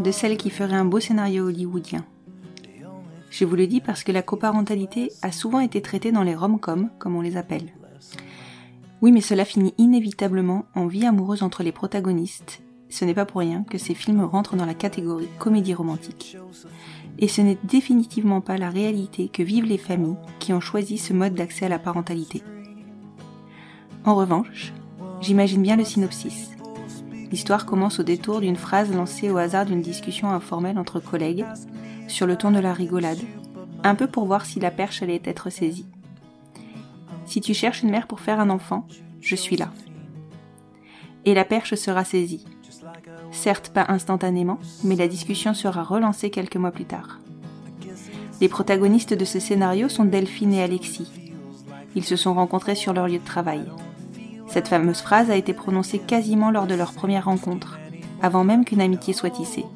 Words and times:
de 0.00 0.10
celle 0.10 0.36
qui 0.36 0.50
ferait 0.50 0.76
un 0.76 0.84
beau 0.84 1.00
scénario 1.00 1.46
hollywoodien. 1.46 2.04
Je 3.30 3.44
vous 3.44 3.56
le 3.56 3.66
dis 3.66 3.80
parce 3.80 4.04
que 4.04 4.12
la 4.12 4.22
coparentalité 4.22 5.10
a 5.22 5.32
souvent 5.32 5.60
été 5.60 5.82
traitée 5.82 6.12
dans 6.12 6.22
les 6.22 6.34
rom-coms, 6.34 6.90
comme 6.98 7.16
on 7.16 7.20
les 7.20 7.36
appelle. 7.36 7.72
Oui, 9.02 9.12
mais 9.12 9.20
cela 9.20 9.44
finit 9.44 9.74
inévitablement 9.78 10.64
en 10.74 10.86
vie 10.86 11.04
amoureuse 11.04 11.42
entre 11.42 11.62
les 11.62 11.72
protagonistes. 11.72 12.62
Ce 12.88 13.04
n'est 13.04 13.14
pas 13.14 13.26
pour 13.26 13.40
rien 13.40 13.64
que 13.64 13.78
ces 13.78 13.94
films 13.94 14.24
rentrent 14.24 14.56
dans 14.56 14.64
la 14.64 14.74
catégorie 14.74 15.28
comédie 15.38 15.74
romantique. 15.74 16.38
Et 17.18 17.28
ce 17.28 17.42
n'est 17.42 17.58
définitivement 17.64 18.40
pas 18.40 18.58
la 18.58 18.70
réalité 18.70 19.28
que 19.28 19.42
vivent 19.42 19.66
les 19.66 19.78
familles 19.78 20.16
qui 20.38 20.52
ont 20.52 20.60
choisi 20.60 20.96
ce 20.96 21.12
mode 21.12 21.34
d'accès 21.34 21.66
à 21.66 21.70
la 21.70 21.78
parentalité. 21.78 22.42
En 24.04 24.14
revanche, 24.14 24.72
j'imagine 25.20 25.62
bien 25.62 25.76
le 25.76 25.84
synopsis. 25.84 26.55
L'histoire 27.30 27.66
commence 27.66 27.98
au 27.98 28.02
détour 28.02 28.40
d'une 28.40 28.56
phrase 28.56 28.92
lancée 28.92 29.30
au 29.30 29.36
hasard 29.36 29.66
d'une 29.66 29.82
discussion 29.82 30.30
informelle 30.30 30.78
entre 30.78 31.00
collègues, 31.00 31.44
sur 32.08 32.26
le 32.26 32.36
ton 32.36 32.52
de 32.52 32.60
la 32.60 32.72
rigolade, 32.72 33.18
un 33.82 33.94
peu 33.94 34.06
pour 34.06 34.26
voir 34.26 34.46
si 34.46 34.60
la 34.60 34.70
perche 34.70 35.02
allait 35.02 35.22
être 35.24 35.50
saisie. 35.50 35.86
Si 37.24 37.40
tu 37.40 37.54
cherches 37.54 37.82
une 37.82 37.90
mère 37.90 38.06
pour 38.06 38.20
faire 38.20 38.38
un 38.38 38.50
enfant, 38.50 38.86
je 39.20 39.34
suis 39.34 39.56
là. 39.56 39.70
Et 41.24 41.34
la 41.34 41.44
perche 41.44 41.74
sera 41.74 42.04
saisie. 42.04 42.44
Certes 43.32 43.70
pas 43.70 43.86
instantanément, 43.88 44.58
mais 44.84 44.94
la 44.94 45.08
discussion 45.08 45.52
sera 45.52 45.82
relancée 45.82 46.30
quelques 46.30 46.56
mois 46.56 46.70
plus 46.70 46.84
tard. 46.84 47.18
Les 48.40 48.48
protagonistes 48.48 49.14
de 49.14 49.24
ce 49.24 49.40
scénario 49.40 49.88
sont 49.88 50.04
Delphine 50.04 50.54
et 50.54 50.62
Alexis. 50.62 51.10
Ils 51.96 52.04
se 52.04 52.16
sont 52.16 52.34
rencontrés 52.34 52.74
sur 52.74 52.92
leur 52.92 53.08
lieu 53.08 53.18
de 53.18 53.24
travail. 53.24 53.64
Cette 54.48 54.68
fameuse 54.68 55.00
phrase 55.00 55.30
a 55.30 55.36
été 55.36 55.52
prononcée 55.52 55.98
quasiment 55.98 56.50
lors 56.50 56.66
de 56.66 56.74
leur 56.74 56.92
première 56.92 57.26
rencontre, 57.26 57.78
avant 58.22 58.44
même 58.44 58.64
qu'une 58.64 58.80
amitié 58.80 59.12
soit 59.12 59.30
tissée. 59.30 59.66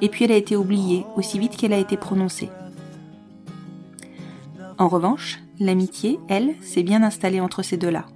Et 0.00 0.08
puis 0.08 0.24
elle 0.24 0.32
a 0.32 0.36
été 0.36 0.56
oubliée 0.56 1.04
aussi 1.16 1.38
vite 1.38 1.56
qu'elle 1.56 1.72
a 1.72 1.78
été 1.78 1.96
prononcée. 1.96 2.50
En 4.78 4.88
revanche, 4.88 5.40
l'amitié, 5.58 6.20
elle, 6.28 6.54
s'est 6.60 6.84
bien 6.84 7.02
installée 7.02 7.40
entre 7.40 7.62
ces 7.62 7.76
deux-là. 7.76 8.06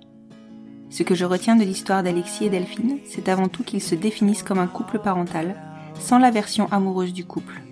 Ce 0.91 1.03
que 1.03 1.15
je 1.15 1.25
retiens 1.25 1.57
de 1.57 1.65
l'histoire 1.65 2.03
d'Alexis 2.03 2.45
et 2.45 2.51
Delphine, 2.51 2.99
c'est 3.05 3.29
avant 3.29 3.49
tout 3.49 3.65
qu'ils 3.65 3.83
se 3.83 3.95
définissent 3.95 4.43
comme 4.43 4.59
un 4.59 4.67
couple 4.67 4.99
parental, 4.99 5.57
sans 5.99 6.19
la 6.19 6.31
version 6.31 6.69
amoureuse 6.71 7.13
du 7.13 7.25
couple. 7.25 7.63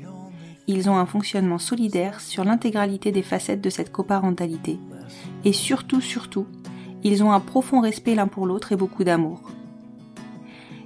Ils 0.66 0.88
ont 0.88 0.97
un 0.97 1.06
fonctionnement 1.06 1.59
solidaire 1.59 2.21
sur 2.21 2.44
l'intégralité 2.44 3.12
des 3.12 3.22
facettes 3.22 3.60
de 3.60 3.71
cette 3.71 3.92
coparentalité. 3.92 4.78
Et 5.44 5.53
surtout, 5.53 6.00
surtout, 6.00 6.47
ils 7.05 7.22
ont 7.25 7.33
un 7.33 7.41
profond 7.41 7.81
respect 7.81 8.15
l'un 8.15 8.27
pour 8.27 8.47
l'autre 8.47 8.72
et 8.72 8.77
beaucoup 8.77 9.05
d'amour. 9.05 9.41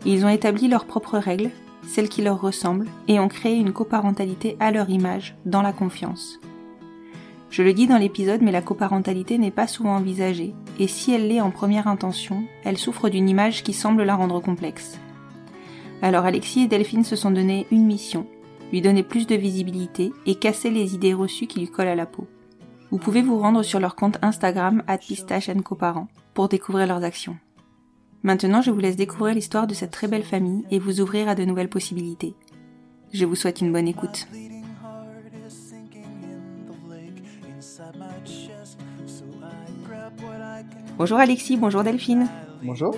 Ils 0.06 0.24
ont 0.24 0.28
établi 0.28 0.68
leurs 0.68 0.84
propres 0.84 1.18
règles, 1.18 1.50
celles 1.86 2.08
qui 2.08 2.22
leur 2.22 2.40
ressemblent, 2.40 2.88
et 3.08 3.18
ont 3.20 3.28
créé 3.28 3.56
une 3.56 3.72
coparentalité 3.72 4.56
à 4.60 4.70
leur 4.70 4.90
image, 4.90 5.36
dans 5.46 5.62
la 5.62 5.72
confiance. 5.72 6.38
Je 7.50 7.62
le 7.62 7.72
dis 7.72 7.86
dans 7.86 7.98
l'épisode, 7.98 8.42
mais 8.42 8.52
la 8.52 8.62
coparentalité 8.62 9.38
n'est 9.38 9.50
pas 9.50 9.66
souvent 9.66 9.96
envisagée, 9.96 10.54
et 10.78 10.88
si 10.88 11.12
elle 11.12 11.28
l'est 11.28 11.40
en 11.40 11.50
première 11.50 11.86
intention, 11.86 12.42
elle 12.64 12.78
souffre 12.78 13.08
d'une 13.08 13.28
image 13.28 13.62
qui 13.62 13.72
semble 13.72 14.02
la 14.02 14.16
rendre 14.16 14.40
complexe. 14.40 14.98
Alors 16.02 16.24
Alexis 16.24 16.62
et 16.64 16.66
Delphine 16.66 17.04
se 17.04 17.16
sont 17.16 17.30
donné 17.30 17.66
une 17.70 17.86
mission, 17.86 18.26
lui 18.72 18.82
donner 18.82 19.02
plus 19.02 19.26
de 19.26 19.36
visibilité 19.36 20.12
et 20.26 20.34
casser 20.34 20.70
les 20.70 20.94
idées 20.94 21.14
reçues 21.14 21.46
qui 21.46 21.60
lui 21.60 21.68
collent 21.68 21.86
à 21.86 21.94
la 21.94 22.06
peau. 22.06 22.26
Vous 22.94 23.00
pouvez 23.00 23.22
vous 23.22 23.40
rendre 23.40 23.64
sur 23.64 23.80
leur 23.80 23.96
compte 23.96 24.18
Instagram 24.22 24.84
@pistache_coparents 24.86 26.06
pour 26.32 26.48
découvrir 26.48 26.86
leurs 26.86 27.02
actions. 27.02 27.36
Maintenant, 28.22 28.62
je 28.62 28.70
vous 28.70 28.78
laisse 28.78 28.94
découvrir 28.94 29.34
l'histoire 29.34 29.66
de 29.66 29.74
cette 29.74 29.90
très 29.90 30.06
belle 30.06 30.22
famille 30.22 30.64
et 30.70 30.78
vous 30.78 31.00
ouvrir 31.00 31.28
à 31.28 31.34
de 31.34 31.44
nouvelles 31.44 31.68
possibilités. 31.68 32.36
Je 33.12 33.24
vous 33.24 33.34
souhaite 33.34 33.60
une 33.60 33.72
bonne 33.72 33.88
écoute. 33.88 34.28
Bonjour 40.96 41.18
Alexis, 41.18 41.56
bonjour 41.56 41.82
Delphine. 41.82 42.28
Bonjour. 42.62 42.94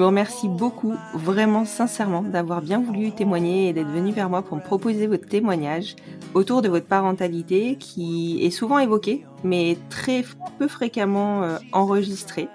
Je 0.00 0.02
vous 0.02 0.08
remercie 0.08 0.48
beaucoup, 0.48 0.94
vraiment 1.12 1.66
sincèrement, 1.66 2.22
d'avoir 2.22 2.62
bien 2.62 2.80
voulu 2.80 3.12
témoigner 3.12 3.68
et 3.68 3.74
d'être 3.74 3.90
venu 3.90 4.12
vers 4.12 4.30
moi 4.30 4.40
pour 4.40 4.56
me 4.56 4.62
proposer 4.62 5.06
votre 5.06 5.26
témoignage 5.26 5.94
autour 6.32 6.62
de 6.62 6.70
votre 6.70 6.86
parentalité 6.86 7.76
qui 7.76 8.42
est 8.42 8.50
souvent 8.50 8.78
évoquée, 8.78 9.26
mais 9.44 9.76
très 9.90 10.24
peu 10.58 10.68
fréquemment 10.68 11.42
euh, 11.42 11.58
enregistrée, 11.72 12.48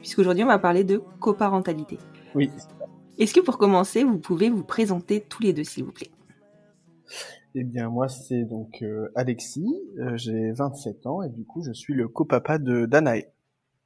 puisqu'aujourd'hui 0.00 0.42
on 0.42 0.48
va 0.48 0.58
parler 0.58 0.82
de 0.82 1.00
coparentalité. 1.20 1.96
Oui. 2.34 2.50
Est-ce 3.18 3.34
que 3.34 3.40
pour 3.40 3.56
commencer, 3.56 4.02
vous 4.02 4.18
pouvez 4.18 4.50
vous 4.50 4.64
présenter 4.64 5.20
tous 5.20 5.44
les 5.44 5.52
deux, 5.52 5.62
s'il 5.62 5.84
vous 5.84 5.92
plaît? 5.92 6.10
Eh 7.54 7.62
bien, 7.62 7.88
moi, 7.88 8.08
c'est 8.08 8.42
donc 8.42 8.82
euh, 8.82 9.12
Alexis, 9.14 9.80
euh, 10.00 10.16
j'ai 10.16 10.50
27 10.50 11.06
ans 11.06 11.22
et 11.22 11.28
du 11.28 11.44
coup, 11.44 11.62
je 11.62 11.72
suis 11.72 11.94
le 11.94 12.08
copapa 12.08 12.58
de 12.58 12.84
Danae, 12.84 13.26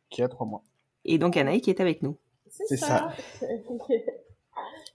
qui 0.08 0.23
a 0.23 0.29
3 0.29 0.46
mois. 0.46 0.64
Et 1.05 1.19
donc 1.19 1.37
Anaï 1.37 1.61
qui 1.61 1.69
est 1.69 1.82
avec 1.82 2.02
nous. 2.02 2.17
C'est 2.52 2.76
ça. 2.76 3.12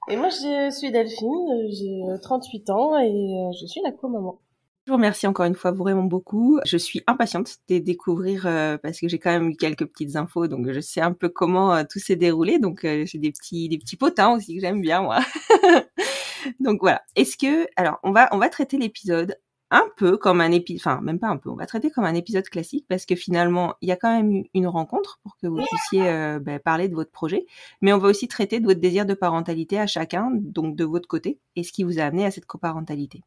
et 0.09 0.15
moi, 0.15 0.29
je 0.29 0.69
suis 0.71 0.91
Delphine, 0.91 1.67
j'ai 1.69 2.21
38 2.21 2.69
ans 2.69 2.97
et 2.99 3.09
euh, 3.09 3.51
je 3.59 3.65
suis 3.65 3.81
la 3.83 3.91
co-maman. 3.91 4.39
Je 4.87 4.93
vous 4.93 4.95
remercie 4.95 5.27
encore 5.27 5.45
une 5.45 5.55
fois 5.55 5.71
vraiment 5.71 6.03
beaucoup. 6.03 6.61
Je 6.65 6.77
suis 6.77 7.03
impatiente 7.07 7.57
de 7.67 7.77
découvrir 7.77 8.47
euh, 8.47 8.77
parce 8.77 9.01
que 9.01 9.09
j'ai 9.09 9.19
quand 9.19 9.31
même 9.31 9.49
eu 9.49 9.57
quelques 9.57 9.85
petites 9.85 10.15
infos, 10.15 10.47
donc 10.47 10.71
je 10.71 10.79
sais 10.79 11.01
un 11.01 11.11
peu 11.11 11.27
comment 11.27 11.75
euh, 11.75 11.83
tout 11.83 11.99
s'est 11.99 12.15
déroulé. 12.15 12.57
Donc 12.57 12.85
euh, 12.85 13.03
j'ai 13.05 13.17
des 13.17 13.33
petits 13.33 13.67
des 13.67 13.79
petits 13.79 13.97
potins 13.97 14.33
aussi 14.33 14.55
que 14.55 14.61
j'aime 14.61 14.79
bien 14.79 15.01
moi. 15.01 15.19
Donc 16.61 16.79
voilà. 16.79 17.01
Est-ce 17.17 17.35
que 17.35 17.67
alors 17.75 17.99
on 18.03 18.13
va 18.13 18.29
on 18.31 18.37
va 18.37 18.47
traiter 18.47 18.77
l'épisode 18.77 19.35
un 19.69 19.85
peu 19.97 20.17
comme 20.17 20.41
un 20.41 20.51
épisode, 20.51 20.81
enfin 20.81 21.01
même 21.01 21.19
pas 21.19 21.27
un 21.27 21.37
peu, 21.37 21.49
on 21.49 21.55
va 21.55 21.65
traiter 21.65 21.91
comme 21.91 22.05
un 22.05 22.13
épisode 22.13 22.47
classique 22.47 22.85
parce 22.87 23.05
que 23.05 23.15
finalement 23.15 23.75
il 23.81 23.89
y 23.89 23.91
a 23.91 23.97
quand 23.97 24.15
même 24.15 24.31
eu 24.31 24.45
une 24.53 24.67
rencontre 24.67 25.19
pour 25.23 25.35
que 25.37 25.47
vous 25.47 25.61
puissiez 25.61 26.07
euh, 26.07 26.39
ben, 26.39 26.59
parler 26.59 26.87
de 26.87 26.95
votre 26.95 27.11
projet, 27.11 27.45
mais 27.81 27.91
on 27.91 27.97
va 27.97 28.07
aussi 28.07 28.27
traiter 28.27 28.59
de 28.59 28.65
votre 28.65 28.79
désir 28.79 29.05
de 29.05 29.13
parentalité 29.13 29.79
à 29.79 29.87
chacun, 29.87 30.31
donc 30.33 30.75
de 30.75 30.85
votre 30.85 31.07
côté, 31.07 31.39
et 31.55 31.63
ce 31.63 31.71
qui 31.71 31.83
vous 31.83 31.99
a 31.99 32.03
amené 32.03 32.25
à 32.25 32.31
cette 32.31 32.45
coparentalité. 32.45 33.23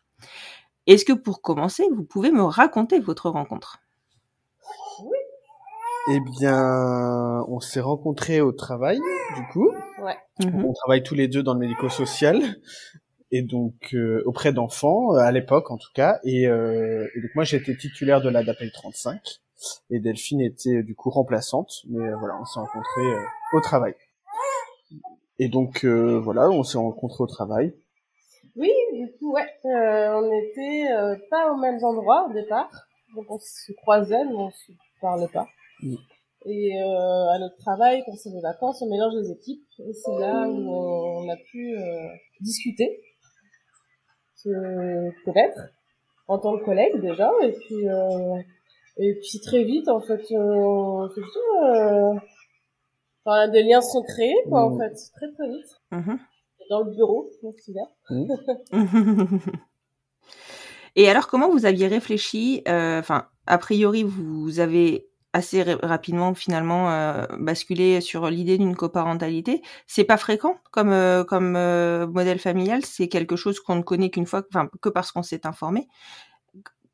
Est-ce 0.87 1.05
que 1.05 1.13
pour 1.13 1.43
commencer, 1.43 1.87
vous 1.95 2.05
pouvez 2.05 2.31
me 2.31 2.43
raconter 2.43 2.99
votre 3.01 3.29
rencontre? 3.29 3.79
Eh 6.09 6.21
bien, 6.21 7.45
on 7.49 7.61
s'est 7.61 7.81
rencontrés 7.81 8.41
au 8.41 8.53
travail, 8.53 8.99
du 9.37 9.47
coup. 9.53 9.71
Ouais. 10.03 10.17
Mhm. 10.43 10.65
On 10.65 10.73
travaille 10.73 11.03
tous 11.03 11.15
les 11.15 11.29
deux 11.29 11.43
dans 11.43 11.53
le 11.53 11.61
médico-social 11.61 12.57
et 13.31 13.43
donc 13.43 13.95
euh, 13.95 14.23
auprès 14.27 14.53
d'enfants 14.53 15.15
euh, 15.15 15.19
à 15.19 15.33
l'époque 15.33 15.71
en 15.71 15.77
tout 15.77 15.91
cas. 15.95 16.21
Et, 16.25 16.47
euh, 16.47 17.07
et 17.15 17.21
donc 17.21 17.31
moi 17.35 17.45
j'étais 17.45 17.77
titulaire 17.77 18.21
de 18.21 18.29
la 18.29 18.43
DAPEL 18.43 18.71
35 18.73 19.21
et 19.91 20.01
Delphine 20.01 20.41
était 20.41 20.77
euh, 20.77 20.83
du 20.83 20.95
coup 20.95 21.11
remplaçante. 21.11 21.83
Mais 21.89 22.05
euh, 22.05 22.17
voilà, 22.17 22.39
on 22.41 22.45
s'est 22.45 22.61
rencontrés 22.61 23.13
euh, 23.13 23.25
au 23.57 23.61
travail. 23.61 23.95
Et 25.39 25.49
donc 25.49 25.85
euh, 25.85 26.19
voilà, 26.19 26.51
on 26.51 26.63
s'est 26.63 26.79
rencontrés 26.79 27.25
au 27.25 27.27
travail. 27.27 27.75
Oui, 28.57 28.73
du 28.93 29.11
coup, 29.19 29.33
ouais, 29.33 29.47
euh, 29.65 30.21
on 30.21 30.33
était 30.33 30.93
euh, 30.93 31.17
pas 31.31 31.53
aux 31.53 31.57
mêmes 31.57 31.83
endroits 31.83 32.27
au 32.29 32.33
départ. 32.33 32.71
Donc 33.15 33.27
on 33.31 33.39
se 33.39 33.73
croisait, 33.73 34.25
mais 34.25 34.35
on 34.35 34.51
se 34.51 34.73
parlait 35.01 35.29
pas. 35.29 35.47
Mm. 35.83 35.95
Et 36.47 36.83
euh, 36.83 37.31
à 37.33 37.39
notre 37.39 37.57
travail, 37.57 38.03
quand 38.07 38.17
c'est 38.17 38.31
les 38.31 38.41
vacances, 38.41 38.83
on 38.83 38.91
mélange 38.91 39.13
les 39.15 39.31
équipes. 39.31 39.67
Et 39.79 39.93
c'est 39.93 40.19
là 40.19 40.49
où 40.49 40.71
on 40.71 41.29
a 41.29 41.37
pu 41.37 41.77
euh, 41.77 42.09
discuter, 44.49 45.11
se 45.11 45.25
connaître 45.25 45.61
en 46.29 46.39
tant 46.39 46.59
que 46.59 46.65
collègue 46.65 47.01
déjà. 47.01 47.31
Et 47.43 47.53
puis, 47.53 47.89
euh, 47.89 48.37
et 48.97 49.15
puis 49.15 49.41
très 49.41 49.65
vite, 49.65 49.89
en 49.89 50.01
fait, 50.01 50.23
euh, 50.33 51.09
euh, 51.09 52.15
enfin, 53.25 53.49
des 53.49 53.63
liens 53.63 53.81
se 53.81 53.91
sont 53.93 54.03
créés, 54.03 54.37
quoi, 54.49 54.65
en 54.67 54.71
Mm. 54.71 54.79
fait, 54.79 54.95
très 55.17 55.33
très 55.33 55.49
vite. 55.49 55.81
Mhm. 55.93 56.19
Dans 56.69 56.81
le 56.83 56.91
bureau, 56.93 57.29
me 57.43 57.53
souviens. 57.59 57.89
Et 60.97 61.09
alors, 61.09 61.29
comment 61.29 61.49
vous 61.51 61.67
aviez 61.67 61.87
réfléchi 61.89 62.63
euh, 62.69 62.99
Enfin, 63.01 63.27
a 63.47 63.59
priori, 63.59 64.03
vous 64.05 64.61
avez 64.61 65.09
assez 65.33 65.63
ra- 65.63 65.79
rapidement 65.83 66.35
finalement 66.35 66.91
euh, 66.91 67.27
basculé 67.39 68.01
sur 68.01 68.29
l'idée 68.31 68.59
d'une 68.59 68.77
coparentalité. 68.77 69.63
C'est 69.87 70.05
pas 70.05 70.17
fréquent 70.17 70.57
comme 70.73 70.91
euh, 70.93 71.25
comme 71.25 71.57
euh, 71.57 72.07
modèle 72.07 72.39
familial. 72.39 72.85
C'est 72.85 73.09
quelque 73.09 73.37
chose 73.37 73.61
qu'on 73.61 73.77
ne 73.77 73.83
connaît 73.83 74.11
qu'une 74.11 74.27
fois, 74.27 74.43
enfin 74.53 74.69
que 74.83 74.89
parce 74.89 75.13
qu'on 75.13 75.23
s'est 75.23 75.47
informé. 75.47 75.89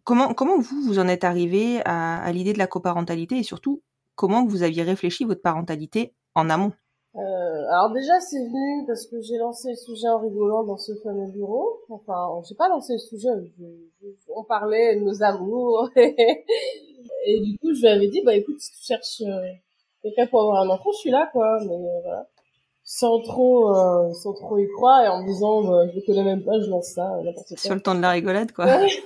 Comment 0.05 0.35
comment 0.35 0.59
vous 0.59 0.83
vous 0.83 0.99
en 0.99 1.09
êtes 1.09 1.25
arrivé 1.25 1.81
à, 1.85 2.23
à 2.23 2.33
l'idée 2.33 2.53
de 2.53 2.59
la 2.59 2.67
coparentalité 2.67 3.39
et 3.39 3.43
surtout 3.43 3.83
comment 4.15 4.47
vous 4.47 4.63
aviez 4.63 4.83
réfléchi 4.83 5.25
votre 5.25 5.43
parentalité 5.43 6.15
en 6.35 6.49
amont? 6.49 6.73
Euh, 7.19 7.69
alors 7.71 7.91
déjà, 7.93 8.21
c'est 8.21 8.39
venu 8.39 8.85
parce 8.87 9.07
que 9.07 9.21
j'ai 9.23 9.39
lancé 9.39 9.71
le 9.71 9.77
sujet 9.77 10.09
en 10.09 10.19
rigolant 10.19 10.65
dans 10.65 10.77
ce 10.77 10.93
fameux 11.03 11.27
bureau. 11.29 11.81
Enfin, 11.89 12.43
j'ai 12.49 12.55
pas 12.55 12.69
lancé 12.69 12.93
le 12.95 12.99
sujet, 12.99 13.29
je- 13.59 13.65
je- 14.03 14.09
on 14.35 14.45
parlait 14.45 14.97
de 14.97 15.01
nos 15.01 15.23
amours. 15.23 15.89
et 15.97 17.41
du 17.41 17.59
coup, 17.59 17.73
je 17.75 17.81
lui 17.81 17.89
avais 17.89 18.09
dit, 18.09 18.23
bah 18.25 18.35
écoute, 18.35 18.61
si 18.61 18.71
tu 18.73 18.83
cherches 18.85 19.23
euh, 19.23 19.49
quelqu'un 20.03 20.27
pour 20.27 20.41
avoir 20.43 20.63
un 20.63 20.69
enfant, 20.69 20.91
je 20.93 20.99
suis 20.99 21.11
là, 21.11 21.29
quoi. 21.33 21.59
Mais 21.65 21.73
euh, 21.75 22.01
voilà. 22.03 22.27
Sans 22.89 23.21
trop, 23.21 23.75
euh, 23.75 24.13
sans 24.13 24.33
trop 24.35 24.59
y 24.59 24.69
croire 24.77 25.03
et 25.05 25.09
en 25.09 25.23
me 25.23 25.27
disant, 25.27 25.63
bah, 25.65 25.89
je 25.89 25.97
le 25.97 26.03
connais 26.07 26.23
même 26.23 26.45
pas, 26.45 26.61
je 26.61 26.71
lance 26.71 26.89
ça, 26.95 27.19
n'importe 27.25 27.49
quoi. 27.49 27.57
sur 27.57 27.75
le 27.75 27.81
temps 27.81 27.95
de 27.97 28.01
la 28.01 28.11
rigolade 28.11 28.53
quoi 28.53 28.67
je, 28.87 29.01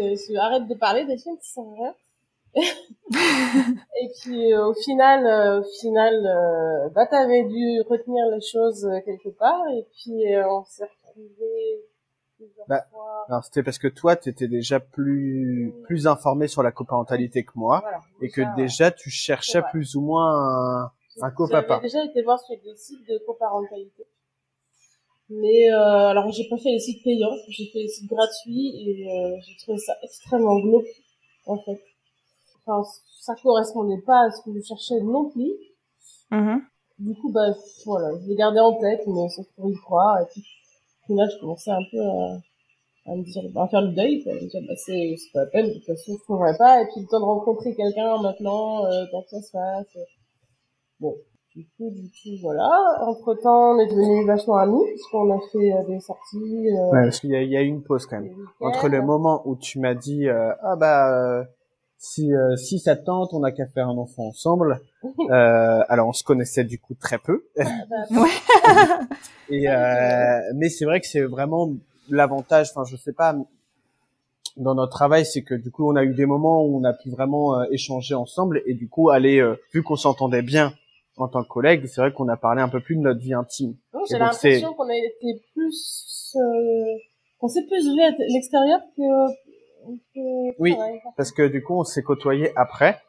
je- 0.00 0.36
arrête 0.36 0.66
de 0.66 0.74
parler 0.74 1.04
des 1.04 1.16
films, 1.16 1.36
ça 1.40 1.54
sert 1.54 1.62
à 1.62 1.74
rien. 1.74 1.94
Et 2.54 4.08
puis 4.20 4.52
euh, 4.52 4.66
au 4.66 4.74
final, 4.74 5.26
euh, 5.26 5.60
au 5.60 5.64
final, 5.80 6.14
euh, 6.26 6.88
bah 6.90 7.06
t'avais 7.06 7.44
dû 7.44 7.80
retenir 7.88 8.26
les 8.26 8.40
choses 8.40 8.88
quelque 9.04 9.28
part 9.30 9.62
et 9.72 9.86
puis 9.92 10.34
euh, 10.34 10.48
on 10.50 10.64
s'est 10.64 10.84
retrouvés 10.84 11.84
plusieurs 12.36 12.66
Bah. 12.68 12.84
Alors 13.28 13.44
c'était 13.44 13.62
parce 13.62 13.78
que 13.78 13.88
toi 13.88 14.16
t'étais 14.16 14.48
déjà 14.48 14.80
plus 14.80 15.72
plus 15.84 16.06
informé 16.06 16.48
sur 16.48 16.62
la 16.62 16.72
coparentalité 16.72 17.44
que 17.44 17.52
moi 17.54 17.80
Voilà, 17.82 18.00
et 18.20 18.28
que 18.30 18.42
déjà, 18.56 18.90
tu 18.90 19.10
cherchais 19.10 19.62
plus 19.70 19.94
ou 19.96 20.00
moins 20.00 20.32
un, 20.34 20.84
un 20.84 20.90
J'avais 21.20 21.34
copapa. 21.34 21.80
déjà 21.80 22.04
été 22.04 22.22
voir 22.22 22.40
sur 22.40 22.56
des 22.56 22.74
sites 22.76 23.06
de 23.08 23.18
coparentalité. 23.26 24.04
Mais 25.28 25.72
euh, 25.72 26.08
alors 26.08 26.28
j'ai 26.32 26.48
pas 26.48 26.56
fait 26.58 26.70
les 26.70 26.80
sites 26.80 27.04
payants, 27.04 27.30
j'ai 27.48 27.66
fait 27.66 27.78
les 27.78 27.88
sites 27.88 28.10
gratuits 28.10 28.74
et 28.84 29.08
euh, 29.08 29.36
j'ai 29.46 29.56
trouvé 29.62 29.78
ça 29.78 29.94
extrêmement 30.02 30.58
glauque 30.58 30.88
en 31.46 31.56
fait. 31.58 31.80
Enfin, 32.70 32.88
ça 33.20 33.34
correspondait 33.42 34.00
pas 34.06 34.26
à 34.26 34.30
ce 34.30 34.42
que 34.42 34.52
je 34.54 34.60
cherchais 34.60 35.00
non 35.02 35.28
plus. 35.30 35.52
Mhm. 36.30 36.62
Du 36.98 37.14
coup, 37.14 37.32
bah 37.32 37.46
voilà, 37.86 38.08
je 38.22 38.28
l'ai 38.28 38.36
gardé 38.36 38.60
en 38.60 38.74
tête, 38.74 39.00
mais 39.06 39.28
sans 39.30 39.42
trop 39.56 39.70
y 39.70 39.74
croire. 39.76 40.20
Et 40.20 40.26
puis, 40.30 40.44
final, 41.06 41.28
je 41.30 41.40
commençais 41.40 41.70
un 41.70 41.82
peu 41.90 41.98
à, 42.00 43.10
à 43.12 43.16
me 43.16 43.22
dire, 43.24 43.42
bah, 43.54 43.62
à 43.64 43.68
faire 43.68 43.80
le 43.82 43.92
deuil, 43.92 44.22
quoi. 44.22 44.32
À 44.32 44.36
me 44.36 44.48
dire, 44.48 44.60
bah 44.68 44.74
c'est 44.76 45.16
c'est 45.18 45.32
pas 45.32 45.40
la 45.40 45.46
peine, 45.46 45.66
de 45.68 45.72
toute 45.74 45.86
façon, 45.86 46.12
je 46.18 46.22
trouverai 46.24 46.56
pas. 46.58 46.82
Et 46.82 46.86
puis 46.86 47.00
le 47.00 47.06
temps 47.06 47.20
de 47.20 47.24
rencontrer 47.24 47.74
quelqu'un 47.74 48.20
maintenant, 48.22 48.84
euh, 48.86 49.04
tant 49.10 49.22
que 49.22 49.28
ça 49.30 49.40
se 49.42 49.50
fasse. 49.50 49.96
euh. 49.96 50.04
Bon, 51.00 51.16
du 51.56 51.66
coup, 51.76 51.90
du 51.90 52.02
coup, 52.10 52.36
voilà. 52.42 52.68
Entre 53.00 53.34
temps, 53.34 53.72
on 53.74 53.78
est 53.78 53.86
devenus 53.86 54.26
vachement 54.26 54.56
amis, 54.58 54.84
puisqu'on 54.88 55.30
a 55.34 55.40
fait 55.50 55.72
euh, 55.72 55.82
des 55.88 56.00
sorties. 56.00 56.68
Euh, 56.68 56.90
Ouais, 56.92 57.02
parce 57.04 57.20
qu'il 57.20 57.30
y 57.30 57.36
a, 57.36 57.42
il 57.42 57.50
y 57.50 57.56
a 57.56 57.62
eu 57.62 57.66
une 57.66 57.82
pause 57.82 58.04
quand 58.06 58.20
même. 58.20 58.34
Entre 58.60 58.88
le 58.90 59.00
moment 59.02 59.40
où 59.46 59.56
tu 59.56 59.78
m'as 59.80 59.94
dit 59.94 60.28
euh, 60.28 60.52
ah 60.62 60.76
bah 60.76 61.10
euh, 61.40 61.44
si 62.00 62.34
euh, 62.34 62.56
si 62.56 62.78
ça 62.78 62.96
te 62.96 63.04
tente, 63.04 63.34
on 63.34 63.44
a 63.44 63.52
qu'à 63.52 63.66
faire 63.66 63.88
un 63.88 63.96
enfant 63.96 64.28
ensemble. 64.28 64.80
Euh, 65.30 65.82
alors 65.88 66.08
on 66.08 66.12
se 66.12 66.22
connaissait 66.24 66.64
du 66.64 66.78
coup 66.78 66.94
très 66.94 67.16
peu. 67.18 67.44
Et 69.48 69.68
euh, 69.68 70.40
mais 70.56 70.68
c'est 70.68 70.84
vrai 70.84 71.00
que 71.00 71.06
c'est 71.06 71.22
vraiment 71.22 71.70
l'avantage. 72.10 72.70
Enfin, 72.74 72.84
je 72.84 72.96
sais 72.96 73.12
pas. 73.12 73.34
Dans 74.56 74.74
notre 74.74 74.92
travail, 74.92 75.24
c'est 75.24 75.42
que 75.42 75.54
du 75.54 75.70
coup, 75.70 75.90
on 75.90 75.96
a 75.96 76.04
eu 76.04 76.12
des 76.12 76.26
moments 76.26 76.64
où 76.64 76.78
on 76.78 76.84
a 76.84 76.92
pu 76.92 77.08
vraiment 77.08 77.58
euh, 77.58 77.64
échanger 77.70 78.14
ensemble 78.14 78.60
et 78.66 78.74
du 78.74 78.88
coup, 78.88 79.08
aller 79.10 79.40
euh, 79.40 79.54
vu 79.72 79.82
qu'on 79.82 79.96
s'entendait 79.96 80.42
bien 80.42 80.74
en 81.16 81.28
tant 81.28 81.42
que 81.42 81.48
collègue, 81.48 81.86
c'est 81.86 82.00
vrai 82.00 82.12
qu'on 82.12 82.28
a 82.28 82.36
parlé 82.36 82.60
un 82.60 82.68
peu 82.68 82.80
plus 82.80 82.96
de 82.96 83.00
notre 83.00 83.20
vie 83.20 83.34
intime. 83.34 83.76
J'ai 84.10 84.18
l'impression 84.18 84.74
qu'on 84.74 84.88
a 84.88 84.96
été 84.96 85.42
plus, 85.54 86.36
euh, 86.36 86.98
qu'on 87.38 87.48
s'est 87.48 87.64
plus 87.66 87.94
vu 87.94 88.02
à 88.02 88.10
l'extérieur 88.28 88.80
que, 88.96 89.02
Oui. 90.58 90.76
parce 91.16 91.32
que 91.32 91.46
du 91.46 91.62
coup 91.62 91.74
on 91.74 91.84
s'est 91.84 92.02
côtoyé 92.02 92.52
après 92.56 93.00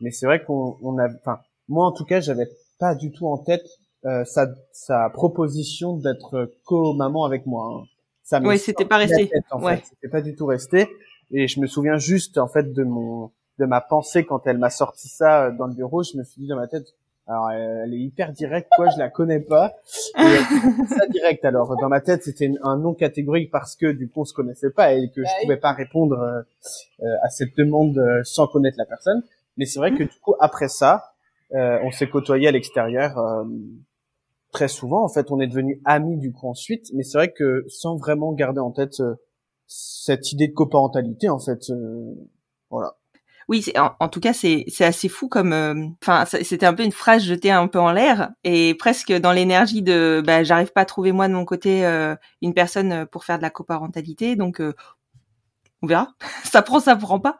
mais 0.00 0.10
c'est 0.10 0.26
vrai 0.26 0.42
qu'on 0.44 0.76
on 0.82 0.98
a 0.98 1.06
enfin 1.08 1.38
moi 1.68 1.86
en 1.86 1.92
tout 1.92 2.04
cas 2.04 2.20
j'avais 2.20 2.48
pas 2.78 2.94
du 2.94 3.10
tout 3.12 3.26
en 3.26 3.38
tête 3.38 3.66
euh, 4.04 4.24
sa 4.24 4.48
sa 4.72 5.10
proposition 5.10 5.96
d'être 5.96 6.52
co-maman 6.64 7.24
avec 7.24 7.46
moi 7.46 7.64
hein. 7.82 7.84
ça 8.22 8.40
Ouais, 8.40 8.58
c'était 8.58 8.84
pas 8.84 8.98
resté. 8.98 9.28
tête, 9.28 9.44
en 9.50 9.62
Ouais. 9.62 9.76
fait. 9.76 9.84
c'était 9.86 10.08
pas 10.08 10.20
du 10.20 10.34
tout 10.34 10.46
resté 10.46 10.88
et 11.32 11.48
je 11.48 11.60
me 11.60 11.66
souviens 11.66 11.96
juste 11.98 12.38
en 12.38 12.48
fait 12.48 12.72
de 12.72 12.84
mon 12.84 13.30
de 13.58 13.64
ma 13.66 13.80
pensée 13.80 14.24
quand 14.24 14.46
elle 14.46 14.58
m'a 14.58 14.70
sorti 14.70 15.08
ça 15.08 15.46
euh, 15.46 15.50
dans 15.52 15.66
le 15.66 15.74
bureau 15.74 16.02
je 16.02 16.16
me 16.18 16.24
suis 16.24 16.42
dit 16.42 16.48
dans 16.48 16.56
ma 16.56 16.68
tête 16.68 16.86
alors 17.26 17.50
elle 17.50 17.82
elle 17.84 17.94
est 17.94 17.98
hyper 17.98 18.32
directe 18.32 18.68
quoi 18.76 18.88
je 18.90 18.98
la 18.98 19.08
connais 19.08 19.40
pas 19.40 19.74
et 20.18 20.86
ça 20.88 21.06
direct 21.08 21.44
alors 21.44 21.76
dans 21.80 21.88
ma 21.88 22.00
tête 22.00 22.22
c'était 22.22 22.52
un 22.62 22.76
nom 22.76 22.94
catégorique 22.94 23.50
parce 23.50 23.76
que 23.76 23.90
du 23.92 24.08
coup 24.08 24.20
on 24.20 24.24
se 24.24 24.34
connaissait 24.34 24.70
pas 24.70 24.92
et 24.92 25.10
que 25.10 25.22
Bah 25.22 25.28
je 25.28 25.42
pouvais 25.42 25.56
pas 25.56 25.72
répondre 25.72 26.18
euh, 26.20 26.42
euh, 27.02 27.06
à 27.22 27.28
cette 27.30 27.56
demande 27.56 27.98
euh, 27.98 28.22
sans 28.24 28.46
connaître 28.46 28.78
la 28.78 28.86
personne. 28.86 29.22
Mais 29.56 29.64
c'est 29.64 29.78
vrai 29.78 29.92
que 29.92 30.02
du 30.02 30.18
coup, 30.20 30.34
après 30.40 30.68
ça, 30.68 31.12
euh, 31.54 31.78
on 31.82 31.90
s'est 31.90 32.08
côtoyé 32.08 32.48
à 32.48 32.50
l'extérieur 32.52 33.18
euh, 33.18 33.44
très 34.52 34.68
souvent. 34.68 35.04
En 35.04 35.08
fait, 35.08 35.30
on 35.30 35.40
est 35.40 35.46
devenus 35.46 35.78
amis 35.84 36.18
du 36.18 36.32
coup 36.32 36.48
ensuite. 36.48 36.86
Mais 36.94 37.02
c'est 37.02 37.18
vrai 37.18 37.32
que 37.32 37.64
sans 37.68 37.96
vraiment 37.96 38.32
garder 38.32 38.60
en 38.60 38.70
tête 38.70 39.00
euh, 39.00 39.14
cette 39.66 40.32
idée 40.32 40.48
de 40.48 40.52
coparentalité, 40.52 41.28
en 41.28 41.38
fait, 41.38 41.70
euh, 41.70 42.14
voilà. 42.70 42.96
Oui, 43.48 43.64
en, 43.76 43.90
en 44.00 44.08
tout 44.08 44.18
cas, 44.20 44.32
c'est 44.32 44.64
assez 44.80 45.08
fou 45.08 45.28
comme. 45.28 45.52
euh, 45.52 45.74
Enfin, 46.02 46.24
c'était 46.42 46.66
un 46.66 46.74
peu 46.74 46.82
une 46.82 46.90
phrase 46.92 47.22
jetée 47.22 47.52
un 47.52 47.68
peu 47.68 47.78
en 47.78 47.92
l'air 47.92 48.30
et 48.42 48.74
presque 48.74 49.12
dans 49.12 49.32
l'énergie 49.32 49.82
de. 49.82 50.20
Bah, 50.26 50.42
j'arrive 50.42 50.72
pas 50.72 50.80
à 50.80 50.84
trouver 50.84 51.12
moi 51.12 51.28
de 51.28 51.32
mon 51.34 51.44
côté 51.44 51.86
euh, 51.86 52.16
une 52.42 52.54
personne 52.54 52.92
euh, 52.92 53.06
pour 53.06 53.24
faire 53.24 53.36
de 53.38 53.42
la 53.42 53.50
coparentalité, 53.50 54.34
donc 54.34 54.60
euh, 54.60 54.74
on 55.82 55.86
verra. 55.86 56.08
ça 56.44 56.62
prend, 56.62 56.80
ça 56.80 56.96
prend 56.96 57.20
pas. 57.20 57.36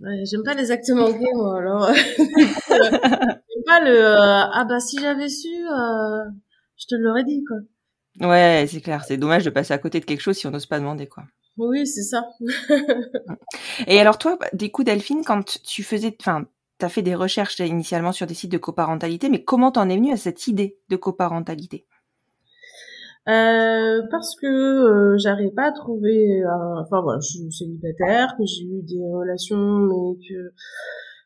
Ouais, 0.00 0.24
j'aime 0.24 0.42
pas 0.42 0.54
les 0.54 0.70
actes 0.70 0.90
manqués, 0.90 1.30
moi, 1.34 1.58
alors. 1.58 1.90
j'aime 2.18 3.64
pas 3.66 3.80
le, 3.80 4.04
ah 4.16 4.64
bah, 4.68 4.80
si 4.80 4.98
j'avais 5.00 5.28
su, 5.28 5.48
je 6.76 6.86
te 6.88 6.94
l'aurais 6.96 7.24
dit, 7.24 7.44
quoi. 7.46 7.58
Ouais, 8.28 8.66
c'est 8.68 8.80
clair. 8.80 9.04
C'est 9.04 9.16
dommage 9.16 9.44
de 9.44 9.50
passer 9.50 9.72
à 9.74 9.78
côté 9.78 10.00
de 10.00 10.04
quelque 10.04 10.20
chose 10.20 10.36
si 10.36 10.46
on 10.46 10.50
n'ose 10.50 10.66
pas 10.66 10.78
demander 10.78 11.06
quoi. 11.08 11.24
Oui, 11.58 11.86
c'est 11.86 12.02
ça. 12.02 12.28
Et 13.86 14.00
alors 14.00 14.18
toi, 14.18 14.38
des 14.52 14.70
coups 14.70 14.86
Delphine, 14.86 15.22
quand 15.24 15.60
tu 15.62 15.82
faisais, 15.82 16.16
enfin, 16.20 16.46
t'as 16.78 16.88
fait 16.88 17.02
des 17.02 17.14
recherches 17.14 17.58
initialement 17.60 18.12
sur 18.12 18.26
des 18.26 18.34
sites 18.34 18.52
de 18.52 18.58
coparentalité, 18.58 19.28
mais 19.28 19.44
comment 19.44 19.70
t'en 19.70 19.88
es 19.88 19.96
venu 19.96 20.12
à 20.12 20.16
cette 20.16 20.46
idée 20.46 20.78
de 20.88 20.96
coparentalité? 20.96 21.86
Euh, 23.28 24.02
parce 24.10 24.34
que 24.34 24.46
euh, 24.46 25.16
j'arrive 25.16 25.54
pas 25.54 25.68
à 25.68 25.72
trouver 25.72 26.42
enfin 26.80 27.00
voilà 27.02 27.20
je 27.20 27.38
suis 27.38 27.52
célibataire 27.52 28.34
que 28.36 28.44
j'ai 28.44 28.64
eu 28.64 28.82
des 28.82 28.98
relations 28.98 29.56
mais 29.56 30.16
que 30.28 30.52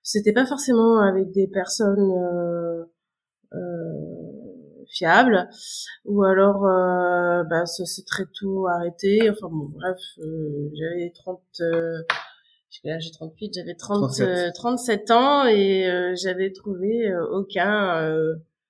c'était 0.02 0.32
pas 0.32 0.46
forcément 0.46 1.00
avec 1.00 1.32
des 1.32 1.48
personnes 1.48 2.12
euh, 2.12 2.84
euh, 3.54 4.25
fiables 4.88 5.48
ou 6.04 6.22
alors 6.24 6.64
euh, 6.66 7.44
bah 7.44 7.66
ça 7.66 7.84
s'est 7.84 8.04
très 8.04 8.24
tôt 8.38 8.66
arrêté 8.68 9.30
enfin 9.30 9.48
bon 9.50 9.70
bref 9.74 9.98
j'avais 10.74 11.12
30 11.14 11.40
j'ai 12.70 13.10
38 13.10 13.54
j'avais 13.54 13.74
30 13.74 14.20
37. 14.54 15.10
ans 15.10 15.46
et 15.46 16.14
j'avais 16.16 16.52
trouvé 16.52 17.14
aucun 17.32 18.10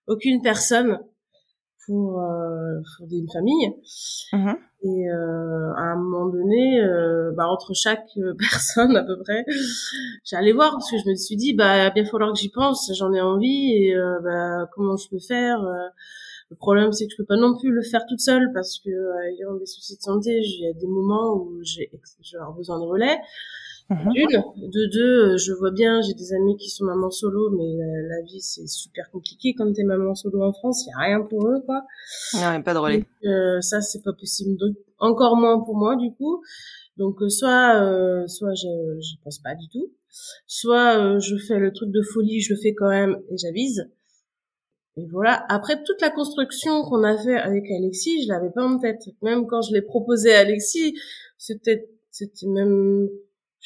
aucune 0.07 0.43
personne 0.43 0.99
pour 1.87 2.21
euh, 2.21 2.81
fonder 2.97 3.17
une 3.17 3.31
famille. 3.31 3.73
Mhm. 4.33 4.57
Et 4.83 5.11
euh, 5.11 5.73
à 5.75 5.93
un 5.93 5.97
moment 5.97 6.27
donné, 6.27 6.81
euh, 6.81 7.33
bah, 7.33 7.49
entre 7.49 7.75
chaque 7.75 8.07
euh, 8.19 8.35
personne 8.39 8.97
à 8.97 9.03
peu 9.03 9.19
près, 9.19 9.45
j'allais 10.25 10.53
voir 10.53 10.73
parce 10.73 10.91
que 10.91 10.99
je 10.99 11.09
me 11.09 11.15
suis 11.15 11.37
dit, 11.37 11.55
bah 11.55 11.91
bien 11.91 12.05
falloir 12.05 12.33
que 12.33 12.39
j'y 12.39 12.51
pense, 12.51 12.91
j'en 12.95 13.13
ai 13.13 13.21
envie 13.21 13.73
et 13.73 13.97
euh, 13.97 14.21
bah, 14.23 14.69
comment 14.75 14.97
je 14.97 15.09
peux 15.09 15.19
faire. 15.19 15.61
le 16.51 16.57
problème 16.57 16.93
c'est 16.93 17.07
que 17.07 17.13
je 17.13 17.17
peux 17.17 17.25
pas 17.25 17.37
non 17.37 17.57
plus 17.57 17.71
le 17.71 17.83
faire 17.83 18.05
toute 18.07 18.21
seule 18.21 18.51
parce 18.53 18.79
que 18.79 18.91
ayant 19.33 19.55
des 19.55 19.67
soucis 19.67 19.97
de 19.97 20.03
santé, 20.03 20.39
il 20.41 20.61
y 20.61 20.69
a 20.69 20.73
des 20.73 20.87
moments 20.87 21.35
où 21.35 21.59
j'ai 21.63 21.91
besoin 22.57 22.79
de 22.79 22.85
relais. 22.85 23.19
Mhm. 23.89 24.13
Une, 24.17 24.71
de 24.71 24.91
deux, 24.93 25.35
euh, 25.35 25.37
je 25.37 25.53
vois 25.53 25.71
bien, 25.71 26.01
j'ai 26.03 26.15
des 26.15 26.33
amis 26.33 26.57
qui 26.57 26.71
sont 26.71 26.85
mamans 26.85 27.11
solo, 27.11 27.51
mais 27.51 27.77
la, 28.09 28.23
vie 28.23 28.41
c'est 28.41 28.67
super 28.67 29.09
compliqué 29.13 29.55
quand 29.57 29.73
t'es 29.73 29.85
maman 29.85 30.15
solo 30.15 30.43
en 30.43 30.53
France, 30.53 30.85
il 30.87 30.91
y 30.91 30.93
a 30.93 31.07
rien 31.07 31.21
pour 31.23 31.47
eux 31.47 31.63
quoi. 31.65 31.83
Non, 32.35 32.61
pas 32.63 32.75
de 32.75 32.79
relais. 32.79 33.05
euh, 33.25 33.61
ça 33.61 33.81
c'est 33.81 34.03
pas 34.03 34.13
possible, 34.13 34.57
donc 34.57 34.77
encore 34.99 35.37
moins 35.37 35.61
pour 35.61 35.77
moi 35.77 35.95
du 35.97 36.13
coup. 36.15 36.43
Donc 36.97 37.21
euh, 37.21 37.29
soit 37.29 37.83
euh, 37.83 38.27
soit 38.27 38.55
je 38.55 39.01
j'y 39.01 39.19
pense 39.19 39.39
pas 39.39 39.55
du 39.55 39.69
tout, 39.69 39.93
soit 40.47 40.99
euh, 40.99 41.21
je 41.21 41.37
fais 41.37 41.59
le 41.59 41.73
truc 41.73 41.91
de 41.91 42.03
folie, 42.03 42.41
je 42.41 42.55
le 42.55 42.61
fais 42.61 42.75
quand 42.75 42.89
même 42.89 43.21
et 43.31 43.37
j'avise. 43.37 43.91
Et 44.97 45.07
voilà. 45.13 45.45
Après 45.51 45.83
toute 45.83 46.01
la 46.01 46.11
construction 46.11 46.83
qu'on 46.83 47.05
a 47.05 47.19
fait 47.19 47.37
avec 47.37 47.65
Alexis, 47.71 48.25
je 48.25 48.29
l'avais 48.29 48.51
pas 48.51 48.65
en 48.65 48.79
tête. 48.79 49.03
Même 49.23 49.47
quand 49.47 49.61
je 49.61 49.75
l'ai 49.75 49.83
proposé 49.83 50.35
à 50.35 50.41
Alexis, 50.41 50.99
c'était 51.37 51.91
c'était 52.11 52.47
même 52.47 53.09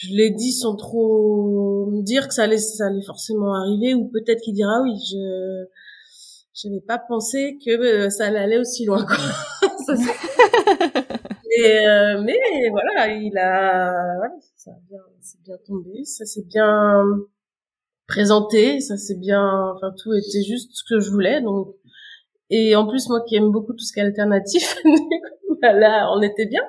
je 0.00 0.14
l'ai 0.14 0.30
dit 0.30 0.52
sans 0.52 0.76
trop 0.76 1.86
me 1.90 2.02
dire 2.02 2.26
que 2.26 2.34
ça 2.34 2.44
allait, 2.44 2.56
ça 2.56 2.86
allait 2.86 3.04
forcément 3.04 3.54
arriver, 3.54 3.92
ou 3.94 4.08
peut-être 4.08 4.40
qu'il 4.40 4.54
dira 4.54 4.80
oui, 4.82 4.92
je, 5.10 6.68
n'avais 6.68 6.80
pas 6.80 6.98
pensé 6.98 7.58
que 7.64 7.70
euh, 7.70 8.10
ça 8.10 8.26
allait 8.26 8.58
aussi 8.58 8.86
loin. 8.86 9.04
Quoi. 9.04 9.16
Et, 11.52 11.64
euh, 11.86 12.22
mais 12.22 12.38
voilà, 12.70 13.08
il 13.12 13.36
a, 13.36 14.16
voilà, 14.16 14.34
ça 14.56 14.70
a 14.70 14.80
bien, 14.88 15.00
c'est 15.20 15.42
bien 15.42 15.56
tombé, 15.66 16.04
ça 16.04 16.24
s'est 16.24 16.44
bien 16.46 17.04
présenté, 18.06 18.80
ça 18.80 18.96
s'est 18.96 19.18
bien, 19.18 19.72
enfin 19.74 19.92
tout 20.02 20.14
était 20.14 20.42
juste 20.42 20.70
ce 20.72 20.82
que 20.88 21.00
je 21.00 21.10
voulais, 21.10 21.42
donc. 21.42 21.74
Et 22.52 22.74
en 22.74 22.86
plus, 22.88 23.08
moi 23.08 23.22
qui 23.28 23.36
aime 23.36 23.50
beaucoup 23.52 23.74
tout 23.74 23.84
ce 23.84 23.92
qui 23.92 24.00
est 24.00 24.02
alternatif, 24.02 24.76
là, 25.62 26.10
on 26.16 26.22
était 26.22 26.46
bien. 26.46 26.62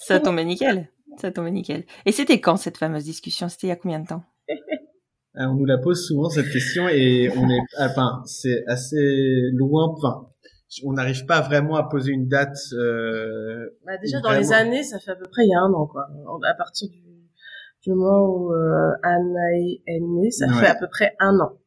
Ça 0.00 0.20
tombait 0.20 0.44
nickel. 0.44 0.90
Ça 1.18 1.30
tombe 1.32 1.48
nickel. 1.48 1.84
Et 2.04 2.12
c'était 2.12 2.40
quand 2.40 2.56
cette 2.56 2.78
fameuse 2.78 3.04
discussion? 3.04 3.48
C'était 3.48 3.68
il 3.68 3.70
y 3.70 3.72
a 3.72 3.76
combien 3.76 4.00
de 4.00 4.06
temps? 4.06 4.24
On 5.38 5.54
nous 5.54 5.66
la 5.66 5.76
pose 5.78 6.06
souvent 6.06 6.30
cette 6.30 6.50
question 6.50 6.88
et 6.88 7.30
on 7.36 7.48
est, 7.50 7.60
enfin, 7.78 8.22
c'est 8.24 8.64
assez 8.66 9.50
loin. 9.52 9.94
Enfin, 9.94 10.28
on 10.84 10.94
n'arrive 10.94 11.26
pas 11.26 11.42
vraiment 11.42 11.76
à 11.76 11.84
poser 11.84 12.12
une 12.12 12.26
date. 12.26 12.56
Euh, 12.72 13.68
bah 13.84 13.98
déjà 13.98 14.20
dans 14.20 14.32
les 14.32 14.52
années, 14.52 14.82
ça 14.82 14.98
fait 14.98 15.10
à 15.10 15.16
peu 15.16 15.26
près 15.30 15.44
il 15.44 15.50
y 15.50 15.54
a 15.54 15.60
un 15.60 15.72
an 15.72 15.86
quoi. 15.86 16.06
À 16.48 16.54
partir 16.54 16.88
du, 16.88 17.02
du 17.82 17.90
moment 17.90 18.26
où 18.26 18.52
euh, 18.52 18.92
Anna 19.02 19.52
est 19.58 20.00
née, 20.00 20.30
ça 20.30 20.48
fait 20.52 20.68
à 20.68 20.74
peu 20.74 20.88
près 20.88 21.14
un 21.20 21.38
an. 21.38 21.58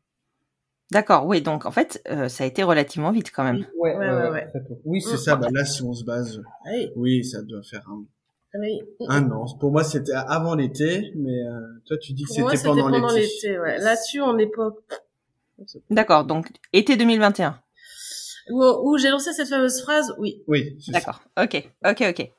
D'accord, 0.91 1.27
oui, 1.27 1.43
donc 1.43 1.67
en 1.67 1.71
fait, 1.71 2.01
euh, 2.09 2.29
ça 2.29 2.43
a 2.43 2.47
été 2.47 2.63
relativement 2.63 3.11
vite 3.11 3.31
quand 3.31 3.43
même. 3.43 3.67
Ouais, 3.77 3.95
ouais, 3.95 4.09
ouais. 4.09 4.29
ouais, 4.31 4.47
Oui, 4.85 5.01
c'est 5.01 5.17
ça. 5.17 5.35
Bah, 5.35 5.49
là, 5.53 5.63
si 5.63 5.83
on 5.83 5.93
se 5.93 6.03
base, 6.03 6.41
oui, 6.65 6.91
oui 6.95 7.23
ça 7.23 7.43
doit 7.43 7.61
faire 7.61 7.87
un, 7.87 8.05
oui. 8.55 8.79
Un 9.07 9.29
an. 9.31 9.45
Pour 9.59 9.71
moi, 9.71 9.83
c'était 9.83 10.13
avant 10.13 10.55
l'été, 10.55 11.11
mais 11.15 11.43
euh, 11.43 11.59
toi, 11.85 11.97
tu 11.97 12.13
dis 12.13 12.23
que 12.23 12.29
c'était 12.29 12.63
pendant, 12.63 12.89
pendant 12.89 13.13
l'été. 13.13 13.59
Ouais. 13.59 13.77
Là-dessus, 13.79 14.21
on 14.21 14.33
n'est 14.33 14.47
pas. 14.47 14.69
D'accord. 15.89 16.25
Donc 16.25 16.47
été 16.73 16.97
2021. 16.97 17.59
Où, 18.51 18.63
où 18.63 18.97
j'ai 18.97 19.09
lancé 19.09 19.31
cette 19.33 19.49
fameuse 19.49 19.81
phrase, 19.81 20.15
oui. 20.17 20.41
Oui. 20.47 20.77
D'accord. 20.87 21.21
Ok. 21.39 21.69
Ok. 21.85 22.01
Ok. 22.01 22.31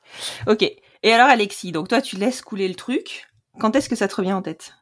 Ok. 0.47 0.63
Et 1.03 1.11
alors, 1.13 1.27
Alexis, 1.27 1.71
donc 1.71 1.87
toi, 1.87 2.01
tu 2.01 2.17
laisses 2.17 2.41
couler 2.41 2.67
le 2.67 2.75
truc. 2.75 3.27
Quand 3.59 3.75
est-ce 3.75 3.89
que 3.89 3.95
ça 3.95 4.07
te 4.07 4.15
revient 4.15 4.33
en 4.33 4.41
tête? 4.41 4.73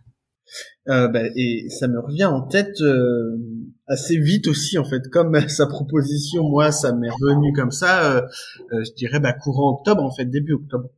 Euh, 0.87 1.07
bah, 1.07 1.21
et 1.35 1.69
ça 1.69 1.87
me 1.87 1.99
revient 1.99 2.25
en 2.25 2.41
tête 2.41 2.81
euh, 2.81 3.37
assez 3.85 4.17
vite 4.17 4.47
aussi 4.47 4.79
en 4.79 4.83
fait 4.83 5.07
comme 5.11 5.39
sa 5.47 5.67
proposition 5.67 6.49
moi 6.49 6.71
ça 6.71 6.93
m'est 6.93 7.09
revenu 7.09 7.53
comme 7.53 7.69
ça 7.69 8.11
euh, 8.11 8.21
euh, 8.71 8.83
je 8.83 8.91
dirais 8.93 9.19
bah 9.19 9.33
courant 9.33 9.73
octobre 9.73 10.01
en 10.01 10.11
fait 10.11 10.25
début 10.25 10.53
octobre 10.53 10.89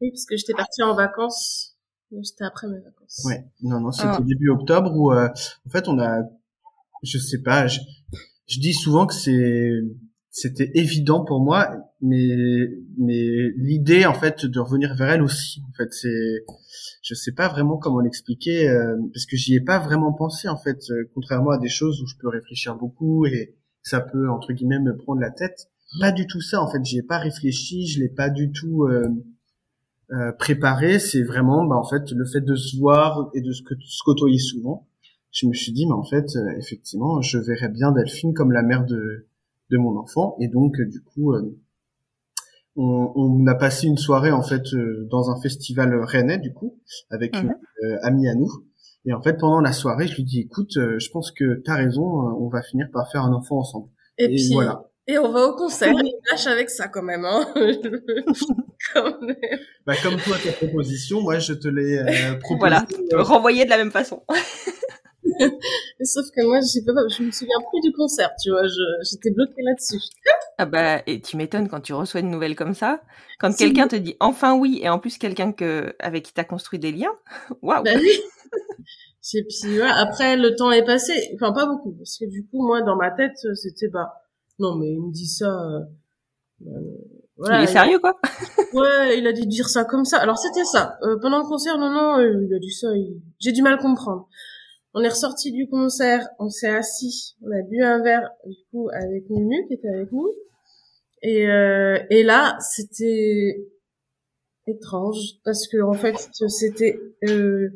oui, 0.00 0.10
parce 0.10 0.24
que 0.26 0.36
j'étais 0.36 0.54
partie 0.54 0.82
en 0.82 0.94
vacances. 0.94 1.76
C'était 2.22 2.44
après 2.44 2.68
mes 2.68 2.78
vacances. 2.78 3.22
Ouais, 3.26 3.44
non, 3.60 3.80
non, 3.80 3.92
c'était 3.92 4.08
ah. 4.10 4.20
début 4.22 4.48
octobre 4.48 4.96
où, 4.96 5.12
euh, 5.12 5.28
en 5.66 5.70
fait, 5.70 5.88
on 5.88 5.98
a, 5.98 6.22
je 7.02 7.18
sais 7.18 7.42
pas, 7.42 7.66
je, 7.66 7.80
je 8.46 8.60
dis 8.60 8.72
souvent 8.72 9.06
que 9.06 9.12
c'est, 9.12 9.72
c'était 10.30 10.70
évident 10.74 11.22
pour 11.24 11.40
moi, 11.40 11.70
mais, 12.00 12.66
mais 12.96 13.50
l'idée, 13.56 14.06
en 14.06 14.14
fait, 14.14 14.46
de 14.46 14.58
revenir 14.58 14.94
vers 14.94 15.10
elle 15.10 15.22
aussi, 15.22 15.60
en 15.68 15.72
fait, 15.76 15.92
c'est, 15.92 16.44
je 17.02 17.14
sais 17.14 17.32
pas 17.32 17.48
vraiment 17.48 17.76
comment 17.76 18.00
l'expliquer, 18.00 18.70
euh, 18.70 18.96
parce 19.12 19.26
que 19.26 19.36
j'y 19.36 19.54
ai 19.54 19.60
pas 19.60 19.78
vraiment 19.78 20.14
pensé, 20.14 20.48
en 20.48 20.56
fait, 20.56 20.78
euh, 20.90 21.10
contrairement 21.14 21.50
à 21.50 21.58
des 21.58 21.68
choses 21.68 22.00
où 22.00 22.06
je 22.06 22.14
peux 22.18 22.28
réfléchir 22.28 22.74
beaucoup 22.74 23.26
et 23.26 23.54
ça 23.82 24.00
peut, 24.00 24.30
entre 24.30 24.54
guillemets, 24.54 24.80
me 24.80 24.96
prendre 24.96 25.20
la 25.20 25.30
tête. 25.30 25.68
Pas 26.00 26.12
du 26.12 26.26
tout 26.26 26.40
ça, 26.40 26.62
en 26.62 26.70
fait, 26.70 26.82
j'y 26.84 26.98
ai 26.98 27.02
pas 27.02 27.18
réfléchi, 27.18 27.86
je 27.86 28.00
l'ai 28.00 28.08
pas 28.08 28.30
du 28.30 28.50
tout, 28.50 28.86
euh, 30.10 30.32
préparer, 30.32 30.98
c'est 30.98 31.22
vraiment 31.22 31.64
bah, 31.64 31.76
en 31.76 31.84
fait 31.84 32.10
le 32.12 32.24
fait 32.24 32.40
de 32.40 32.54
se 32.54 32.78
voir 32.78 33.30
et 33.34 33.42
de 33.42 33.52
se, 33.52 33.62
côtoyer 34.04 34.38
souvent. 34.38 34.88
Je 35.30 35.46
me 35.46 35.52
suis 35.52 35.72
dit, 35.72 35.86
mais 35.86 35.92
en 35.92 36.04
fait, 36.04 36.24
euh, 36.36 36.56
effectivement, 36.58 37.20
je 37.20 37.38
verrais 37.38 37.68
bien 37.68 37.92
Delphine 37.92 38.32
comme 38.32 38.50
la 38.50 38.62
mère 38.62 38.86
de, 38.86 39.28
de 39.70 39.76
mon 39.76 39.98
enfant. 39.98 40.36
Et 40.40 40.48
donc, 40.48 40.80
euh, 40.80 40.86
du 40.86 41.02
coup, 41.02 41.34
on, 42.76 43.12
on, 43.14 43.46
a 43.46 43.54
passé 43.54 43.86
une 43.86 43.98
soirée 43.98 44.32
en 44.32 44.42
fait 44.42 44.62
dans 45.10 45.30
un 45.30 45.38
festival 45.42 45.94
rennais, 46.02 46.38
du 46.38 46.54
coup, 46.54 46.80
avec 47.10 47.36
une 47.36 47.48
mhm. 47.48 47.98
amie 48.02 48.28
à 48.28 48.34
nous. 48.34 48.50
Et 49.04 49.12
en 49.12 49.20
fait, 49.20 49.36
pendant 49.36 49.60
la 49.60 49.72
soirée, 49.72 50.06
je 50.06 50.16
lui 50.16 50.24
dis, 50.24 50.40
écoute, 50.40 50.72
je 50.74 51.10
pense 51.10 51.32
que 51.32 51.60
t'as 51.64 51.74
raison, 51.74 52.02
on 52.02 52.48
va 52.48 52.62
finir 52.62 52.88
par 52.92 53.10
faire 53.10 53.24
un 53.24 53.32
enfant 53.32 53.58
ensemble. 53.58 53.90
Et, 54.16 54.28
puis, 54.28 54.52
voilà. 54.54 54.88
Et 55.10 55.16
on 55.16 55.32
va 55.32 55.46
au 55.46 55.54
concert, 55.54 55.94
il 55.94 56.14
lâche 56.30 56.46
avec 56.46 56.68
ça 56.68 56.88
quand 56.88 57.02
même. 57.02 57.24
Hein. 57.24 57.52
Bah, 59.86 59.94
comme 60.02 60.16
toi, 60.18 60.36
ta 60.42 60.52
proposition, 60.52 61.20
moi 61.20 61.40
je 61.40 61.52
te 61.52 61.66
l'ai 61.66 61.98
euh, 61.98 62.36
proposé. 62.36 62.58
Voilà, 62.60 62.86
renvoyé 63.12 63.64
de 63.64 63.70
la 63.70 63.76
même 63.76 63.90
façon. 63.90 64.22
Sauf 66.02 66.26
que 66.34 66.46
moi, 66.46 66.60
je, 66.60 66.84
pas, 66.84 66.92
je 67.08 67.22
me 67.24 67.30
souviens 67.30 67.58
plus 67.70 67.80
du 67.80 67.92
concert, 67.92 68.30
tu 68.40 68.50
vois, 68.50 68.62
j'étais 69.02 69.30
bloquée 69.30 69.62
là-dessus. 69.62 69.98
Ah 70.58 70.66
bah, 70.66 71.02
et 71.06 71.20
tu 71.20 71.36
m'étonnes 71.36 71.68
quand 71.68 71.80
tu 71.80 71.92
reçois 71.92 72.20
une 72.20 72.30
nouvelle 72.30 72.54
comme 72.54 72.72
ça, 72.74 73.00
quand 73.40 73.54
quelqu'un 73.54 73.88
te 73.88 73.96
dit 73.96 74.16
enfin 74.20 74.54
oui, 74.54 74.80
et 74.82 74.88
en 74.88 74.98
plus 74.98 75.18
quelqu'un 75.18 75.52
que 75.52 75.94
avec 75.98 76.24
qui 76.24 76.32
t'as 76.32 76.44
construit 76.44 76.78
des 76.78 76.92
liens, 76.92 77.14
waouh. 77.62 77.82
Bah 77.82 77.90
oui. 77.96 78.20
Et 79.34 79.44
puis 79.44 79.82
après 79.82 80.36
le 80.36 80.54
temps 80.54 80.70
est 80.70 80.84
passé, 80.84 81.12
enfin 81.34 81.52
pas 81.52 81.66
beaucoup, 81.66 81.92
parce 81.92 82.16
que 82.16 82.24
du 82.26 82.46
coup 82.46 82.64
moi 82.66 82.80
dans 82.82 82.96
ma 82.96 83.10
tête 83.10 83.36
c'était 83.54 83.88
bah 83.88 84.14
non, 84.58 84.76
mais 84.76 84.92
il 84.92 85.00
me 85.00 85.12
dit 85.12 85.26
ça. 85.26 85.46
Euh, 85.46 85.80
euh, 86.66 86.98
voilà, 87.36 87.60
il 87.60 87.64
est 87.64 87.72
sérieux, 87.72 87.98
quoi 88.00 88.18
Ouais, 88.72 89.18
il 89.18 89.26
a 89.26 89.32
dit 89.32 89.46
dire 89.46 89.68
ça 89.68 89.84
comme 89.84 90.04
ça. 90.04 90.18
Alors 90.18 90.38
c'était 90.38 90.64
ça. 90.64 90.98
Euh, 91.02 91.16
pendant 91.20 91.38
le 91.38 91.44
concert, 91.44 91.78
non, 91.78 91.90
non, 91.90 92.18
il 92.18 92.52
a 92.54 92.58
dit 92.58 92.72
ça. 92.72 92.88
J'ai 93.38 93.52
du 93.52 93.62
mal 93.62 93.74
à 93.74 93.78
comprendre. 93.78 94.28
On 94.94 95.02
est 95.02 95.08
ressorti 95.08 95.52
du 95.52 95.68
concert, 95.68 96.26
on 96.38 96.48
s'est 96.48 96.74
assis, 96.74 97.36
on 97.42 97.50
a 97.52 97.62
bu 97.62 97.82
un 97.82 98.02
verre 98.02 98.30
du 98.46 98.56
coup 98.70 98.88
avec 98.92 99.28
Nunu 99.30 99.66
qui 99.68 99.74
était 99.74 99.88
avec 99.88 100.10
nous. 100.10 100.32
Et, 101.22 101.48
euh, 101.48 101.98
et 102.10 102.22
là, 102.22 102.56
c'était 102.60 103.68
étrange 104.66 105.40
parce 105.44 105.66
que 105.68 105.82
en 105.82 105.92
fait, 105.92 106.16
c'était 106.48 106.98
euh, 107.28 107.70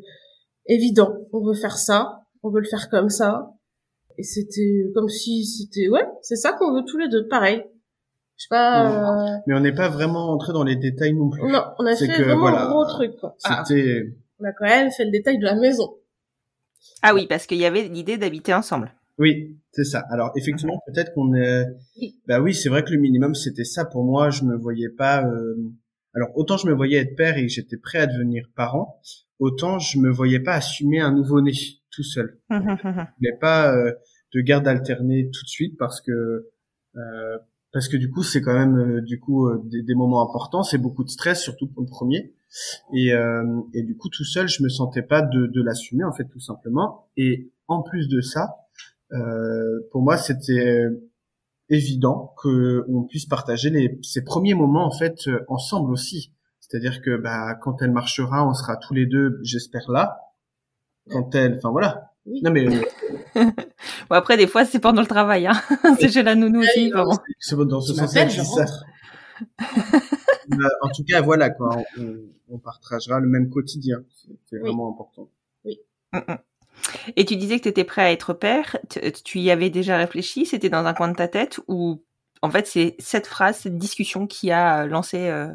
évident. 0.67 1.15
On 1.33 1.45
veut 1.45 1.53
faire 1.53 1.77
ça, 1.77 2.25
on 2.41 2.49
veut 2.49 2.61
le 2.61 2.67
faire 2.67 2.89
comme 2.89 3.09
ça. 3.09 3.53
Et 4.17 4.23
c'était 4.23 4.91
comme 4.93 5.09
si 5.09 5.45
c'était 5.45 5.89
ouais, 5.89 6.05
c'est 6.21 6.35
ça 6.35 6.53
qu'on 6.53 6.73
veut 6.73 6.83
tous 6.85 6.97
les 6.97 7.09
deux, 7.09 7.27
pareil. 7.27 7.63
Je 8.37 8.43
sais 8.43 8.49
pas. 8.49 9.35
Euh, 9.35 9.37
Mais 9.47 9.55
on 9.55 9.59
n'est 9.59 9.73
pas 9.73 9.89
vraiment 9.89 10.31
entré 10.31 10.53
dans 10.53 10.63
les 10.63 10.75
détails 10.75 11.13
non 11.13 11.29
plus. 11.29 11.41
Non, 11.43 11.63
on 11.79 11.85
a 11.85 11.95
fait 11.95 12.07
vraiment 12.07 12.47
un 12.47 12.69
gros 12.69 12.85
truc 12.85 13.15
quoi. 13.17 13.35
C'était. 13.37 14.13
on 14.39 14.45
a 14.45 14.51
quand 14.53 14.65
même 14.65 14.91
fait 14.91 15.05
le 15.05 15.11
détail 15.11 15.37
de 15.37 15.45
la 15.45 15.55
maison. 15.55 15.95
Ah 17.01 17.13
oui, 17.13 17.27
parce 17.27 17.45
qu'il 17.45 17.57
y 17.57 17.65
avait 17.65 17.83
l'idée 17.87 18.17
d'habiter 18.17 18.53
ensemble. 18.53 18.93
Oui, 19.19 19.57
c'est 19.71 19.83
ça. 19.83 20.03
Alors 20.09 20.31
effectivement, 20.35 20.81
peut-être 20.87 21.13
qu'on 21.13 21.33
est. 21.35 21.65
Bah 22.27 22.39
oui, 22.41 22.53
c'est 22.53 22.69
vrai 22.69 22.83
que 22.83 22.91
le 22.91 22.99
minimum 22.99 23.35
c'était 23.35 23.63
ça 23.63 23.85
pour 23.85 24.03
moi. 24.03 24.29
Je 24.29 24.43
me 24.43 24.57
voyais 24.57 24.89
pas. 24.89 25.23
Euh, 25.25 25.55
alors 26.15 26.29
autant 26.35 26.57
je 26.57 26.67
me 26.67 26.73
voyais 26.73 26.99
être 26.99 27.15
père 27.15 27.37
et 27.37 27.47
j'étais 27.47 27.77
prêt 27.77 27.99
à 27.99 28.07
devenir 28.07 28.45
parent, 28.55 28.99
autant 29.39 29.79
je 29.79 29.99
me 29.99 30.11
voyais 30.11 30.39
pas 30.39 30.53
assumer 30.53 30.99
un 30.99 31.11
nouveau-né 31.11 31.53
tout 31.93 32.03
seul. 32.03 32.39
je 32.49 32.55
voulais 32.55 33.37
pas 33.39 33.75
euh, 33.75 33.93
de 34.33 34.41
garde 34.41 34.67
alternée 34.67 35.29
tout 35.31 35.43
de 35.43 35.49
suite 35.49 35.77
parce 35.77 36.01
que 36.01 36.49
euh, 36.95 37.37
parce 37.73 37.87
que 37.87 37.97
du 37.97 38.09
coup 38.09 38.23
c'est 38.23 38.41
quand 38.41 38.53
même 38.53 38.77
euh, 38.77 39.01
du 39.01 39.19
coup 39.19 39.47
euh, 39.47 39.61
des, 39.65 39.81
des, 39.81 39.95
moments 39.95 40.21
importants, 40.21 40.63
c'est 40.63 40.77
beaucoup 40.77 41.03
de 41.03 41.09
stress 41.09 41.41
surtout 41.41 41.67
pour 41.67 41.81
le 41.81 41.89
premier. 41.89 42.33
Et 42.93 43.13
euh, 43.13 43.61
et 43.73 43.81
du 43.81 43.97
coup 43.97 44.09
tout 44.09 44.23
seul 44.23 44.47
je 44.47 44.61
me 44.63 44.69
sentais 44.69 45.01
pas 45.01 45.23
de, 45.23 45.47
de 45.47 45.61
l'assumer 45.61 46.03
en 46.03 46.13
fait 46.13 46.25
tout 46.25 46.39
simplement. 46.39 47.07
Et 47.17 47.51
en 47.67 47.81
plus 47.81 48.07
de 48.07 48.21
ça 48.21 48.55
pour 49.91 50.01
moi 50.01 50.17
c'était 50.17 50.87
évident 51.69 52.33
que 52.41 52.83
on 52.89 53.03
puisse 53.03 53.27
partager 53.27 53.69
les 53.69 53.99
ces 54.01 54.23
premiers 54.23 54.55
moments 54.55 54.85
en 54.85 54.91
fait 54.91 55.29
ensemble 55.47 55.91
aussi. 55.91 56.31
C'est-à-dire 56.59 57.01
que 57.01 57.17
bah 57.17 57.55
quand 57.55 57.81
elle 57.81 57.91
marchera 57.91 58.47
on 58.47 58.53
sera 58.53 58.77
tous 58.77 58.93
les 58.95 59.05
deux 59.05 59.39
j'espère 59.43 59.91
là 59.91 60.17
quand 61.09 61.35
elle 61.35 61.57
enfin 61.57 61.71
voilà. 61.71 62.11
Non 62.25 62.51
mais 62.51 62.65
bon, 63.35 63.51
après 64.09 64.37
des 64.37 64.47
fois 64.47 64.65
c'est 64.65 64.79
pendant 64.79 65.01
le 65.01 65.07
travail 65.07 65.47
hein. 65.47 65.61
c'est 65.99 66.09
chez 66.09 66.23
la 66.23 66.35
nounou 66.35 66.61
aussi 66.61 66.89
bon. 66.89 67.17
c'est 67.37 67.57
dans 67.57 67.81
ce 67.81 67.93
sens 67.93 68.15
là 68.15 68.27
en 70.81 70.89
tout 70.89 71.03
cas 71.03 71.21
voilà 71.21 71.49
quoi 71.49 71.77
on, 71.97 72.15
on, 72.49 72.57
partagera 72.59 73.19
le 73.19 73.27
même 73.27 73.49
quotidien. 73.49 74.03
C'est 74.49 74.57
vraiment 74.57 74.89
important. 74.89 75.27
Oui. 75.65 75.79
Et 77.15 77.25
tu 77.25 77.35
disais 77.35 77.57
que 77.57 77.63
tu 77.63 77.69
étais 77.69 77.83
prêt 77.83 78.03
à 78.03 78.11
être 78.11 78.33
père. 78.33 78.77
Tu 79.25 79.39
y 79.39 79.51
avais 79.51 79.69
déjà 79.69 79.97
réfléchi? 79.97 80.45
C'était 80.45 80.69
dans 80.69 80.85
un 80.85 80.93
coin 80.93 81.09
de 81.09 81.15
ta 81.15 81.27
tête 81.27 81.59
ou 81.67 82.01
en 82.41 82.49
fait 82.49 82.67
c'est 82.67 82.95
cette 82.99 83.27
phrase 83.27 83.57
cette 83.57 83.77
discussion 83.77 84.27
qui 84.27 84.51
a 84.51 84.85
lancé 84.85 85.27
euh, 85.27 85.51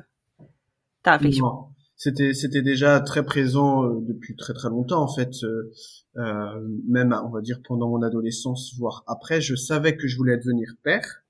ta 1.02 1.12
réflexion? 1.12 1.47
Non 1.47 1.69
c'était 1.99 2.33
c'était 2.33 2.62
déjà 2.62 3.00
très 3.00 3.25
présent 3.25 3.85
euh, 3.85 4.00
depuis 4.00 4.37
très 4.37 4.55
très 4.55 4.71
longtemps 4.71 5.02
en 5.02 5.12
fait 5.12 5.33
euh, 5.43 5.73
euh, 6.17 6.69
même 6.88 7.14
on 7.26 7.28
va 7.28 7.43
dire 7.43 7.61
pendant 7.67 7.90
mon 7.90 8.02
adolescence 8.02 8.73
voire 8.78 9.02
après 9.09 9.40
je 9.40 9.57
savais 9.57 9.97
que 9.97 10.07
je 10.07 10.17
voulais 10.17 10.38
devenir 10.38 10.75
père. 10.83 11.25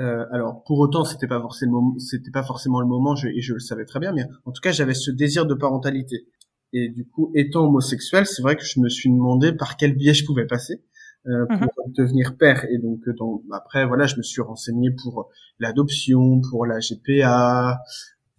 Euh, 0.00 0.24
alors 0.32 0.64
pour 0.64 0.80
autant 0.80 1.04
c'était 1.04 1.28
pas 1.28 1.40
forcément 1.40 1.94
c'était 1.98 2.30
pas 2.32 2.42
forcément 2.42 2.80
le 2.80 2.86
moment 2.86 3.14
je, 3.14 3.28
et 3.28 3.40
je 3.40 3.54
le 3.54 3.60
savais 3.60 3.84
très 3.84 4.00
bien 4.00 4.12
mais 4.12 4.24
en 4.44 4.50
tout 4.50 4.60
cas 4.60 4.72
j'avais 4.72 4.94
ce 4.94 5.10
désir 5.10 5.46
de 5.46 5.54
parentalité. 5.54 6.26
Et 6.72 6.88
du 6.88 7.06
coup 7.06 7.30
étant 7.34 7.66
homosexuel 7.66 8.26
c'est 8.26 8.42
vrai 8.42 8.56
que 8.56 8.64
je 8.64 8.80
me 8.80 8.88
suis 8.88 9.10
demandé 9.10 9.52
par 9.52 9.76
quel 9.76 9.94
biais 9.94 10.14
je 10.14 10.26
pouvais 10.26 10.46
passer 10.46 10.82
euh, 11.28 11.46
pour 11.46 11.58
mm-hmm. 11.58 11.96
devenir 11.96 12.36
père. 12.36 12.64
Et 12.70 12.78
donc 12.78 13.08
dans, 13.16 13.42
après 13.52 13.86
voilà 13.86 14.06
je 14.06 14.16
me 14.16 14.22
suis 14.22 14.42
renseigné 14.42 14.90
pour 14.90 15.30
l'adoption 15.60 16.40
pour 16.50 16.66
la 16.66 16.80
GPA 16.80 17.82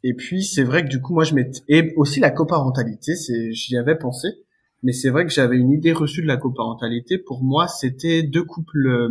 et 0.04 0.14
puis 0.14 0.44
c'est 0.44 0.64
vrai 0.64 0.84
que 0.84 0.90
du 0.90 1.02
coup 1.02 1.14
moi 1.14 1.24
je 1.24 1.34
m'étais 1.34 1.62
et 1.68 1.94
aussi 1.96 2.20
la 2.20 2.32
coparentalité, 2.32 3.16
c'est 3.16 3.54
j'y 3.54 3.78
avais 3.78 3.98
pensé, 3.98 4.28
mais 4.84 4.92
c'est 4.92 5.10
vrai 5.10 5.26
que 5.26 5.32
j'avais 5.32 5.58
une 5.58 5.72
idée 5.72 5.94
reçue 5.94 6.22
de 6.22 6.28
la 6.28 6.38
coparentalité. 6.38 7.18
Pour 7.18 7.42
moi, 7.42 7.70
c'était 7.70 8.22
deux 8.22 8.44
couples 8.44 8.86
euh, 8.86 9.10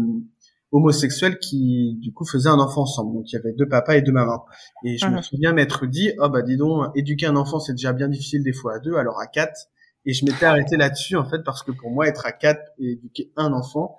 homosexuels 0.70 1.38
qui 1.38 1.96
du 2.00 2.12
coup 2.12 2.26
faisaient 2.26 2.50
un 2.50 2.58
enfant 2.58 2.82
ensemble. 2.82 3.14
Donc 3.14 3.32
il 3.32 3.37
y 3.37 3.38
avait 3.38 3.54
deux 3.54 3.68
papas 3.68 3.96
et 3.96 4.02
deux 4.02 4.12
mamans. 4.12 4.44
Et 4.84 4.99
je 4.99 5.06
me 5.06 5.22
souviens 5.22 5.52
m'être 5.52 5.87
dit 5.87 6.12
oh 6.18 6.28
bah 6.28 6.42
dis 6.42 6.58
donc 6.58 6.90
éduquer 6.94 7.26
un 7.26 7.37
enfant 7.37 7.58
c'est 7.58 7.72
déjà 7.72 7.94
bien 7.94 8.08
difficile 8.08 8.42
des 8.42 8.52
fois 8.52 8.76
à 8.76 8.78
deux, 8.78 8.96
alors 8.96 9.18
à 9.18 9.26
quatre. 9.26 9.68
Et 10.04 10.12
je 10.12 10.26
m'étais 10.26 10.44
arrêté 10.44 10.76
là-dessus 10.76 11.16
en 11.16 11.25
fait 11.25 11.42
parce 11.44 11.62
que 11.62 11.70
pour 11.72 11.90
moi 11.90 12.06
être 12.06 12.26
à 12.26 12.32
quatre 12.32 12.72
et 12.78 12.92
éduquer 12.92 13.32
un 13.37 13.52
enfant, 13.52 13.96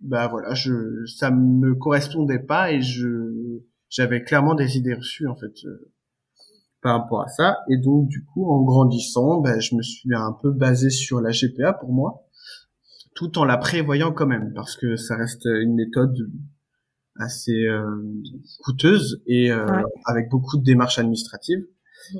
bah 0.00 0.28
voilà, 0.28 0.54
je 0.54 1.04
ça 1.06 1.30
me 1.30 1.74
correspondait 1.74 2.38
pas 2.38 2.72
et 2.72 2.82
je 2.82 3.62
j'avais 3.88 4.22
clairement 4.22 4.54
des 4.54 4.76
idées 4.76 4.94
reçues 4.94 5.26
en 5.26 5.34
fait 5.34 5.64
euh, 5.64 5.92
par 6.82 7.00
rapport 7.00 7.22
à 7.22 7.28
ça. 7.28 7.58
Et 7.68 7.76
donc, 7.76 8.08
du 8.08 8.24
coup, 8.24 8.50
en 8.50 8.62
grandissant, 8.62 9.40
ben, 9.40 9.60
je 9.60 9.74
me 9.74 9.82
suis 9.82 10.14
un 10.14 10.32
peu 10.32 10.50
basé 10.50 10.90
sur 10.90 11.20
la 11.20 11.30
GPA 11.30 11.72
pour 11.74 11.92
moi, 11.92 12.26
tout 13.14 13.38
en 13.38 13.44
la 13.44 13.56
prévoyant 13.56 14.12
quand 14.12 14.26
même, 14.26 14.52
parce 14.54 14.76
que 14.76 14.96
ça 14.96 15.16
reste 15.16 15.44
une 15.44 15.74
méthode 15.74 16.16
assez 17.16 17.66
euh, 17.66 17.84
coûteuse 18.64 19.22
et 19.26 19.50
euh, 19.50 19.66
avec 20.06 20.30
beaucoup 20.30 20.56
de 20.56 20.64
démarches 20.64 20.98
administratives. 20.98 21.64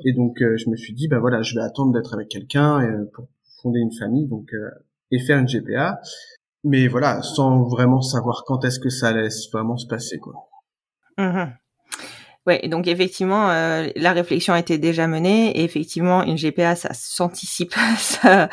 Et 0.05 0.13
donc, 0.13 0.41
euh, 0.41 0.57
je 0.57 0.69
me 0.69 0.75
suis 0.75 0.93
dit, 0.93 1.07
ben 1.07 1.19
voilà, 1.19 1.41
je 1.41 1.55
vais 1.55 1.61
attendre 1.61 1.91
d'être 1.91 2.13
avec 2.13 2.29
quelqu'un 2.29 3.05
pour 3.13 3.27
fonder 3.61 3.79
une 3.79 3.93
famille, 3.93 4.27
donc 4.27 4.51
et 5.11 5.19
faire 5.19 5.39
une 5.39 5.47
GPA. 5.47 6.01
Mais 6.63 6.87
voilà, 6.87 7.23
sans 7.23 7.63
vraiment 7.63 8.01
savoir 8.01 8.43
quand 8.45 8.63
est-ce 8.63 8.79
que 8.79 8.89
ça 8.89 9.11
laisse 9.11 9.51
vraiment 9.51 9.77
se 9.77 9.87
passer, 9.87 10.19
quoi. 10.19 10.33
Mmh 11.17 11.51
Ouais, 12.47 12.67
donc 12.67 12.87
effectivement, 12.87 13.51
euh, 13.51 13.89
la 13.95 14.13
réflexion 14.13 14.53
a 14.53 14.59
été 14.59 14.79
déjà 14.79 15.05
menée 15.07 15.51
et 15.59 15.63
effectivement, 15.63 16.23
une 16.23 16.37
GPA, 16.37 16.75
ça 16.75 16.91
s'anticipe, 16.93 17.73
ça, 17.97 18.49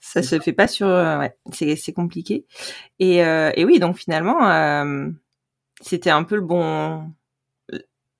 ça 0.00 0.22
se 0.22 0.38
fait 0.38 0.52
pas 0.52 0.68
sur, 0.68 0.86
euh, 0.86 1.18
ouais, 1.18 1.34
c'est 1.50 1.76
c'est 1.76 1.94
compliqué. 1.94 2.44
Et 2.98 3.24
euh, 3.24 3.50
et 3.56 3.64
oui, 3.64 3.78
donc 3.78 3.96
finalement, 3.96 4.46
euh, 4.50 5.08
c'était 5.80 6.10
un 6.10 6.24
peu 6.24 6.34
le 6.34 6.42
bon 6.42 7.10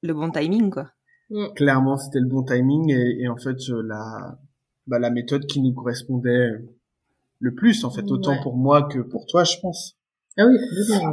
le 0.02 0.14
bon 0.14 0.30
timing, 0.30 0.70
quoi. 0.70 0.88
Mm. 1.28 1.48
Clairement, 1.56 1.98
c'était 1.98 2.20
le 2.20 2.28
bon 2.28 2.42
timing 2.42 2.90
et, 2.90 3.22
et 3.22 3.28
en 3.28 3.36
fait 3.36 3.58
la 3.68 4.38
bah, 4.86 4.98
la 4.98 5.10
méthode 5.10 5.44
qui 5.44 5.60
nous 5.60 5.74
correspondait 5.74 6.52
le 7.38 7.54
plus, 7.54 7.84
en 7.84 7.90
fait, 7.90 8.10
autant 8.10 8.40
pour 8.42 8.56
moi 8.56 8.88
que 8.88 9.00
pour 9.00 9.26
toi, 9.26 9.44
je 9.44 9.58
pense. 9.60 9.98
Ah 10.38 10.46
oui, 10.46 10.56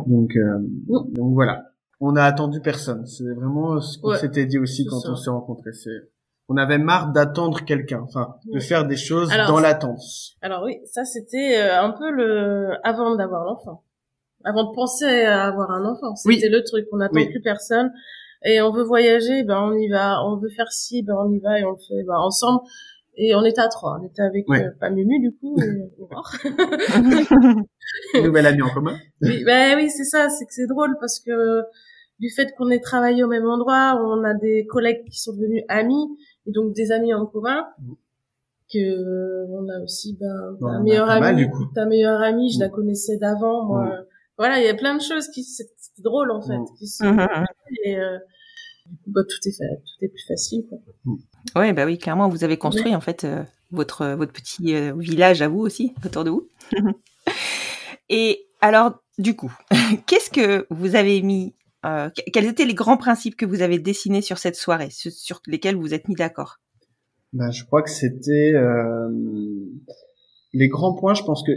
donc 0.07 0.33
mm. 0.35 1.13
donc 1.13 1.33
voilà 1.33 1.68
on 1.99 2.15
a 2.15 2.23
attendu 2.23 2.61
personne. 2.61 3.05
C'est 3.05 3.31
vraiment 3.33 3.79
ce 3.81 3.99
qu'on 3.99 4.15
s'était 4.15 4.45
dit 4.45 4.57
aussi 4.57 4.85
quand 4.85 5.01
on 5.07 5.15
s'est 5.15 5.29
rencontrés. 5.29 5.73
C'est 5.73 6.09
on 6.49 6.57
avait 6.57 6.79
marre 6.79 7.11
d'attendre 7.11 7.63
quelqu'un, 7.63 8.01
enfin 8.01 8.35
de 8.51 8.59
faire 8.59 8.87
des 8.87 8.97
choses 8.97 9.29
dans 9.29 9.59
l'attente. 9.59 10.01
Alors 10.41 10.63
oui, 10.63 10.79
ça 10.85 11.05
c'était 11.05 11.59
euh, 11.59 11.81
un 11.81 11.91
peu 11.91 12.09
le 12.09 12.71
avant 12.83 13.15
d'avoir 13.15 13.45
l'enfant, 13.45 13.83
avant 14.43 14.71
de 14.71 14.75
penser 14.75 15.25
à 15.25 15.45
avoir 15.45 15.69
un 15.71 15.85
enfant. 15.85 16.15
C'était 16.15 16.49
le 16.49 16.63
truc. 16.63 16.87
On 16.91 16.97
n'attend 16.97 17.23
plus 17.23 17.41
personne 17.41 17.91
et 18.43 18.61
on 18.61 18.71
veut 18.71 18.83
voyager, 18.83 19.43
ben 19.43 19.61
on 19.61 19.75
y 19.75 19.89
va. 19.89 20.23
On 20.25 20.37
veut 20.37 20.49
faire 20.49 20.71
ci, 20.71 21.03
ben 21.03 21.15
on 21.19 21.31
y 21.31 21.39
va 21.39 21.59
et 21.59 21.65
on 21.65 21.71
le 21.71 21.77
fait 21.77 22.03
ben, 22.07 22.17
ensemble. 22.17 22.61
Et 23.15 23.35
on 23.35 23.43
était 23.43 23.61
à 23.61 23.67
trois. 23.67 23.99
On 24.01 24.07
était 24.07 24.21
avec 24.21 24.45
euh, 24.49 24.71
pas 24.79 24.89
Mumu 24.89 25.19
du 25.19 25.35
coup. 25.35 25.55
Nouvelle 28.15 28.47
amie 28.47 28.61
en 28.61 28.69
commun. 28.69 28.97
Oui, 29.21 29.43
ben 29.43 29.77
oui, 29.77 29.89
c'est 29.89 30.05
ça. 30.05 30.29
C'est 30.29 30.45
que 30.45 30.53
c'est 30.53 30.67
drôle 30.67 30.95
parce 30.99 31.19
que 31.19 31.63
du 32.19 32.29
fait 32.29 32.53
qu'on 32.57 32.69
ait 32.69 32.79
travaillé 32.79 33.23
au 33.23 33.27
même 33.27 33.45
endroit, 33.45 33.99
on 34.03 34.23
a 34.23 34.33
des 34.33 34.65
collègues 34.65 35.05
qui 35.09 35.19
sont 35.19 35.33
devenus 35.33 35.63
amis 35.69 36.17
et 36.45 36.51
donc 36.51 36.73
des 36.73 36.91
amis 36.91 37.13
en 37.13 37.25
commun. 37.25 37.65
Mm. 37.79 37.93
Que 38.71 39.47
on 39.49 39.67
a 39.67 39.83
aussi 39.83 40.15
ben 40.19 40.55
ta 40.61 40.79
meilleure 40.79 41.09
amie, 41.09 41.47
ta 41.73 41.87
meilleure 41.87 42.21
amie, 42.21 42.51
je 42.53 42.59
la 42.59 42.67
mm. 42.67 42.71
connaissais 42.71 43.17
d'avant. 43.17 43.65
Moi, 43.65 43.85
mm. 43.85 44.05
voilà, 44.37 44.59
il 44.59 44.65
y 44.65 44.69
a 44.69 44.75
plein 44.75 44.95
de 44.95 45.01
choses 45.01 45.27
qui 45.29 45.43
c'est 45.43 45.65
drôle 46.03 46.29
en 46.31 46.41
fait, 46.41 46.59
qui 46.77 46.87
sont 46.87 47.05
mm-hmm. 47.05 47.45
et 47.85 47.97
euh, 47.97 48.19
bah, 49.07 49.21
tout 49.27 49.47
est 49.47 49.51
fait, 49.51 49.63
tout 49.77 50.05
est 50.05 50.09
plus 50.09 50.25
facile. 50.27 50.65
Quoi. 50.69 50.77
Ouais, 51.55 51.73
bah 51.73 51.85
oui, 51.85 51.97
clairement, 51.97 52.29
vous 52.29 52.43
avez 52.43 52.57
construit 52.57 52.95
en 52.95 53.01
fait 53.01 53.23
euh, 53.23 53.43
votre 53.71 54.05
votre 54.09 54.33
petit 54.33 54.75
euh, 54.75 54.93
village 54.95 55.41
à 55.41 55.47
vous 55.47 55.59
aussi 55.59 55.93
autour 56.05 56.23
de 56.23 56.29
vous. 56.29 56.47
et 58.09 58.45
alors, 58.61 59.01
du 59.17 59.35
coup, 59.35 59.51
qu'est-ce 60.05 60.29
que 60.29 60.67
vous 60.69 60.95
avez 60.95 61.21
mis 61.21 61.55
euh, 61.85 62.09
quels 62.33 62.45
étaient 62.45 62.65
les 62.65 62.73
grands 62.73 62.97
principes 62.97 63.35
que 63.35 63.45
vous 63.45 63.61
avez 63.61 63.79
dessinés 63.79 64.21
sur 64.21 64.37
cette 64.37 64.55
soirée, 64.55 64.89
sur 64.91 65.41
lesquels 65.47 65.75
vous 65.75 65.93
êtes 65.93 66.07
mis 66.07 66.15
d'accord? 66.15 66.59
Ben, 67.33 67.51
Je 67.51 67.63
crois 67.63 67.81
que 67.81 67.89
c'était 67.89 68.53
euh, 68.53 69.09
les 70.53 70.67
grands 70.67 70.93
points. 70.93 71.13
Je 71.13 71.23
pense 71.23 71.43
que 71.43 71.51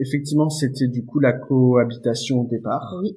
effectivement, 0.00 0.50
c'était 0.50 0.88
du 0.88 1.04
coup 1.04 1.20
la 1.20 1.32
cohabitation 1.32 2.40
au 2.40 2.48
départ. 2.48 2.96
Oui. 3.02 3.16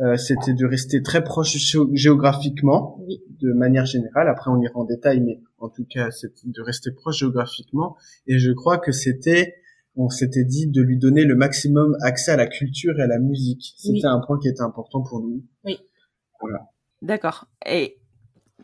Euh, 0.00 0.16
c'était 0.16 0.54
de 0.54 0.64
rester 0.64 1.02
très 1.02 1.22
proche 1.22 1.56
géographiquement, 1.92 2.98
oui. 3.06 3.22
de 3.40 3.52
manière 3.52 3.84
générale. 3.84 4.28
Après, 4.28 4.50
on 4.50 4.58
ira 4.58 4.72
en 4.76 4.84
détail, 4.84 5.20
mais 5.20 5.42
en 5.58 5.68
tout 5.68 5.84
cas, 5.84 6.10
c'était 6.10 6.40
de 6.48 6.62
rester 6.62 6.90
proche 6.90 7.18
géographiquement. 7.18 7.96
Et 8.26 8.38
je 8.38 8.50
crois 8.50 8.78
que 8.78 8.92
c'était 8.92 9.56
on 9.96 10.08
s'était 10.08 10.44
dit 10.44 10.66
de 10.66 10.80
lui 10.80 10.98
donner 10.98 11.24
le 11.24 11.34
maximum 11.34 11.96
accès 12.02 12.30
à 12.30 12.36
la 12.36 12.46
culture 12.46 12.98
et 12.98 13.02
à 13.02 13.06
la 13.06 13.18
musique. 13.18 13.74
C'était 13.76 14.06
un 14.06 14.20
point 14.20 14.38
qui 14.38 14.48
était 14.48 14.62
important 14.62 15.02
pour 15.02 15.20
nous. 15.20 15.42
Oui. 15.64 15.78
D'accord. 17.02 17.46
Et 17.66 17.98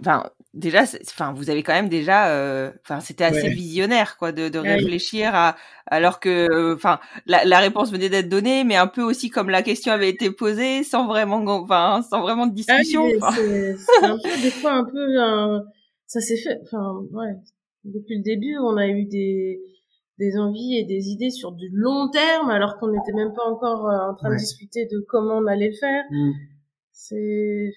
enfin, 0.00 0.30
déjà, 0.52 0.82
enfin, 1.02 1.32
vous 1.32 1.50
avez 1.50 1.62
quand 1.62 1.72
même 1.72 1.88
déjà, 1.88 2.28
euh, 2.30 2.70
enfin, 2.82 3.00
c'était 3.00 3.24
assez 3.24 3.48
visionnaire, 3.48 4.16
quoi, 4.18 4.32
de, 4.32 4.48
de 4.48 4.58
réfléchir 4.58 5.34
à, 5.34 5.56
alors 5.86 6.20
que, 6.20 6.74
enfin, 6.74 6.98
la, 7.26 7.44
la, 7.44 7.60
réponse 7.60 7.90
venait 7.90 8.08
d'être 8.08 8.28
donnée, 8.28 8.64
mais 8.64 8.76
un 8.76 8.86
peu 8.86 9.02
aussi 9.02 9.30
comme 9.30 9.48
la 9.48 9.62
question 9.62 9.92
avait 9.92 10.10
été 10.10 10.30
posée, 10.30 10.82
sans 10.84 11.06
vraiment, 11.06 11.42
enfin, 11.46 12.02
sans 12.08 12.20
vraiment 12.20 12.46
de 12.46 12.54
discussion. 12.54 13.06
Ah, 13.22 13.32
c'est 13.34 14.04
un 14.04 14.18
peu 14.18 14.42
des 14.42 14.50
fois 14.50 14.72
un 14.72 14.84
peu, 14.84 15.18
ça 16.06 16.20
s'est 16.20 16.36
fait, 16.36 16.58
enfin, 16.62 17.00
ouais. 17.12 17.34
Depuis 17.84 18.16
le 18.18 18.22
début, 18.24 18.58
on 18.58 18.76
a 18.76 18.88
eu 18.88 19.04
des 19.04 19.60
des 20.18 20.38
envies 20.38 20.78
et 20.78 20.84
des 20.84 21.08
idées 21.08 21.30
sur 21.30 21.52
du 21.52 21.68
long 21.72 22.08
terme 22.08 22.48
alors 22.48 22.78
qu'on 22.78 22.88
n'était 22.88 23.12
même 23.12 23.34
pas 23.34 23.44
encore 23.44 23.86
euh, 23.88 24.10
en 24.10 24.14
train 24.14 24.30
Ouais. 24.30 24.36
de 24.36 24.40
discuter 24.40 24.86
de 24.86 25.04
comment 25.08 25.38
on 25.38 25.46
allait 25.46 25.68
le 25.68 25.76
faire. 25.76 26.04
Mm. 26.10 26.32
C'est 26.98 27.72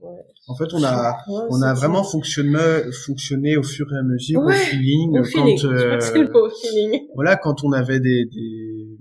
ouais. 0.00 0.20
En 0.46 0.54
fait, 0.54 0.72
on 0.72 0.82
a, 0.84 1.16
Ouais, 1.28 1.46
on 1.50 1.62
a 1.62 1.74
vraiment 1.74 2.04
fonctionné, 2.04 2.58
fonctionné 3.04 3.56
au 3.56 3.62
fur 3.64 3.92
et 3.92 3.98
à 3.98 4.02
mesure, 4.04 4.40
Ouais, 4.40 4.54
au 4.54 4.56
feeling, 4.56 5.10
au 5.18 5.22
quand, 5.22 5.24
feeling. 5.24 5.66
Euh, 5.66 6.00
feeling. 6.00 7.08
voilà, 7.16 7.36
quand 7.36 7.64
on 7.64 7.72
avait 7.72 7.98
des, 7.98 8.24
des, 8.26 8.98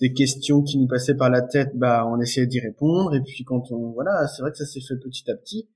des 0.00 0.12
questions 0.12 0.62
qui 0.62 0.78
nous 0.78 0.88
passaient 0.88 1.14
par 1.16 1.30
la 1.30 1.42
tête, 1.42 1.70
bah, 1.76 2.04
on 2.10 2.20
essayait 2.20 2.46
d'y 2.48 2.58
répondre. 2.60 3.14
Et 3.14 3.20
puis 3.20 3.44
quand 3.44 3.70
on, 3.70 3.92
voilà, 3.92 4.26
c'est 4.26 4.42
vrai 4.42 4.50
que 4.50 4.56
ça 4.58 4.66
s'est 4.66 4.80
fait 4.80 4.96
petit 4.96 5.30
à 5.30 5.36
petit. 5.36 5.68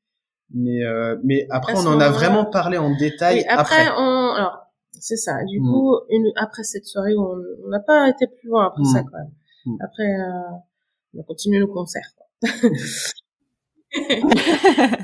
Mais, 0.53 0.83
euh, 0.85 1.17
mais 1.23 1.47
après, 1.51 1.75
on 1.77 1.87
en 1.87 2.01
a 2.01 2.11
vraiment 2.11 2.45
parlé 2.45 2.77
en 2.77 2.95
détail 2.97 3.37
Oui, 3.39 3.45
après, 3.49 3.87
après. 3.87 3.95
on, 3.99 4.33
alors, 4.35 4.59
c'est 4.93 5.17
ça. 5.17 5.37
Du 5.49 5.61
Mm. 5.61 5.71
coup, 5.73 5.95
une, 6.11 6.27
après 6.37 6.65
cette 6.65 6.85
soirée, 6.87 7.15
on 7.17 7.37
on 7.65 7.69
n'a 7.69 7.81
pas 7.81 8.09
été 8.11 8.27
plus 8.27 8.49
loin 8.49 8.67
après 8.67 8.83
Mm. 8.83 8.93
ça, 8.93 9.03
quand 9.11 9.19
même. 9.19 9.33
Mm. 9.67 9.77
Après, 9.81 10.05
euh, 10.05 10.57
on 11.15 11.21
a 11.21 11.23
continué 11.25 11.59
le 11.61 11.67
concert. 11.67 12.03
quoi. 12.17 12.24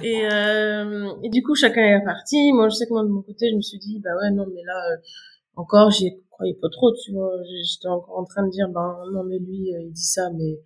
et, 0.03 0.26
euh, 0.33 1.12
et 1.22 1.29
du 1.31 1.42
coup, 1.42 1.55
chacun 1.55 1.83
est 2.00 2.05
parti. 2.05 2.53
Moi, 2.53 2.68
je 2.68 2.74
sais 2.74 2.87
que 2.87 2.92
moi, 2.92 3.03
de 3.05 3.09
mon 3.09 3.22
côté, 3.22 3.48
je 3.50 3.57
me 3.57 3.61
suis 3.61 3.79
dit, 3.79 4.00
bah 4.00 4.11
ouais, 4.20 4.31
non, 4.33 4.44
mais 4.53 4.62
là, 4.64 4.92
euh, 4.92 4.96
encore, 5.57 5.90
j'y 5.90 6.11
croyais 6.31 6.57
pas 6.61 6.68
trop, 6.70 6.92
tu 7.05 7.12
vois. 7.12 7.31
J'étais 7.72 7.88
encore 7.88 8.18
en 8.18 8.24
train 8.24 8.44
de 8.46 8.50
dire, 8.50 8.68
ben 8.68 8.96
non, 9.12 9.22
mais 9.24 9.38
lui, 9.38 9.72
euh, 9.74 9.83
il 9.83 9.92
dit 9.92 10.03
ça, 10.05 10.29
mais 10.37 10.59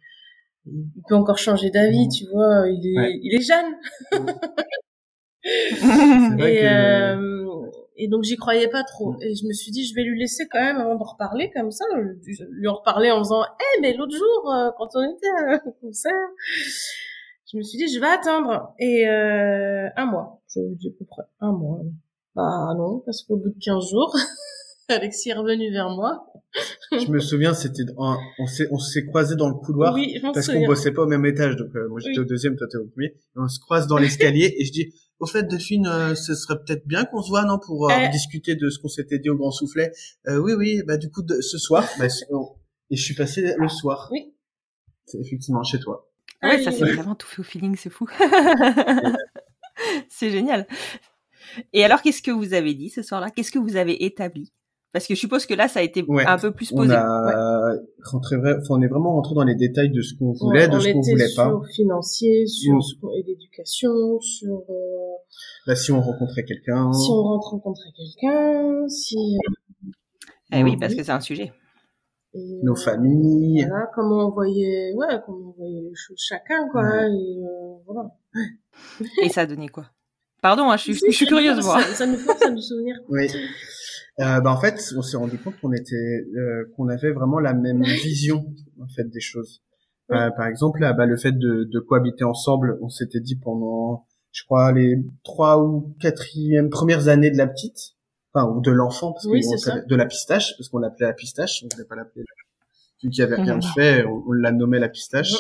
il 0.67 1.03
peut 1.09 1.15
encore 1.17 1.39
changer 1.39 1.71
d'avis, 1.71 2.07
Mm. 2.07 2.11
tu 2.11 2.25
vois. 2.33 2.69
Il 2.69 2.87
est, 2.87 2.97
Ouais. 2.99 3.19
il 3.23 3.35
est 3.35 3.43
jeune. 3.43 3.75
Vrai 6.39 6.55
Et, 6.55 6.61
que- 6.61 6.65
euh, 6.65 7.44
et 7.97 8.09
donc 8.09 8.25
j'y 8.25 8.37
croyais 8.37 8.69
pas 8.69 8.83
trop. 8.85 9.13
Mm. 9.13 9.23
Et 9.23 9.35
je 9.35 9.47
me 9.47 9.53
suis 9.53 9.71
dit, 9.71 9.87
je 9.87 9.95
vais 9.95 10.03
lui 10.03 10.19
laisser 10.19 10.45
quand 10.51 10.61
même 10.61 10.77
avant 10.79 10.97
de 10.97 11.03
reparler 11.03 11.51
comme 11.55 11.71
ça. 11.71 11.85
Je 12.27 12.45
lui 12.51 12.69
en 12.69 12.75
reparler 12.75 13.11
en 13.11 13.19
faisant, 13.19 13.43
eh 13.45 13.81
mais 13.81 13.95
l'autre 13.97 14.17
jour 14.17 14.53
euh, 14.53 14.71
quand 14.77 14.89
on 14.95 15.03
était 15.03 15.61
au 15.67 15.73
concert, 15.81 16.13
je 17.51 17.57
me 17.57 17.63
suis 17.63 17.79
dit, 17.79 17.93
je 17.93 18.01
vais 18.01 18.07
attendre. 18.07 18.75
Et 18.79 19.09
euh, 19.09 19.89
un 19.97 20.07
mois, 20.07 20.41
je 20.49 20.61
vous 20.61 20.75
dis 20.75 20.89
à 20.89 20.93
peu 20.99 21.05
près 21.05 21.23
un 21.41 21.53
mois. 21.53 21.81
Bah 22.35 22.75
non, 22.77 23.01
parce 23.05 23.23
qu'au 23.23 23.37
bout 23.37 23.51
de 23.51 23.59
15 23.65 23.91
jours, 23.91 24.15
Alexis 24.89 25.31
est 25.31 25.35
revenu 25.35 25.71
vers 25.71 25.89
moi. 25.91 26.27
Je 26.93 27.11
me 27.11 27.19
souviens, 27.19 27.55
c'était, 27.55 27.83
on 27.97 28.47
s'est, 28.47 28.69
on 28.71 28.79
s'est 28.79 29.05
croisés 29.07 29.35
dans 29.37 29.49
le 29.49 29.55
couloir. 29.55 29.95
oui, 29.95 30.21
parce 30.21 30.49
qu'on 30.49 30.67
bossait 30.67 30.93
pas 30.93 31.03
au 31.03 31.07
même 31.07 31.27
étage, 31.27 31.57
donc 31.57 31.75
euh, 31.75 31.89
moi 31.89 31.99
j'étais 32.01 32.19
Oui. 32.19 32.25
au 32.25 32.29
deuxième, 32.29 32.57
toi 32.57 32.67
t'es 32.71 32.79
au 32.79 32.87
premier. 32.87 33.07
Et 33.09 33.17
on 33.37 33.49
se 33.49 33.59
croise 33.61 33.87
dans 33.87 33.99
l'escalier 33.99 34.55
et 34.59 34.65
je 34.65 34.73
dis, 34.73 34.95
au 35.21 35.27
fait 35.27 35.45
Delphine, 35.45 35.87
euh, 35.87 36.15
ce 36.15 36.35
serait 36.35 36.59
peut-être 36.59 36.87
bien 36.87 37.05
qu'on 37.05 37.23
se 37.23 37.29
voit, 37.31 37.45
non, 37.45 37.59
pour 37.59 37.91
euh, 37.91 37.95
Euh. 37.95 38.09
discuter 38.09 38.57
de 38.57 38.69
ce 38.71 38.79
qu'on 38.79 38.89
s'était 38.89 39.19
dit 39.19 39.31
au 39.31 39.37
Grand 39.37 39.51
Soufflet. 39.53 39.93
Euh, 40.29 40.39
oui, 40.39 40.53
oui, 40.55 40.83
bah 40.87 40.97
du 40.97 41.11
coup 41.11 41.23
de, 41.23 41.41
ce 41.41 41.59
soir, 41.59 41.89
bah, 41.99 42.09
c'est- 42.09 42.27
et 42.91 42.97
je 42.97 43.03
suis 43.03 43.15
passé 43.15 43.55
le 43.59 43.69
soir. 43.69 44.09
Oui. 44.13 44.33
C'est 45.07 45.19
effectivement 45.19 45.63
chez 45.63 45.79
toi. 45.79 46.11
Ah 46.41 46.49
ouais, 46.49 46.57
Ah 46.59 46.63
ça 46.65 46.71
oui, 46.71 46.77
c'est 46.79 46.85
oui. 46.85 46.93
vraiment 46.93 47.15
tout 47.15 47.27
fait 47.27 47.41
au 47.41 47.45
feeling, 47.45 47.77
c'est 47.77 47.91
fou. 47.91 48.07
c'est 50.09 50.31
génial. 50.31 50.67
Et 51.73 51.85
alors, 51.85 52.03
qu'est-ce 52.03 52.23
que 52.23 52.31
vous 52.31 52.55
avez 52.55 52.75
dit 52.75 52.91
ce 52.91 53.03
soir-là? 53.03 53.31
Qu'est-ce 53.31 53.51
que 53.53 53.59
vous 53.59 53.77
avez 53.77 54.05
établi? 54.05 54.53
Parce 54.95 55.09
que 55.09 55.15
je 55.17 55.19
suppose 55.19 55.45
que 55.45 55.55
là, 55.55 55.67
ça 55.67 55.81
a 55.81 55.83
été 55.83 56.03
Ouais. 56.07 56.25
un 56.25 56.39
peu 56.39 56.53
plus 56.53 56.73
On 56.73 56.77
posé. 56.77 56.95
a 56.95 57.73
rentré, 58.05 58.37
enfin, 58.37 58.55
on 58.71 58.81
est 58.81 58.87
vraiment 58.87 59.13
rentré 59.15 59.35
dans 59.35 59.43
les 59.43 59.57
détails 59.57 59.91
de 59.91 60.01
ce 60.01 60.15
qu'on 60.15 60.33
voulait, 60.33 60.69
de 60.69 60.77
on 60.77 60.81
ce 60.81 60.93
qu'on 60.93 61.01
voulait 61.01 61.27
sur 61.27 61.43
pas. 61.43 61.61
financier, 61.75 62.47
sur 62.47 62.77
Mm. 62.77 62.81
ce 62.81 62.95
qu'on- 63.01 63.11
et 63.11 63.25
l'éducation, 63.27 64.21
sur 64.21 64.55
euh, 64.71 64.75
Bah, 65.67 65.75
si 65.75 65.91
on 65.91 66.01
rencontrait 66.01 66.45
quelqu'un. 66.45 66.93
si 66.93 67.11
on 67.11 67.23
rentre 67.23 67.49
rencontrer 67.51 67.89
quelqu'un, 67.97 68.87
si 68.89 69.17
Eh 70.53 70.63
oui, 70.63 70.77
parce 70.77 70.95
que 70.95 71.03
c'est 71.03 71.11
un 71.13 71.21
sujet. 71.21 71.53
et, 72.33 72.61
Nos 72.63 72.77
familles. 72.77 73.67
Voilà, 73.69 73.91
comment 73.97 74.29
on 74.29 74.31
voyait, 74.31 74.93
ouais, 74.95 75.07
comment 75.27 75.49
on 75.49 75.59
voyait 75.59 75.81
les 75.83 75.95
choses 75.97 76.19
chacun, 76.21 76.69
quoi. 76.71 76.83
Ouais. 76.83 77.11
Et 77.11 77.43
euh, 77.43 77.75
voilà. 77.85 78.11
Et 79.25 79.29
ça 79.29 79.41
a 79.41 79.47
donné 79.47 79.69
quoi? 79.69 79.87
Pardon, 80.41 80.71
hein, 80.71 80.77
je, 80.77 80.83
suis, 80.83 80.95
je 80.95 81.11
suis 81.17 81.27
curieuse, 81.27 81.65
moi. 81.65 81.81
Ça, 81.83 81.95
ça 81.95 82.07
nous 82.07 82.19
force 82.19 82.43
à 82.43 82.51
nous 82.51 82.61
souvenir. 82.61 82.97
Oui. 83.09 83.27
Euh, 84.21 84.41
bah 84.41 84.53
en 84.53 84.61
fait, 84.61 84.81
on 84.97 85.03
s'est 85.03 85.17
rendu 85.17 85.39
compte 85.39 85.59
qu'on 85.61 85.73
était, 85.73 86.25
euh, 86.37 86.65
qu'on 86.77 86.89
avait 86.89 87.11
vraiment 87.11 87.41
la 87.41 87.53
même 87.53 87.83
vision 87.83 88.45
en 88.81 88.87
fait 88.87 89.05
des 89.11 89.21
choses. 89.21 89.61
Euh, 90.13 90.31
par 90.37 90.47
exemple, 90.47 90.81
là, 90.81 90.93
bah, 90.93 91.07
le 91.07 91.17
fait 91.17 91.33
de, 91.33 91.65
de 91.65 91.81
cohabiter 91.81 92.25
ensemble, 92.25 92.79
on 92.83 92.89
s'était 92.89 93.21
dit 93.21 93.37
pendant, 93.37 94.07
je 94.33 94.45
crois, 94.45 94.71
les 94.73 94.97
trois 95.25 95.63
ou 95.65 95.95
quatrième 96.01 96.69
premières 96.71 97.09
années 97.09 97.31
de 97.31 97.39
la 97.39 97.47
petite, 97.47 97.95
enfin 98.33 98.47
ou 98.51 98.61
de 98.61 98.71
l'enfant, 98.71 99.13
parce 99.13 99.25
Oui, 99.25 99.41
que 99.41 99.89
de 99.89 99.97
la 99.97 100.07
pistache, 100.07 100.55
parce 100.59 100.69
qu'on 100.69 100.79
l'appelait 100.79 101.07
la 101.07 101.15
pistache, 101.15 101.65
on 101.65 101.69
voulait 101.75 101.87
pas 101.89 101.97
l'appeler. 101.97 102.25
Vu 103.03 103.11
qu'il 103.11 103.19
y 103.21 103.23
avait 103.23 103.37
Mhm. 103.39 103.45
rien 103.45 103.59
de 103.59 103.65
fait, 103.65 104.05
on, 104.05 104.23
on 104.29 104.33
l'a 104.33 104.53
nommé 104.53 104.79
la 104.79 104.89
pistache. 104.89 105.33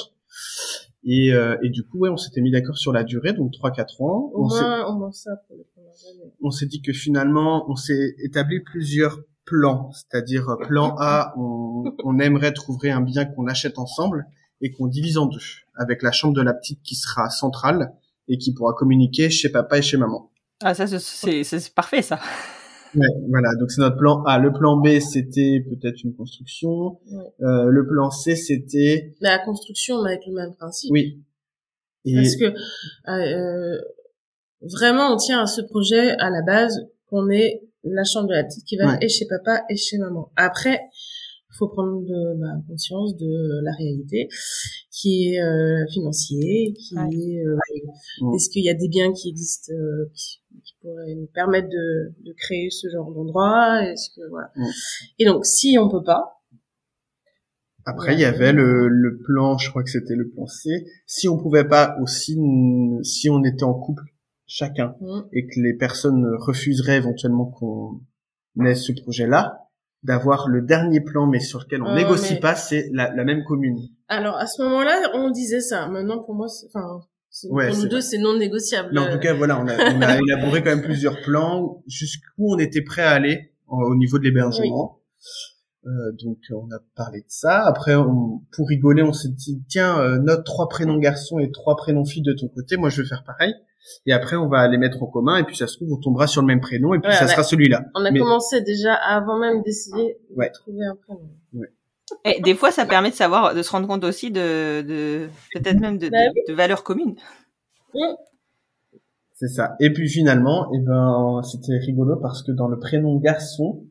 Et, 1.06 1.32
euh, 1.32 1.56
et 1.62 1.68
du 1.68 1.82
coup, 1.84 1.98
ouais, 1.98 2.08
on 2.08 2.16
s'était 2.16 2.40
mis 2.40 2.50
d'accord 2.50 2.78
sur 2.78 2.92
la 2.92 3.04
durée, 3.04 3.32
donc 3.34 3.52
3-4 3.52 4.00
ans. 4.02 4.30
Au 4.32 4.44
On 4.44 4.48
s'est- 4.48 4.60
moins, 4.62 4.86
au 4.86 4.94
moins 4.98 5.12
ça 5.12 5.36
pour 5.46 5.56
les 5.56 5.64
premières 5.74 5.92
années. 6.10 6.32
on 6.42 6.50
s'est 6.50 6.66
dit 6.66 6.80
que 6.80 6.92
finalement, 6.92 7.64
on 7.70 7.76
s'est 7.76 8.14
établi 8.24 8.60
plusieurs 8.60 9.20
plans. 9.44 9.90
C'est-à-dire, 9.92 10.48
euh, 10.48 10.56
plan 10.56 10.94
A, 10.98 11.34
on, 11.36 11.84
on 12.04 12.18
aimerait 12.18 12.52
trouver 12.52 12.90
un 12.90 13.02
bien 13.02 13.26
qu'on 13.26 13.46
achète 13.46 13.78
ensemble 13.78 14.26
et 14.62 14.70
qu'on 14.72 14.86
divise 14.86 15.18
en 15.18 15.26
deux, 15.26 15.38
avec 15.74 16.02
la 16.02 16.10
chambre 16.12 16.32
de 16.34 16.40
la 16.42 16.54
petite 16.54 16.80
qui 16.82 16.94
sera 16.94 17.28
centrale 17.28 17.92
et 18.28 18.38
qui 18.38 18.54
pourra 18.54 18.72
communiquer 18.72 19.28
chez 19.28 19.50
papa 19.50 19.76
et 19.78 19.82
chez 19.82 19.98
maman. 19.98 20.30
Ah, 20.62 20.72
ça, 20.72 20.86
c'est- 20.86 20.98
c'est 20.98 21.44
c'est 21.44 21.74
parfait, 21.74 22.00
ça. 22.00 22.18
Ouais, 22.96 23.08
voilà, 23.28 23.54
donc 23.58 23.70
c'est 23.70 23.80
notre 23.80 23.96
plan 23.96 24.22
A. 24.24 24.38
Le 24.38 24.52
plan 24.52 24.76
B, 24.80 25.00
c'était 25.00 25.64
peut-être 25.68 26.02
une 26.04 26.14
construction. 26.14 26.98
Ouais. 27.10 27.24
Euh, 27.42 27.64
le 27.66 27.86
plan 27.86 28.10
C, 28.10 28.36
c'était... 28.36 29.14
La 29.20 29.38
construction, 29.38 30.02
mais 30.02 30.10
avec 30.10 30.26
le 30.26 30.34
même 30.34 30.54
principe. 30.54 30.90
Oui. 30.92 31.22
Et 32.04 32.14
Parce 32.14 32.36
que 32.36 32.52
euh, 33.10 33.80
vraiment, 34.60 35.12
on 35.12 35.16
tient 35.16 35.42
à 35.42 35.46
ce 35.46 35.60
projet 35.62 36.10
à 36.18 36.30
la 36.30 36.42
base 36.42 36.86
qu'on 37.06 37.30
ait 37.30 37.62
la 37.82 38.04
chambre 38.04 38.28
de 38.28 38.34
la 38.34 38.44
petite 38.44 38.64
qui 38.64 38.76
va 38.76 38.92
Ouais. 38.92 38.98
et 39.02 39.08
chez 39.08 39.26
papa 39.26 39.64
et 39.70 39.76
chez 39.76 39.98
maman. 39.98 40.30
Après, 40.36 40.80
il 41.50 41.56
faut 41.58 41.68
prendre 41.68 42.02
de, 42.02 42.40
bah, 42.40 42.60
conscience 42.68 43.16
de 43.16 43.60
la 43.62 43.72
réalité 43.72 44.28
qui 44.90 45.32
est 45.34 45.40
euh, 45.40 45.84
financier, 45.92 46.74
qui 46.74 46.94
Ouais. 46.96 47.08
est 47.12 47.44
euh, 47.46 47.56
est-ce 48.34 48.48
qu'il 48.50 48.64
y 48.64 48.70
a 48.70 48.74
des 48.74 48.88
biens 48.88 49.12
qui 49.12 49.28
existent 49.30 49.72
euh, 49.72 50.10
qui, 50.14 50.63
qui 50.84 50.88
pourraient 50.88 51.14
nous 51.14 51.26
permettre 51.32 51.68
de, 51.68 52.14
de 52.24 52.32
créer 52.32 52.70
ce 52.70 52.88
genre 52.88 53.12
d'endroit 53.12 53.82
Est-ce 53.82 54.10
que 54.10 54.28
voilà. 54.30 54.50
Mm. 54.56 54.64
Et 55.18 55.24
donc, 55.24 55.46
si 55.46 55.76
on 55.80 55.88
peut 55.88 56.02
pas, 56.02 56.40
Après, 57.86 58.14
il 58.14 58.20
y 58.20 58.24
avait 58.24 58.52
le, 58.52 58.88
le 58.88 59.18
plan, 59.18 59.58
je 59.58 59.68
crois 59.70 59.82
que 59.82 59.90
c'était 59.90 60.14
le 60.16 60.28
plan 60.30 60.46
C. 60.46 60.86
Si 61.06 61.28
on 61.28 61.36
pouvait 61.38 61.68
pas 61.68 61.96
aussi, 62.00 62.38
si 63.02 63.28
on 63.30 63.42
était 63.44 63.64
en 63.64 63.74
couple 63.74 64.04
chacun 64.46 64.94
mm, 65.00 65.20
et 65.32 65.46
que 65.46 65.60
les 65.60 65.74
personnes 65.74 66.26
refuseraient 66.38 66.96
éventuellement 66.96 67.46
qu'on 67.46 68.00
ait 68.64 68.74
ce 68.74 68.92
projet-là, 68.92 69.60
d'avoir 70.02 70.48
le 70.48 70.60
dernier 70.62 71.00
plan, 71.00 71.26
mais 71.26 71.40
sur 71.40 71.60
lequel 71.60 71.82
on 71.82 71.86
Ah, 71.86 71.94
négocie 71.94 72.34
mais- 72.34 72.40
pas, 72.40 72.54
c'est 72.54 72.90
la, 72.92 73.14
la 73.14 73.24
même 73.24 73.42
commune. 73.44 73.78
alors 74.08 74.36
à 74.36 74.46
ce 74.46 74.62
moment-là, 74.62 75.10
on 75.14 75.30
disait 75.30 75.60
ça. 75.62 75.88
Maintenant, 75.88 76.22
pour 76.22 76.34
moi, 76.34 76.46
enfin, 76.66 77.00
Ouais, 77.50 77.68
pour 77.68 77.76
nous 77.76 77.82
c'est 77.82 77.88
deux, 77.88 78.00
c'est 78.00 78.18
non 78.18 78.38
négociable. 78.38 78.90
Mais 78.92 79.00
en 79.00 79.10
tout 79.12 79.18
cas, 79.18 79.34
voilà, 79.34 79.60
on 79.60 79.66
a, 79.66 79.74
on 79.94 80.00
a 80.02 80.18
élaboré 80.20 80.62
quand 80.62 80.70
même 80.70 80.82
plusieurs 80.82 81.20
plans 81.22 81.82
jusqu'où 81.86 82.54
on 82.54 82.58
était 82.58 82.82
prêt 82.82 83.02
à 83.02 83.10
aller 83.10 83.52
au 83.68 83.94
niveau 83.96 84.18
de 84.18 84.24
l'hébergement. 84.24 85.00
Euh, 85.86 85.90
donc 86.22 86.38
on 86.50 86.66
a 86.74 86.78
parlé 86.94 87.20
de 87.20 87.26
ça. 87.28 87.62
Après, 87.66 87.94
on- 87.94 88.40
pour 88.52 88.68
rigoler, 88.68 89.02
on 89.02 89.12
s'est 89.12 89.28
dit 89.28 89.62
tiens, 89.68 89.98
euh, 90.00 90.18
note 90.18 90.44
trois 90.44 90.68
prénoms 90.68 90.96
garçons 90.98 91.38
et 91.40 91.50
trois 91.50 91.76
prénoms 91.76 92.04
filles 92.04 92.22
de 92.22 92.32
ton 92.32 92.48
côté. 92.48 92.76
Moi, 92.76 92.88
je 92.88 93.02
vais 93.02 93.08
faire 93.08 93.24
pareil. 93.24 93.52
Et 94.06 94.12
après, 94.14 94.36
on 94.36 94.48
va 94.48 94.66
les 94.68 94.78
mettre 94.78 95.02
en 95.02 95.06
commun. 95.06 95.36
Et 95.36 95.44
puis 95.44 95.56
ça 95.56 95.66
se 95.66 95.76
trouve, 95.76 95.92
on 95.92 95.98
tombera 96.00 96.26
sur 96.26 96.40
le 96.40 96.46
même 96.46 96.60
prénom. 96.60 96.94
Et 96.94 97.00
puis 97.00 97.10
Ouais, 97.10 97.16
ça 97.16 97.26
ouais. 97.26 97.30
sera 97.32 97.42
celui-là. 97.42 97.84
On 97.94 98.04
a 98.04 98.10
Mais- 98.10 98.18
commencé 98.20 98.62
déjà 98.62 98.94
avant 98.94 99.38
même 99.38 99.60
d'essayer 99.62 100.16
Ouais. 100.36 100.48
de 100.48 100.52
trouver 100.54 100.86
un 100.86 100.96
prénom. 100.96 101.28
Et 102.24 102.40
des 102.42 102.54
fois, 102.54 102.70
ça 102.70 102.84
permet 102.86 103.10
de 103.10 103.14
savoir, 103.14 103.54
de 103.54 103.62
se 103.62 103.70
rendre 103.70 103.86
compte 103.88 104.04
aussi 104.04 104.30
de, 104.30 104.82
de 104.82 105.28
peut-être 105.54 105.80
même 105.80 105.98
de, 105.98 106.08
Bah 106.10 106.18
de- 106.28 106.52
de 106.52 106.54
valeurs 106.54 106.84
communes. 106.84 107.16
C'est 109.34 109.48
ça. 109.48 109.74
Et 109.80 109.92
puis 109.92 110.08
finalement, 110.08 110.70
eh 110.74 110.78
ben, 110.78 111.40
c'était 111.42 111.78
rigolo 111.78 112.16
parce 112.16 112.42
que 112.42 112.52
dans 112.52 112.68
le 112.68 112.78
prénom 112.78 113.16
garçon, 113.16 113.84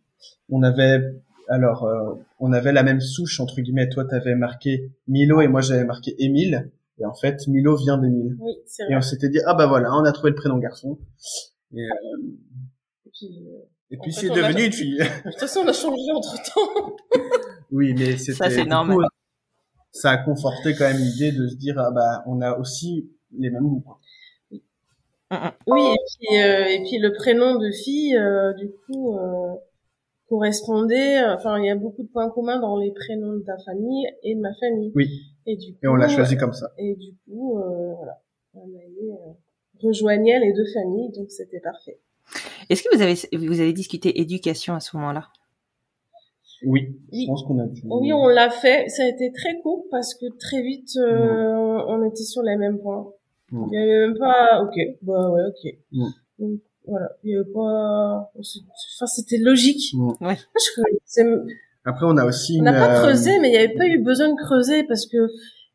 on 0.50 0.64
avait, 0.64 1.02
alors, 1.50 1.84
euh, 1.86 2.14
on 2.40 2.54
avait 2.54 2.72
la 2.72 2.84
même 2.84 3.02
souche 3.02 3.40
entre 3.40 3.60
guillemets. 3.62 3.90
Toi, 3.90 4.06
t'avais 4.06 4.36
marqué 4.36 4.92
Milo 5.08 5.42
et 5.42 5.48
moi 5.48 5.62
j'avais 5.62 5.84
marqué 5.86 6.16
Émile. 6.20 6.72
Et 7.00 7.06
en 7.06 7.14
fait, 7.14 7.48
Milo 7.48 7.76
vient 7.76 7.98
d'Émile. 7.98 8.38
Oui, 8.40 8.54
c'est 8.68 8.84
Et 8.84 8.86
vrai. 8.88 8.96
on 8.98 9.02
s'était 9.02 9.30
dit 9.30 9.40
ah 9.46 9.54
bah 9.54 9.66
voilà, 9.68 9.92
on 9.94 10.06
a 10.06 10.12
trouvé 10.12 10.30
le 10.30 10.36
prénom 10.36 10.60
garçon. 10.60 10.98
Et, 11.76 11.82
euh, 11.82 11.88
Et 13.06 13.10
puis, 13.12 13.44
euh, 13.48 13.58
et 13.92 13.98
puis 13.98 14.14
c'est 14.14 14.30
devenu 14.30 14.62
a- 14.62 14.66
une 14.68 14.72
fille. 14.72 14.98
de 14.98 15.30
toute 15.32 15.40
façon, 15.40 15.62
on 15.66 15.68
a 15.68 15.74
changé 15.74 16.12
entre 16.14 16.36
temps. 16.54 16.96
oui, 17.74 17.94
mais 17.94 18.18
c'était. 18.18 18.38
Ça, 18.38 18.50
c'est 18.50 18.66
normal. 18.66 18.98
coup, 18.98 19.04
ça 19.92 20.12
a 20.12 20.18
conforté 20.18 20.74
quand 20.74 20.86
même 20.86 20.98
l'idée 20.98 21.32
de 21.32 21.48
se 21.48 21.56
dire 21.56 21.76
ah 21.78 21.92
bah 21.92 22.24
on 22.26 22.42
a 22.42 22.58
aussi 22.58 23.12
les 23.38 23.50
mêmes 23.50 23.64
goûts. 23.68 23.82
quoi. 23.82 24.00
Oui, 25.66 25.82
et 25.82 25.98
puis, 26.20 26.42
euh, 26.42 26.66
et 26.68 26.84
puis 26.84 27.00
le 27.00 27.12
prénom 27.12 27.58
de 27.58 27.72
fille, 27.72 28.16
euh, 28.16 28.54
du 28.54 28.70
coup, 28.86 29.18
euh, 29.18 29.56
correspondait. 30.30 31.24
Enfin, 31.26 31.60
il 31.60 31.66
y 31.66 31.70
a 31.70 31.76
beaucoup 31.76 32.04
de 32.04 32.08
points 32.08 32.30
communs 32.30 32.60
dans 32.60 32.78
les 32.78 32.92
prénoms 32.92 33.34
de 33.34 33.44
ta 33.44 33.58
famille 33.58 34.06
et 34.24 34.36
de 34.36 34.40
ma 34.40 34.54
famille. 34.54 34.92
Oui. 34.96 35.10
Et 35.46 35.58
du 35.58 35.74
coup, 35.74 35.80
Et 35.84 35.88
on 35.88 35.96
l'a 35.96 36.08
choisi 36.08 36.38
comme 36.38 36.54
ça. 36.54 36.72
Et 36.78 36.96
du 36.96 37.14
coup, 37.26 37.58
euh, 37.58 37.94
voilà, 37.96 38.22
on 38.54 38.68
a 38.68 38.84
eu, 38.84 39.12
euh, 39.12 39.34
rejoignait 39.82 40.40
les 40.40 40.54
deux 40.54 40.66
familles, 40.74 41.12
donc 41.12 41.32
c'était 41.32 41.60
parfait. 41.60 42.00
Est-ce 42.70 42.84
que 42.84 42.96
vous 42.96 43.02
avez, 43.02 43.16
vous 43.46 43.60
avez 43.60 43.74
discuté 43.74 44.22
éducation 44.22 44.76
à 44.76 44.80
ce 44.80 44.96
moment-là? 44.98 45.30
Oui. 46.66 46.96
Oui. 47.12 47.22
Je 47.24 47.28
pense 47.28 47.44
qu'on 47.44 47.60
a 47.60 47.66
dû. 47.68 47.82
Oui, 47.86 48.12
on 48.14 48.28
l'a 48.28 48.50
fait. 48.50 48.88
Ça 48.90 49.04
a 49.04 49.08
été 49.08 49.32
très 49.32 49.60
court 49.62 49.86
parce 49.92 50.14
que 50.16 50.26
très 50.40 50.62
vite, 50.62 50.90
euh, 50.98 51.54
on 51.56 52.02
on 52.02 52.04
était 52.10 52.24
sur 52.24 52.42
les 52.44 52.56
mêmes 52.56 52.80
points. 52.80 53.08
Il 53.52 53.68
y 53.72 53.78
avait 53.78 54.08
même 54.08 54.18
pas, 54.18 54.64
ok, 54.64 54.74
bah 55.04 55.30
ouais, 55.30 55.42
ok. 55.48 55.76
Donc 56.40 56.60
voilà, 56.88 57.10
il 57.24 57.32
y 57.32 57.36
avait 57.36 57.52
pas, 57.54 58.32
enfin 58.36 59.06
c'était 59.06 59.38
logique. 59.38 59.94
Ouais. 60.22 60.36
Je 60.56 61.22
Après, 61.86 62.06
on 62.08 62.18
a 62.18 62.26
aussi 62.26 62.54
On 62.56 62.58
une. 62.60 62.64
n'a 62.64 62.74
pas 62.74 62.96
euh, 62.98 63.02
creusé, 63.04 63.40
mais 63.40 63.50
il 63.50 63.52
n'y 63.52 63.58
avait 63.58 63.76
pas 63.76 63.86
eu 63.88 64.00
besoin 64.00 64.30
de 64.30 64.36
creuser 64.42 64.84
parce 64.84 65.06
que 65.06 65.18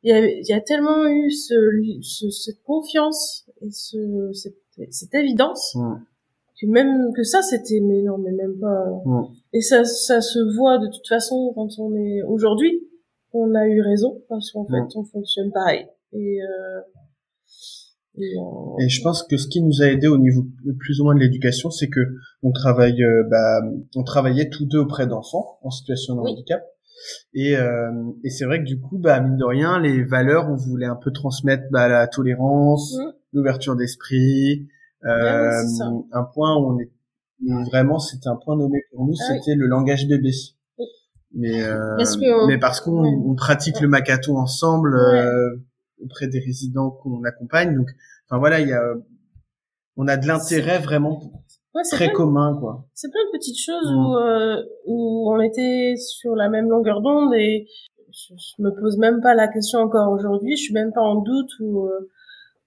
il 0.03 0.11
y 0.11 0.13
a, 0.13 0.27
il 0.27 0.45
y 0.47 0.53
a 0.53 0.61
tellement 0.61 1.07
eu 1.07 1.31
ce, 1.31 1.55
ce- 2.03 2.31
cette 2.31 2.63
confiance 2.65 3.45
et 3.63 3.71
ce, 3.71 4.31
cette, 4.33 4.57
cette 4.91 5.15
évidence 5.15 5.77
que 6.61 6.67
même 6.67 7.13
que 7.15 7.23
ça 7.23 7.43
c'était 7.43 7.81
mais 7.81 8.03
non 8.03 8.19
mais 8.19 8.33
même 8.33 8.59
pas 8.59 8.85
et 9.53 9.61
ça 9.61 9.85
ça 9.85 10.21
se 10.21 10.39
voit 10.57 10.79
de 10.79 10.87
toute 10.87 11.07
façon 11.09 11.53
quand 11.55 11.69
on 11.79 11.95
est 11.95 12.23
aujourd'hui 12.23 12.73
on 13.33 13.55
a 13.55 13.67
eu 13.69 13.81
raison 13.81 14.23
parce 14.29 14.51
qu'en 14.53 14.67
fait 14.67 14.97
on 14.97 15.05
fonctionne 15.05 15.53
pareil 15.53 15.87
et, 16.13 16.41
euh, 16.43 16.81
et, 18.17 18.35
euh, 18.37 18.85
Et 18.85 18.89
je 18.89 19.03
pense 19.03 19.23
que 19.23 19.37
ce 19.37 19.47
qui 19.47 19.63
nous 19.63 19.83
a 19.83 19.87
aidé 19.87 20.09
au 20.09 20.19
niveau 20.19 20.45
plus 20.81 21.01
ou 21.01 21.05
moins 21.05 21.15
de 21.15 21.21
l'éducation, 21.21 21.71
c'est 21.71 21.89
que 21.89 22.01
on 22.43 22.51
travaille, 22.51 23.01
euh, 23.05 23.23
bah, 23.31 23.61
on 23.95 24.03
travaillait 24.03 24.49
tous 24.49 24.67
deux 24.67 24.79
auprès 24.79 25.07
d'enfants 25.07 25.59
en 25.63 25.71
situation 25.71 26.17
de 26.17 26.21
Oui. 26.23 26.33
handicap. 26.33 26.63
Et, 27.35 27.57
euh, 27.57 27.93
et 28.25 28.31
c'est 28.31 28.45
vrai 28.45 28.59
que 28.59 28.65
du 28.65 28.81
coup, 28.81 28.99
bah, 28.99 29.21
mine 29.21 29.37
de 29.37 29.45
rien, 29.45 29.79
les 29.79 30.03
valeurs, 30.03 30.49
on 30.51 30.57
voulait 30.57 30.87
un 30.87 30.97
peu 30.97 31.13
transmettre 31.13 31.65
bah, 31.71 31.87
la 31.89 32.09
tolérance, 32.09 32.97
Mm. 32.97 33.13
l'ouverture 33.35 33.77
d'esprit. 33.77 34.67
Euh, 35.05 35.63
un 36.13 36.25
point 36.25 36.57
où 36.57 36.73
on 36.75 36.79
est 36.81 36.91
où 37.45 37.65
vraiment, 37.71 37.99
c'était 38.01 38.29
un 38.29 38.37
point 38.37 38.57
nommé 38.57 38.83
pour 38.93 39.05
nous, 39.07 39.15
Ah 39.21 39.25
oui. 39.33 39.39
c'était 39.39 39.55
le 39.57 39.67
langage 39.67 40.09
bébé. 40.09 40.31
Oui. 40.79 40.87
Mais, 41.35 41.63
euh, 41.63 41.97
Parce 41.97 42.17
que 42.17 42.45
on- 42.45 42.47
mais 42.49 42.59
parce 42.59 42.81
qu'on 42.81 43.03
ouais. 43.05 43.17
on 43.27 43.35
pratique 43.37 43.81
le 43.81 43.87
macaton 43.89 44.37
ensemble 44.37 44.97
euh, 44.97 45.57
auprès 46.03 46.27
des 46.27 46.41
résidents 46.41 46.91
qu'on 46.91 47.23
accompagne, 47.25 47.75
donc 47.77 47.89
enfin 48.29 48.39
voilà, 48.39 48.61
il 48.61 48.69
y 48.69 48.73
a 48.73 48.83
on 49.97 50.07
a 50.09 50.17
de 50.17 50.27
l'intérêt 50.27 50.79
vraiment 50.79 51.21
très 51.91 52.11
commun 52.13 52.57
quoi. 52.59 52.87
c'est 52.95 53.09
plein 53.11 53.23
de 53.33 53.37
petites 53.39 53.59
choses 53.61 53.91
Mm. 53.93 53.97
où 53.97 54.17
euh, 54.17 54.63
où 54.87 55.33
on 55.33 55.41
était 55.41 55.95
sur 55.97 56.35
la 56.35 56.49
même 56.49 56.69
longueur 56.69 57.01
d'onde 57.03 57.35
et 57.35 57.67
je, 58.11 58.35
je 58.37 58.63
me 58.63 58.71
pose 58.81 58.97
même 58.99 59.21
pas 59.21 59.35
la 59.35 59.47
question 59.49 59.79
encore 59.81 60.11
aujourd'hui 60.13 60.57
je 60.57 60.63
suis 60.63 60.75
même 60.75 60.93
pas 60.93 61.03
en 61.03 61.17
doute 61.21 61.51
ou 61.61 61.87
euh, 61.87 62.11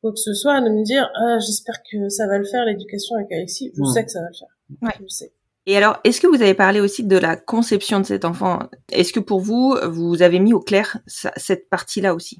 quoi 0.01 0.11
que 0.11 0.19
ce 0.19 0.33
soit 0.33 0.59
de 0.61 0.69
me 0.69 0.83
dire 0.83 1.09
ah 1.15 1.37
j'espère 1.39 1.75
que 1.89 2.09
ça 2.09 2.27
va 2.27 2.37
le 2.37 2.45
faire 2.45 2.65
l'éducation 2.65 3.15
avec 3.15 3.31
Alexis. 3.31 3.71
Je 3.77 3.83
sais 3.91 4.03
que 4.05 4.11
ça 4.11 4.21
va 4.21 4.27
le 4.27 4.33
faire. 4.37 4.47
Ouais. 4.81 4.93
je 4.97 5.03
le 5.03 5.09
sais 5.09 5.33
Et 5.67 5.77
alors, 5.77 5.99
est-ce 6.03 6.19
que 6.21 6.27
vous 6.27 6.41
avez 6.41 6.53
parlé 6.53 6.79
aussi 6.81 7.03
de 7.03 7.17
la 7.17 7.35
conception 7.35 7.99
de 7.99 8.05
cet 8.05 8.25
enfant? 8.25 8.59
Est-ce 8.91 9.13
que 9.13 9.19
pour 9.19 9.39
vous, 9.41 9.75
vous 9.89 10.21
avez 10.21 10.39
mis 10.39 10.53
au 10.53 10.59
clair 10.59 10.97
ça- 11.07 11.33
cette 11.37 11.69
partie-là 11.69 12.15
aussi? 12.15 12.39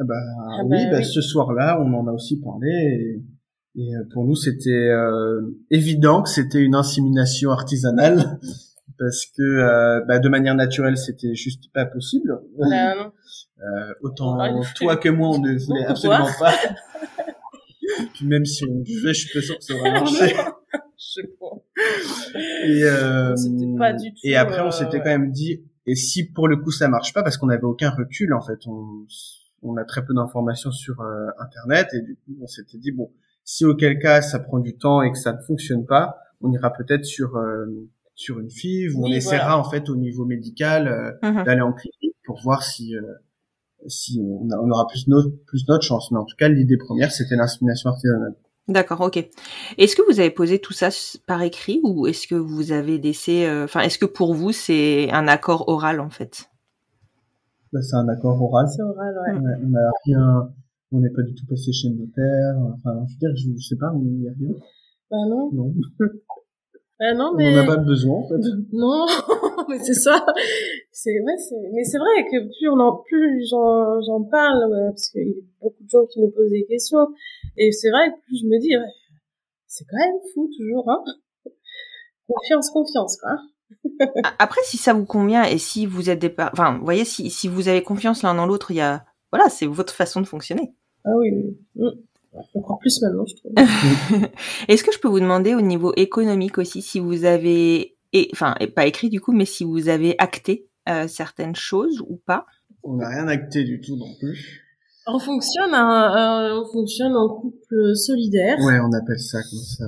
Ah 0.00 0.04
bah, 0.04 0.14
Ah 0.58 0.62
oui, 0.64 0.70
bah 0.86 0.90
bah, 0.92 0.96
oui. 0.98 1.04
ce 1.04 1.20
soir-là, 1.20 1.78
on 1.80 1.92
en 1.94 2.06
a 2.08 2.12
aussi 2.12 2.40
parlé 2.40 2.68
et, 3.76 3.80
et, 3.80 3.94
euh, 3.94 4.02
pour 4.12 4.24
nous 4.24 4.34
c'était 4.34 4.70
euh, 4.70 5.40
évident 5.70 6.22
que 6.22 6.28
c'était 6.30 6.58
une 6.60 6.74
insémination 6.74 7.50
artisanale 7.50 8.40
parce 8.98 9.26
que 9.26 9.42
euh, 9.42 10.00
bah, 10.06 10.18
de 10.18 10.28
manière 10.28 10.54
naturelle 10.54 10.96
c'était 10.96 11.34
juste 11.34 11.72
pas 11.72 11.86
possible. 11.86 12.40
Bah, 12.58 12.94
non. 12.96 13.12
Euh, 13.60 13.94
autant 14.02 14.38
Ah, 14.38 14.50
toi 14.76 14.96
que 14.96 15.08
moi 15.08 15.30
on 15.30 15.38
ne 15.38 15.56
voulait 15.56 15.86
absolument 15.86 16.28
pas. 16.38 16.52
Puis 18.14 18.26
même 18.26 18.44
si 18.44 18.64
on 18.64 18.78
le 18.78 18.84
fait, 18.84 19.14
je 19.14 19.26
suis 19.26 19.38
pas 19.38 19.44
sûr 19.44 19.58
que 19.58 19.64
ça 19.64 19.74
aurait 19.74 19.92
marché. 19.92 20.34
je 20.98 21.20
sais 21.20 21.28
pas 21.40 21.46
Et, 22.64 22.82
euh, 22.84 23.34
pas 23.78 23.92
du 23.92 24.12
tout, 24.12 24.20
et 24.24 24.36
après, 24.36 24.60
on 24.60 24.66
euh, 24.66 24.70
s'était 24.70 24.98
quand 24.98 25.10
même 25.10 25.30
dit, 25.30 25.62
et 25.86 25.94
si 25.94 26.24
pour 26.24 26.48
le 26.48 26.56
coup 26.56 26.70
ça 26.70 26.88
marche 26.88 27.12
pas, 27.12 27.22
parce 27.22 27.36
qu'on 27.36 27.46
n'avait 27.46 27.64
aucun 27.64 27.90
recul 27.90 28.32
en 28.32 28.40
fait, 28.40 28.66
on, 28.66 29.06
on 29.62 29.76
a 29.76 29.84
très 29.84 30.04
peu 30.04 30.14
d'informations 30.14 30.70
sur 30.70 31.00
euh, 31.00 31.28
Internet, 31.38 31.88
et 31.94 32.00
du 32.00 32.16
coup, 32.16 32.36
on 32.42 32.46
s'était 32.46 32.78
dit 32.78 32.92
bon, 32.92 33.10
si 33.44 33.64
auquel 33.64 33.98
cas 33.98 34.22
ça 34.22 34.38
prend 34.38 34.58
du 34.58 34.76
temps 34.76 35.02
et 35.02 35.12
que 35.12 35.18
ça 35.18 35.32
ne 35.32 35.40
fonctionne 35.40 35.86
pas, 35.86 36.18
on 36.40 36.50
ira 36.52 36.72
peut-être 36.72 37.04
sur 37.04 37.36
euh, 37.36 37.66
sur 38.14 38.38
une 38.38 38.50
FIV 38.50 38.96
où 38.96 39.06
on 39.06 39.12
essaiera 39.12 39.56
voilà. 39.56 39.58
en 39.58 39.64
fait 39.70 39.88
au 39.88 39.96
niveau 39.96 40.24
médical 40.24 40.88
euh, 40.88 41.12
Mhm. 41.30 41.44
d'aller 41.44 41.60
en 41.62 41.72
clinique 41.72 42.16
pour 42.24 42.40
voir 42.42 42.62
si 42.62 42.96
euh, 42.96 43.02
si 43.86 44.18
on, 44.22 44.48
a- 44.50 44.58
on 44.58 44.70
aura 44.70 44.86
plus 44.86 45.06
notre 45.08 45.30
plus 45.46 45.66
notre 45.68 45.84
chance. 45.84 46.10
Mais 46.10 46.18
en 46.18 46.24
tout 46.24 46.36
cas, 46.36 46.48
l'idée 46.48 46.76
première, 46.78 47.12
c'était 47.12 47.36
l'insémination 47.36 47.90
artisanale. 47.90 48.34
D'accord, 48.66 49.02
ok. 49.02 49.18
Est-ce 49.76 49.94
que 49.94 50.00
vous 50.10 50.20
avez 50.20 50.30
posé 50.30 50.58
tout 50.58 50.72
ça 50.72 50.88
par 51.26 51.42
écrit 51.42 51.80
ou 51.84 52.06
est-ce 52.06 52.26
que 52.26 52.34
vous 52.34 52.72
avez 52.72 52.96
laissé, 52.96 53.44
euh, 53.46 53.64
enfin, 53.64 53.80
est-ce 53.80 53.98
que 53.98 54.06
pour 54.06 54.32
vous 54.34 54.52
c'est 54.52 55.10
un 55.12 55.28
accord 55.28 55.68
oral 55.68 56.00
en 56.00 56.08
fait? 56.08 56.48
Là, 57.72 57.82
c'est 57.82 57.96
un 57.96 58.08
accord 58.08 58.40
oral. 58.40 58.66
c'est 58.74 58.82
oral 58.82 59.14
ouais 59.26 59.32
Ouais, 59.38 59.54
on 59.64 59.68
n'a 59.68 59.90
rien, 60.06 60.52
on 60.92 61.00
n'est 61.00 61.10
pas 61.10 61.22
du 61.22 61.34
tout 61.34 61.44
passé 61.46 61.72
chez 61.72 61.88
le 61.90 61.96
notaire. 61.96 62.54
Enfin, 62.74 63.04
je 63.06 63.12
veux 63.14 63.18
dire, 63.18 63.36
je, 63.36 63.60
je 63.60 63.66
sais 63.68 63.76
pas, 63.76 63.92
il 63.96 64.20
n'y 64.20 64.28
a 64.28 64.32
rien. 64.32 64.54
bah 65.10 65.16
non 65.28 65.50
Non, 65.52 65.74
non 67.00 67.30
on 67.32 67.36
mais 67.36 67.54
n'en 67.54 67.62
a 67.62 67.66
pas 67.66 67.76
besoin 67.76 68.16
en 68.18 68.28
fait. 68.28 68.34
Non, 68.72 69.06
mais 69.68 69.78
c'est 69.80 69.94
ça. 69.94 70.24
C'est 70.92 71.10
ouais, 71.10 71.34
mais 71.72 71.84
c'est 71.84 71.98
vrai 71.98 72.24
que 72.30 72.38
plus 72.46 72.68
on 72.70 72.78
en 72.80 72.96
plus 72.98 73.46
j'en 73.50 74.00
j'en 74.02 74.22
parle 74.24 74.70
ouais, 74.70 74.88
parce 74.90 75.08
qu'il 75.10 75.28
y 75.28 75.30
a 75.30 75.42
beaucoup 75.62 75.82
de 75.82 75.88
gens 75.90 76.06
qui 76.06 76.20
nous 76.20 76.30
posent 76.30 76.50
des 76.50 76.64
questions 76.66 77.06
et 77.56 77.72
c'est 77.72 77.90
vrai 77.90 78.10
que 78.10 78.20
plus 78.26 78.38
je 78.42 78.46
me 78.46 78.58
dis 78.60 78.76
ouais, 78.76 78.92
c'est 79.66 79.84
quand 79.90 79.98
même 79.98 80.20
fou 80.34 80.48
toujours 80.56 80.88
hein. 80.90 81.02
Confiance, 82.26 82.70
confiance 82.70 83.16
quoi. 83.18 83.36
Après, 84.38 84.60
si 84.64 84.76
ça 84.78 84.92
vous 84.94 85.04
convient 85.04 85.44
et 85.44 85.58
si 85.58 85.84
vous 85.84 86.08
êtes 86.08 86.18
des, 86.20 86.30
par- 86.30 86.50
enfin, 86.52 86.78
vous 86.78 86.84
voyez, 86.84 87.04
si, 87.04 87.28
si 87.28 87.48
vous 87.48 87.68
avez 87.68 87.82
confiance 87.82 88.22
l'un 88.22 88.34
dans 88.34 88.46
l'autre, 88.46 88.70
il 88.70 88.76
y 88.76 88.80
a, 88.80 89.04
voilà, 89.30 89.48
c'est 89.50 89.66
votre 89.66 89.92
façon 89.92 90.20
de 90.22 90.26
fonctionner. 90.26 90.74
Ah 91.04 91.10
oui, 91.18 91.30
oui. 91.76 91.88
Encore 92.54 92.78
plus 92.78 93.00
maintenant, 93.02 93.24
je 93.26 93.34
trouve. 93.36 93.52
Est-ce 94.68 94.82
que 94.84 94.92
je 94.92 94.98
peux 94.98 95.08
vous 95.08 95.20
demander 95.20 95.54
au 95.54 95.60
niveau 95.60 95.92
économique 95.96 96.58
aussi 96.58 96.82
si 96.82 96.98
vous 97.00 97.24
avez, 97.24 97.96
et, 98.12 98.28
enfin, 98.32 98.54
et 98.60 98.66
pas 98.66 98.86
écrit 98.86 99.08
du 99.08 99.20
coup, 99.20 99.32
mais 99.32 99.44
si 99.44 99.64
vous 99.64 99.88
avez 99.88 100.14
acté 100.18 100.68
euh, 100.88 101.06
certaines 101.08 101.54
choses 101.56 102.00
ou 102.08 102.16
pas? 102.26 102.46
On 102.82 102.96
n'a 102.96 103.08
rien 103.08 103.28
acté 103.28 103.64
du 103.64 103.80
tout 103.80 103.96
non 103.96 104.12
plus. 104.18 104.60
On 105.06 105.18
fonctionne, 105.18 105.72
on 105.74 106.64
fonctionne 106.72 107.14
en 107.14 107.28
couple 107.28 107.94
solidaire. 107.94 108.56
Ouais, 108.60 108.78
on 108.80 108.92
appelle 108.92 109.20
ça 109.20 109.38
comme 109.42 109.58
ça. 109.60 109.84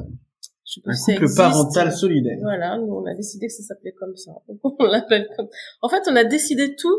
Je 0.65 0.73
sais 0.73 0.81
pas 0.83 0.91
Un 0.91 0.95
couple 1.15 1.25
existe. 1.25 1.37
parental 1.39 1.93
solidaire. 1.93 2.39
Voilà, 2.43 2.77
nous 2.79 2.93
on 2.93 3.07
a 3.07 3.15
décidé 3.15 3.47
que 3.47 3.53
ça 3.53 3.63
s'appelait 3.63 3.93
comme 3.99 4.15
ça. 4.17 4.33
On 4.63 4.85
l'appelle 4.85 5.27
comme. 5.37 5.49
En 5.81 5.89
fait, 5.89 6.03
on 6.11 6.17
a 6.17 6.25
décidé 6.25 6.75
tout 6.77 6.97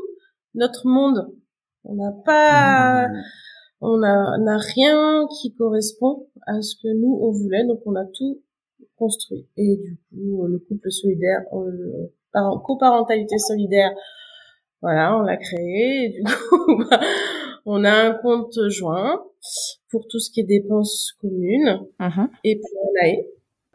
notre 0.55 0.87
monde. 0.87 1.27
On 1.83 1.95
n'a 1.95 2.11
pas, 2.25 3.07
Mmh. 3.07 3.21
On 3.81 4.01
a, 4.03 4.37
n'a 4.39 4.57
rien 4.57 5.27
qui 5.39 5.53
correspond 5.53 6.27
à 6.45 6.61
ce 6.61 6.75
que 6.81 6.87
nous 6.99 7.19
on 7.21 7.31
voulait. 7.31 7.65
Donc 7.65 7.79
on 7.85 7.95
a 7.95 8.05
tout 8.05 8.41
construit. 8.97 9.47
Et 9.57 9.77
du 9.77 9.97
coup, 10.09 10.45
le 10.47 10.59
couple 10.59 10.91
solidaire, 10.91 11.41
on 11.51 11.61
le- 11.61 12.11
parent- 12.33 12.59
coparentalité 12.59 13.37
solidaire, 13.37 13.91
voilà, 14.81 15.17
on 15.17 15.21
l'a 15.21 15.37
créé. 15.37 16.05
Et 16.05 16.09
du 16.09 16.23
coup, 16.23 16.77
bah, 16.89 16.99
on 17.65 17.83
a 17.83 17.91
un 17.91 18.13
compte 18.13 18.57
joint 18.69 19.23
pour 19.91 20.07
tout 20.07 20.19
ce 20.19 20.31
qui 20.31 20.41
est 20.41 20.43
dépenses 20.43 21.13
communes 21.21 21.79
Mhm. 21.99 22.29
et 22.43 22.55
pour 22.59 22.91
l'AE. 23.01 23.25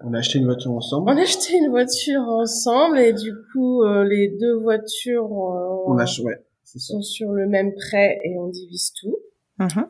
On 0.04 0.12
a 0.14 0.18
acheté 0.18 0.38
une 0.40 0.46
voiture 0.46 0.72
ensemble. 0.72 1.10
On 1.10 1.16
a 1.16 1.20
acheté 1.22 1.56
une 1.56 1.70
voiture 1.70 2.22
ensemble 2.22 2.98
et 2.98 3.12
du 3.12 3.32
coup 3.52 3.82
euh, 3.84 4.02
les 4.02 4.36
deux 4.40 4.54
voitures 4.58 5.26
euh, 5.26 5.84
On 5.86 5.96
a, 5.96 6.04
ouais, 6.24 6.44
c'est 6.64 6.80
ça. 6.80 6.94
sont 6.94 7.02
sur 7.02 7.30
le 7.30 7.46
même 7.46 7.72
prêt 7.74 8.18
et 8.24 8.36
on 8.36 8.48
divise 8.48 8.92
tout. 9.00 9.16
Mhm. 9.58 9.86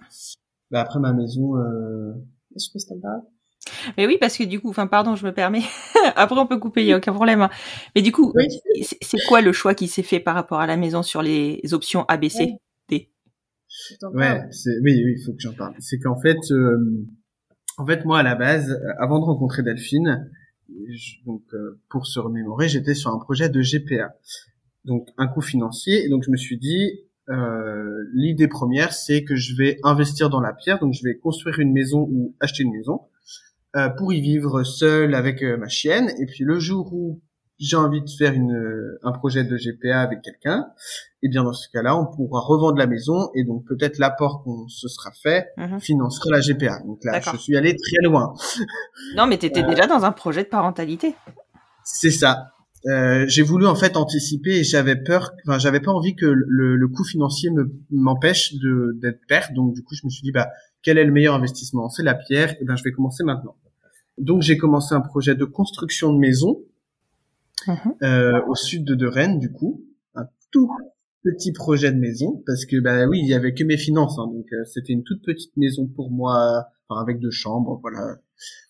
Bah, 0.70 0.80
après 0.82 1.00
ma 1.00 1.12
maison, 1.12 1.56
euh, 1.56 2.12
Je 2.54 2.58
sais 2.64 2.70
pas 2.72 2.78
si 2.78 2.86
t'en 2.88 2.98
parles. 3.00 3.22
Mais 3.96 4.06
oui, 4.06 4.18
parce 4.20 4.36
que 4.36 4.44
du 4.44 4.60
coup, 4.60 4.70
enfin, 4.70 4.86
pardon, 4.88 5.14
je 5.16 5.24
me 5.24 5.32
permets. 5.32 5.62
Après, 6.16 6.38
on 6.38 6.46
peut 6.46 6.58
couper, 6.58 6.82
il 6.82 6.88
y 6.88 6.92
a 6.92 6.96
aucun 6.96 7.12
problème. 7.12 7.42
hein. 7.42 7.50
Mais 7.94 8.02
du 8.02 8.10
coup, 8.12 8.32
Oui. 8.34 8.48
c'est 8.82 8.98
c'est 9.00 9.18
quoi 9.28 9.40
le 9.40 9.52
choix 9.52 9.74
qui 9.74 9.86
s'est 9.88 10.02
fait 10.02 10.20
par 10.20 10.34
rapport 10.34 10.60
à 10.60 10.66
la 10.66 10.76
maison 10.76 11.02
sur 11.02 11.22
les 11.22 11.60
options 11.72 12.04
ABC 12.06 12.54
D? 12.88 13.10
Ouais, 14.12 14.42
oui, 14.82 15.02
oui, 15.04 15.14
il 15.18 15.22
faut 15.24 15.32
que 15.32 15.40
j'en 15.40 15.54
parle. 15.54 15.74
C'est 15.78 15.98
qu'en 15.98 16.20
fait, 16.20 16.38
euh, 16.50 17.06
en 17.78 17.86
fait, 17.86 18.04
moi 18.04 18.18
à 18.20 18.22
la 18.22 18.34
base, 18.34 18.70
euh, 18.70 18.92
avant 18.98 19.18
de 19.20 19.24
rencontrer 19.24 19.62
Delphine, 19.62 20.30
je- 20.88 21.24
donc 21.24 21.42
euh, 21.54 21.80
pour 21.88 22.06
se 22.06 22.18
remémorer, 22.18 22.68
j'étais 22.68 22.94
sur 22.94 23.10
un 23.10 23.18
projet 23.18 23.48
de 23.48 23.60
GPA, 23.62 24.14
donc 24.84 25.08
un 25.18 25.26
coût 25.28 25.40
financier. 25.40 26.04
Et 26.04 26.08
donc 26.08 26.24
je 26.24 26.30
me 26.30 26.36
suis 26.36 26.58
dit, 26.58 27.00
euh, 27.32 28.04
l'idée 28.12 28.48
première, 28.48 28.92
c'est 28.92 29.24
que 29.24 29.34
je 29.36 29.56
vais 29.56 29.78
investir 29.82 30.28
dans 30.30 30.40
la 30.40 30.52
pierre, 30.52 30.78
donc 30.78 30.92
je 30.92 31.02
vais 31.02 31.16
construire 31.16 31.58
une 31.58 31.72
maison 31.72 32.06
ou 32.10 32.34
acheter 32.40 32.62
une 32.62 32.72
maison 32.72 33.00
euh, 33.76 33.88
pour 33.88 34.12
y 34.12 34.20
vivre 34.20 34.62
seul 34.64 35.14
avec 35.14 35.42
euh, 35.42 35.56
ma 35.56 35.68
chienne. 35.68 36.10
Et 36.20 36.26
puis 36.26 36.44
le 36.44 36.58
jour 36.58 36.92
où 36.92 37.20
j'ai 37.58 37.76
envie 37.76 38.02
de 38.02 38.10
faire 38.10 38.32
une, 38.32 38.98
un 39.02 39.12
projet 39.12 39.44
de 39.44 39.56
GPA 39.56 40.00
avec 40.00 40.20
quelqu'un, 40.22 40.66
et 41.22 41.26
eh 41.26 41.28
bien 41.28 41.44
dans 41.44 41.52
ce 41.52 41.68
cas-là, 41.70 41.96
on 41.96 42.06
pourra 42.06 42.40
revendre 42.40 42.76
la 42.76 42.86
maison 42.88 43.30
et 43.36 43.44
donc 43.44 43.64
peut-être 43.68 43.98
l'apport 43.98 44.42
qu'on 44.42 44.66
se 44.68 44.88
sera 44.88 45.10
fait 45.12 45.46
Mhm. 45.56 45.78
financera 45.80 46.30
la 46.30 46.40
GPA. 46.40 46.80
Donc 46.84 46.98
là, 47.04 47.20
je 47.20 47.36
suis 47.36 47.56
allé 47.56 47.76
très 47.76 48.02
loin. 48.02 48.34
Non, 49.16 49.26
mais 49.26 49.38
t'étais 49.38 49.62
Euh, 49.62 49.68
déjà 49.68 49.86
dans 49.86 50.04
un 50.04 50.10
projet 50.12 50.42
de 50.42 50.48
parentalité. 50.48 51.14
C'est 51.84 52.10
ça. 52.10 52.48
Euh, 52.86 53.24
j'ai 53.28 53.42
voulu 53.42 53.66
en 53.66 53.76
fait 53.76 53.96
anticiper 53.96 54.56
et 54.58 54.64
j'avais 54.64 54.96
peur, 54.96 55.32
enfin 55.46 55.58
j'avais 55.58 55.80
pas 55.80 55.92
envie 55.92 56.16
que 56.16 56.26
le, 56.26 56.76
le 56.76 56.88
coût 56.88 57.04
financier 57.04 57.50
me 57.50 57.72
m'empêche 57.90 58.54
de 58.54 58.96
d'être 59.00 59.20
père. 59.28 59.48
Donc 59.54 59.74
du 59.74 59.82
coup, 59.84 59.94
je 59.94 60.04
me 60.04 60.10
suis 60.10 60.22
dit 60.22 60.32
bah 60.32 60.48
quel 60.82 60.98
est 60.98 61.04
le 61.04 61.12
meilleur 61.12 61.34
investissement? 61.34 61.88
C'est 61.90 62.02
la 62.02 62.14
pierre. 62.14 62.56
Et 62.60 62.64
ben 62.64 62.74
je 62.76 62.82
vais 62.82 62.90
commencer 62.92 63.22
maintenant. 63.24 63.56
Donc 64.18 64.42
j'ai 64.42 64.56
commencé 64.58 64.94
un 64.94 65.00
projet 65.00 65.34
de 65.34 65.44
construction 65.44 66.12
de 66.12 66.18
maison 66.18 66.60
Mhm. 67.68 67.94
euh, 68.02 68.40
au 68.48 68.54
sud 68.56 68.84
de, 68.84 68.94
de 68.96 69.06
Rennes 69.06 69.38
du 69.38 69.52
coup, 69.52 69.84
un 70.16 70.24
tout 70.50 70.68
petit 71.22 71.52
projet 71.52 71.92
de 71.92 71.98
maison 71.98 72.42
parce 72.44 72.66
que 72.66 72.80
bah 72.80 73.06
oui 73.06 73.20
il 73.22 73.28
y 73.28 73.34
avait 73.34 73.54
que 73.54 73.62
mes 73.62 73.76
finances 73.76 74.18
hein, 74.18 74.26
donc 74.26 74.46
euh, 74.52 74.64
c'était 74.64 74.92
une 74.92 75.04
toute 75.04 75.22
petite 75.22 75.56
maison 75.56 75.86
pour 75.86 76.10
moi 76.10 76.64
enfin, 76.88 77.00
avec 77.00 77.20
deux 77.20 77.30
chambres 77.30 77.78
voilà 77.80 78.16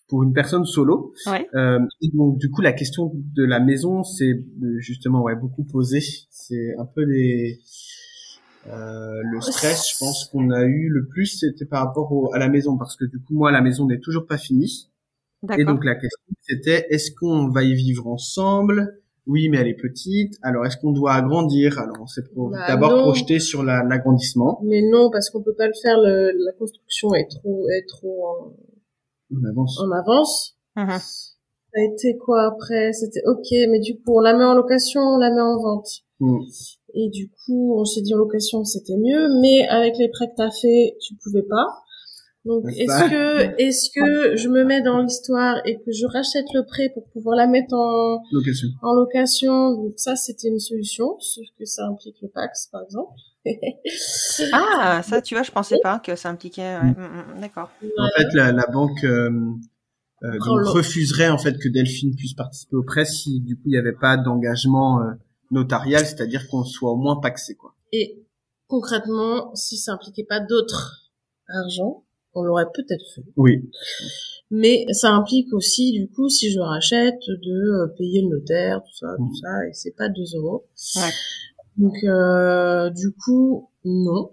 pour 0.07 0.23
une 0.23 0.33
personne 0.33 0.65
solo 0.65 1.13
Ouais. 1.27 1.47
euh, 1.55 1.79
et 2.01 2.09
donc 2.13 2.37
du 2.37 2.49
coup 2.51 2.61
la 2.61 2.73
question 2.73 3.11
de 3.15 3.43
la 3.43 3.59
maison 3.59 4.03
c'est 4.03 4.31
euh, 4.63 4.79
justement 4.79 5.21
ouais 5.23 5.35
beaucoup 5.35 5.63
posé 5.63 5.99
c'est 6.29 6.75
un 6.77 6.85
peu 6.85 7.03
les 7.03 7.59
euh, 8.67 9.21
le 9.31 9.41
stress 9.41 9.89
je 9.91 9.97
pense 9.99 10.25
qu'on 10.31 10.49
a 10.51 10.63
eu 10.63 10.87
le 10.89 11.05
plus 11.07 11.25
c'était 11.25 11.65
par 11.65 11.85
rapport 11.85 12.11
au- 12.11 12.33
à 12.33 12.39
la 12.39 12.47
maison 12.47 12.77
parce 12.77 12.95
que 12.95 13.05
du 13.05 13.19
coup 13.19 13.33
moi 13.35 13.51
la 13.51 13.61
maison 13.61 13.85
n'est 13.87 13.99
toujours 13.99 14.25
pas 14.25 14.37
finie 14.37 14.89
et 15.57 15.65
donc 15.65 15.83
la 15.83 15.95
question 15.95 16.21
c'était 16.41 16.85
est-ce 16.89 17.11
qu'on 17.11 17.49
va 17.49 17.63
y 17.63 17.73
vivre 17.73 18.07
ensemble? 18.07 18.99
Oui, 19.25 19.47
mais 19.49 19.57
elle 19.57 19.67
est 19.69 19.73
petite. 19.81 20.37
Alors 20.41 20.65
est-ce 20.65 20.75
qu'on 20.77 20.91
doit 20.91 21.13
agrandir? 21.13 21.79
Alors 21.79 21.97
on 22.01 22.07
s'est 22.07 22.23
pro- 22.23 22.49
Bah, 22.49 22.65
d'abord 22.67 23.01
projeté 23.01 23.39
sur 23.39 23.63
la- 23.63 23.83
l'agrandissement. 23.83 24.59
Mais 24.63 24.81
non, 24.81 25.09
parce 25.11 25.29
qu'on 25.29 25.41
peut 25.41 25.53
pas 25.53 25.67
le 25.67 25.73
faire. 25.81 25.97
Le, 25.97 26.31
la 26.45 26.51
construction 26.53 27.13
est 27.13 27.27
trop, 27.29 27.67
est 27.69 27.85
trop 27.87 28.53
On 29.33 29.49
avance. 29.49 29.79
en, 29.79 29.87
en 29.87 29.91
avance. 29.91 30.55
Mhm. 30.75 30.99
Ça 30.99 31.79
a 31.79 31.83
été 31.83 32.17
quoi 32.17 32.45
après? 32.45 32.93
C'était 32.93 33.23
ok, 33.25 33.47
mais 33.71 33.79
du 33.79 33.95
coup 33.95 34.15
on 34.17 34.19
la 34.19 34.33
met 34.33 34.43
en 34.43 34.53
location, 34.53 35.01
on 35.01 35.17
la 35.17 35.31
met 35.31 35.41
en 35.41 35.57
vente. 35.61 35.89
Mm. 36.19 36.39
Et 36.95 37.09
du 37.09 37.29
coup, 37.29 37.75
on 37.75 37.85
s'est 37.85 38.01
dit 38.01 38.13
en 38.13 38.17
location, 38.17 38.63
c'était 38.63 38.95
mieux, 38.95 39.27
mais 39.41 39.67
avec 39.67 39.97
les 39.97 40.09
prêts 40.09 40.27
que 40.27 40.35
t'as 40.37 40.51
fait, 40.51 40.95
tu 41.01 41.15
pouvais 41.15 41.41
pas. 41.41 41.65
Donc, 42.45 42.65
est-ce 42.69 43.09
que, 43.09 43.61
est-ce 43.61 43.89
que 43.89 44.35
je 44.35 44.49
me 44.49 44.63
mets 44.63 44.81
dans 44.81 45.01
l'histoire 45.01 45.55
et 45.65 45.77
que 45.77 45.91
je 45.91 46.05
rachète 46.05 46.45
le 46.53 46.65
prêt 46.65 46.89
pour 46.93 47.05
pouvoir 47.09 47.35
la 47.37 47.47
mettre 47.47 47.73
en, 47.73 48.21
Location. 48.31 48.67
en 48.81 48.93
location? 48.93 49.71
Donc 49.75 49.93
ça, 49.95 50.15
c'était 50.15 50.49
une 50.49 50.59
solution, 50.59 51.17
sauf 51.19 51.45
que 51.57 51.65
ça 51.65 51.87
implique 51.87 52.17
le 52.21 52.27
Pax, 52.27 52.67
par 52.71 52.83
exemple. 52.83 53.13
Ah, 54.53 55.01
ça, 55.03 55.21
tu 55.21 55.35
vois, 55.35 55.43
je 55.43 55.51
pensais 55.51 55.79
pas 55.81 55.99
que 55.99 56.15
ça 56.15 56.29
impliquait. 56.29 56.77
ouais. 56.77 56.91
Mm, 56.91 57.35
mm, 57.37 57.41
D'accord. 57.41 57.69
En 57.97 58.07
fait, 58.17 58.27
la, 58.33 58.51
la 58.51 58.65
banque 58.67 59.03
euh, 59.03 59.29
euh, 60.23 60.37
donc 60.39 60.65
refuserait 60.67 61.29
en 61.29 61.37
fait 61.37 61.57
que 61.57 61.67
Delphine 61.67 62.15
puisse 62.15 62.33
participer 62.33 62.75
au 62.77 62.83
prêt 62.83 63.05
si 63.05 63.41
du 63.41 63.55
coup 63.55 63.63
il 63.65 63.71
n'y 63.71 63.77
avait 63.77 63.91
pas 63.93 64.15
d'engagement 64.17 65.01
euh, 65.01 65.11
notarial, 65.51 66.05
c'est-à-dire 66.05 66.47
qu'on 66.47 66.63
soit 66.63 66.91
au 66.91 66.95
moins 66.95 67.17
paxé 67.19 67.55
quoi. 67.55 67.75
Et 67.91 68.23
concrètement, 68.67 69.53
si 69.55 69.77
ça 69.77 69.91
impliquait 69.93 70.23
pas 70.23 70.39
d'autres 70.39 71.11
argent, 71.49 72.03
on 72.33 72.43
l'aurait 72.43 72.71
peut-être 72.73 73.03
fait. 73.13 73.23
Oui. 73.35 73.69
Mais 74.49 74.85
ça 74.91 75.11
implique 75.11 75.51
aussi, 75.53 75.91
du 75.91 76.07
coup, 76.09 76.29
si 76.29 76.51
je 76.51 76.59
rachète, 76.59 77.19
de 77.27 77.51
euh, 77.51 77.87
payer 77.97 78.21
le 78.21 78.29
notaire, 78.29 78.81
tout 78.83 78.95
ça, 78.95 79.07
tout 79.17 79.35
ça, 79.41 79.67
et 79.67 79.73
c'est 79.73 79.95
pas 79.95 80.09
2 80.09 80.21
euros. 80.35 80.65
Ouais. 80.95 81.11
Donc, 81.77 81.93
euh, 82.03 82.89
du 82.91 83.11
coup, 83.11 83.69
non. 83.85 84.31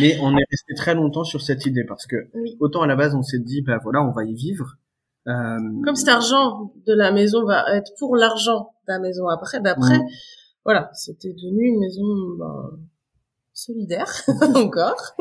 Mais 0.00 0.16
on 0.22 0.30
est 0.36 0.44
resté 0.50 0.74
très 0.76 0.94
longtemps 0.94 1.24
sur 1.24 1.40
cette 1.42 1.66
idée 1.66 1.84
parce 1.84 2.06
que 2.06 2.16
Oui. 2.34 2.56
autant 2.60 2.82
à 2.82 2.86
la 2.86 2.94
base 2.94 3.16
on 3.16 3.22
s'est 3.22 3.40
dit 3.40 3.62
bah 3.62 3.78
voilà 3.82 4.00
on 4.02 4.12
va 4.12 4.24
y 4.24 4.32
vivre. 4.34 4.76
Euh, 5.26 5.58
Comme 5.84 5.96
cet 5.96 6.08
argent 6.08 6.72
de 6.86 6.92
la 6.94 7.10
maison 7.10 7.44
va 7.44 7.64
être 7.76 7.90
pour 7.98 8.16
l'argent 8.16 8.70
de 8.86 8.92
la 8.92 8.98
maison 9.00 9.26
après, 9.28 9.60
d'après, 9.60 9.98
Mhm. 9.98 10.04
voilà, 10.64 10.88
c'était 10.94 11.32
devenu 11.32 11.66
une 11.66 11.80
maison 11.80 12.04
ben, 12.38 12.78
solidaire, 13.52 14.06
encore. 14.54 15.16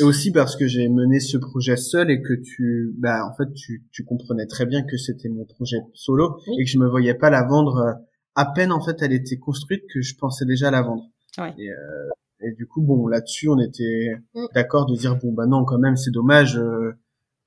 Et 0.00 0.04
aussi 0.04 0.30
parce 0.30 0.56
que 0.56 0.66
j'ai 0.66 0.88
mené 0.88 1.18
ce 1.20 1.36
projet 1.38 1.76
seul 1.76 2.10
et 2.10 2.20
que 2.22 2.34
tu, 2.34 2.94
bah, 2.98 3.26
en 3.28 3.34
fait, 3.34 3.50
tu, 3.54 3.84
tu 3.90 4.04
comprenais 4.04 4.46
très 4.46 4.66
bien 4.66 4.82
que 4.84 4.96
c'était 4.96 5.28
mon 5.28 5.44
projet 5.46 5.78
solo 5.94 6.36
Oui. 6.46 6.56
et 6.60 6.64
que 6.64 6.70
je 6.70 6.78
me 6.78 6.88
voyais 6.88 7.14
pas 7.14 7.30
la 7.30 7.42
vendre. 7.44 7.96
Euh, 8.36 8.40
À 8.42 8.46
peine, 8.46 8.72
en 8.72 8.80
fait, 8.80 8.96
elle 9.02 9.12
était 9.12 9.36
construite 9.38 9.84
que 9.92 10.00
je 10.02 10.14
pensais 10.16 10.44
déjà 10.44 10.70
la 10.70 10.82
vendre. 10.82 11.04
Ouais. 11.38 11.52
Et, 11.58 11.70
euh, 11.70 12.08
et 12.40 12.52
du 12.52 12.66
coup, 12.66 12.82
bon, 12.82 13.06
là-dessus, 13.06 13.48
on 13.48 13.58
était 13.58 14.16
Mm. 14.34 14.46
d'accord 14.54 14.86
de 14.86 14.96
dire, 14.96 15.16
bon, 15.16 15.32
bah 15.32 15.46
non, 15.46 15.64
quand 15.64 15.78
même, 15.78 15.96
c'est 15.96 16.10
dommage. 16.12 16.56
euh, 16.58 16.92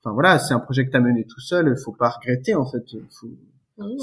Enfin 0.04 0.12
voilà, 0.14 0.38
c'est 0.38 0.54
un 0.54 0.60
projet 0.60 0.86
que 0.86 0.92
t'as 0.92 1.00
mené 1.00 1.24
tout 1.26 1.40
seul. 1.40 1.76
Faut 1.76 1.92
pas 1.92 2.08
regretter, 2.10 2.54
en 2.54 2.64
fait. 2.64 2.84
Faut, 3.10 3.28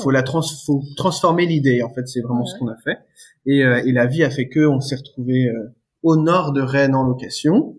faut 0.02 0.12
la 0.12 0.24
trans 0.24 0.42
faut 0.42 0.84
transformer 0.96 1.46
l'idée 1.46 1.84
en 1.84 1.90
fait 1.90 2.08
c'est 2.08 2.22
vraiment 2.22 2.46
ce 2.46 2.54
Ouais. 2.54 2.60
qu'on 2.60 2.68
a 2.70 2.78
fait 2.78 2.98
et, 3.46 3.66
euh, 3.66 3.84
et 3.86 3.92
la 3.92 4.06
vie 4.06 4.24
a 4.24 4.30
fait 4.30 4.48
que 4.48 4.66
on 4.66 4.80
s'est 4.80 4.96
retrouvé 4.96 5.48
euh, 5.50 5.76
au 6.02 6.16
nord 6.16 6.54
de 6.54 6.62
Rennes 6.62 6.96
en 6.96 7.04
location 7.04 7.78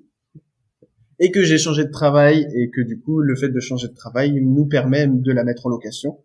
et 1.19 1.31
que 1.31 1.43
j'ai 1.43 1.57
changé 1.57 1.85
de 1.87 1.91
travail 1.91 2.47
et 2.55 2.69
que 2.69 2.83
du 2.83 3.01
coup 3.01 3.21
le 3.21 3.35
fait 3.35 3.49
de 3.49 3.61
changer 3.61 3.89
de 3.89 3.95
travail 3.95 4.39
nous 4.43 4.67
permet 4.67 5.07
de 5.07 5.33
la 5.33 5.43
mettre 5.43 5.65
en 5.65 5.71
location 5.71 6.23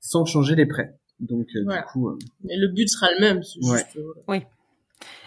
sans 0.00 0.24
changer 0.24 0.54
les 0.54 0.64
prêts 0.64 0.98
donc 1.20 1.46
euh, 1.56 1.60
Voilà. 1.64 1.80
du 1.82 1.86
coup 1.88 2.08
euh, 2.08 2.18
Mais 2.42 2.56
le 2.56 2.68
but 2.68 2.88
sera 2.88 3.06
le 3.14 3.20
même, 3.20 3.36
Ouais. 3.62 3.78
juste... 3.78 3.96
euh, 3.96 4.40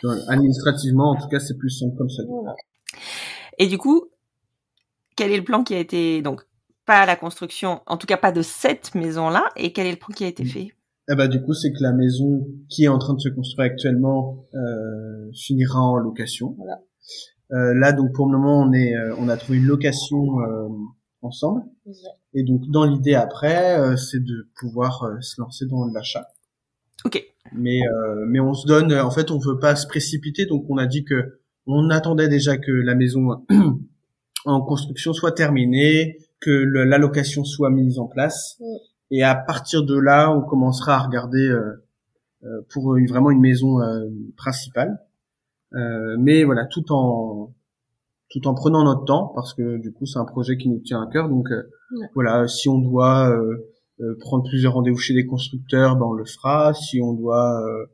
voilà, 0.04 0.21
administrativement 0.30 1.12
en 1.12 1.15
tout 1.15 1.28
cas 1.28 1.39
c'est 1.39 1.58
plus 1.58 1.69
simple 1.69 1.95
comme 1.97 2.10
ça 2.10 2.23
voilà. 2.28 2.56
Et 3.60 3.67
du 3.67 3.78
coup, 3.78 4.06
quel 5.15 5.32
est 5.32 5.38
le 5.38 5.43
plan 5.43 5.63
qui 5.63 5.73
a 5.76 5.80
été 5.80 6.21
donc 6.21 6.43
pas 6.86 7.06
la 7.06 7.15
construction, 7.15 7.82
en 7.86 7.97
tout 7.97 8.08
cas 8.08 8.17
pas 8.17 8.32
de 8.32 8.41
cette 8.41 8.95
maison-là, 8.95 9.43
et 9.56 9.73
quel 9.73 9.88
est 9.88 9.91
le 9.91 9.97
plan 9.97 10.13
qui 10.15 10.23
a 10.23 10.28
été 10.28 10.45
fait? 10.45 10.71
Eh 11.10 11.15
ben, 11.15 11.28
du 11.28 11.41
coup, 11.41 11.54
c'est 11.54 11.71
que 11.71 11.82
la 11.82 11.91
maison 11.93 12.45
qui 12.69 12.84
est 12.84 12.88
en 12.89 12.97
train 12.97 13.13
de 13.13 13.19
se 13.19 13.30
construire 13.30 13.65
actuellement 13.71 14.45
euh, 14.54 15.32
finira 15.34 15.80
en 15.82 15.95
location. 15.97 16.54
Voilà. 16.58 16.82
Euh, 17.52 17.73
là, 17.73 17.93
donc 17.93 18.13
pour 18.13 18.26
le 18.30 18.38
moment, 18.38 18.60
on 18.62 18.73
est, 18.73 18.93
euh, 18.95 19.15
on 19.17 19.28
a 19.30 19.38
trouvé 19.38 19.58
une 19.58 19.65
location 19.65 20.39
euh, 20.41 20.67
ensemble. 21.21 21.62
Et 22.39 22.43
donc, 22.43 22.69
dans 22.69 22.86
l'idée 22.86 23.15
après, 23.15 23.80
euh, 23.80 23.95
c'est 23.97 24.23
de 24.23 24.47
pouvoir 24.60 25.04
euh, 25.04 25.19
se 25.21 25.41
lancer 25.41 25.65
dans 25.65 25.88
l'achat. 25.88 26.28
Ok. 27.04 27.23
Mais 27.52 27.80
euh, 27.82 28.26
mais 28.28 28.39
on 28.39 28.54
se 28.54 28.67
donne, 28.67 28.93
en 28.93 29.10
fait, 29.10 29.32
on 29.32 29.39
veut 29.39 29.58
pas 29.58 29.76
se 29.76 29.88
précipiter. 29.88 30.45
Donc, 30.45 30.65
on 30.69 30.78
a 30.78 30.86
dit 30.86 31.04
que 31.04 31.39
on 31.65 31.89
attendait 31.89 32.28
déjà 32.28 32.58
que 32.58 32.71
la 32.71 32.93
maison 32.93 33.43
en 34.45 34.62
construction 34.62 35.13
soit 35.13 35.32
terminée, 35.32 36.19
que 36.39 36.52
le- 36.52 36.84
la 36.84 37.00
location 37.00 37.43
soit 37.43 37.71
mise 37.71 37.97
en 37.97 38.06
place. 38.06 38.58
Mm. 38.60 38.65
Et 39.10 39.23
à 39.23 39.34
partir 39.34 39.84
de 39.84 39.97
là, 39.97 40.32
on 40.32 40.41
commencera 40.43 40.95
à 40.95 41.00
regarder 41.00 41.47
euh, 41.47 41.84
euh, 42.43 42.62
pour 42.69 42.97
une, 42.97 43.08
vraiment 43.08 43.32
une 43.32 43.41
maison 43.41 43.82
euh, 43.82 44.06
principale. 44.36 45.00
Euh, 45.73 46.17
mais 46.19 46.43
voilà, 46.43 46.65
tout 46.65 46.91
en 46.91 47.52
tout 48.30 48.48
en 48.48 48.54
prenant 48.54 48.84
notre 48.84 49.06
temps 49.06 49.32
parce 49.36 49.54
que 49.54 49.78
du 49.78 49.92
coup 49.94 50.06
c'est 50.06 50.20
un 50.20 50.26
projet 50.26 50.58
qui 50.58 50.70
nous 50.70 50.80
tient 50.80 51.02
à 51.02 51.08
cœur. 51.12 51.30
Donc 51.30 51.50
euh, 51.52 51.63
Ouais. 51.92 52.08
voilà, 52.16 52.48
si 52.50 52.68
on 52.68 52.80
doit 52.80 53.30
euh, 53.30 53.70
euh, 54.02 54.18
prendre 54.20 54.44
plusieurs 54.44 54.74
rendez-vous 54.74 54.98
chez 54.98 55.13
des 55.13 55.26
constructeurs, 55.26 55.96
ben 55.96 56.06
on 56.06 56.13
le 56.13 56.26
fera. 56.26 56.74
Si 56.74 57.00
on 57.02 57.13
doit 57.13 57.62
euh, 57.62 57.86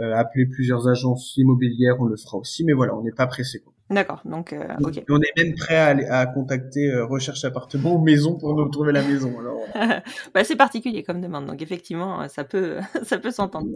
euh, 0.00 0.14
appeler 0.14 0.46
plusieurs 0.46 0.86
agences 0.88 1.36
immobilières, 1.36 1.96
on 1.98 2.04
le 2.04 2.16
fera 2.16 2.36
aussi. 2.38 2.62
Mais 2.64 2.72
voilà, 2.72 2.94
on 2.94 3.02
n'est 3.02 3.10
pas 3.10 3.26
pressé. 3.26 3.60
Quoi. 3.62 3.72
D'accord, 3.90 4.20
donc 4.24 4.52
euh, 4.52 4.64
ok. 4.84 4.98
Et 4.98 5.04
on 5.10 5.18
est 5.20 5.42
même 5.44 5.54
prêt 5.56 5.76
à, 5.76 5.86
aller- 5.86 6.06
à 6.06 6.26
contacter 6.26 6.88
euh, 6.90 7.04
recherche 7.06 7.44
appartement 7.44 7.94
ou 7.96 8.02
maison 8.04 8.36
pour 8.38 8.54
nous 8.54 8.68
trouver 8.68 8.92
la 8.92 9.02
maison. 9.02 9.32
Alors 9.40 9.58
bah, 10.34 10.44
c'est 10.44 10.56
particulier 10.56 11.02
comme 11.02 11.20
demande, 11.20 11.46
donc 11.46 11.60
effectivement, 11.62 12.28
ça 12.28 12.44
peut, 12.44 12.76
ça 13.04 13.18
peut 13.18 13.30
s'entendre. 13.32 13.68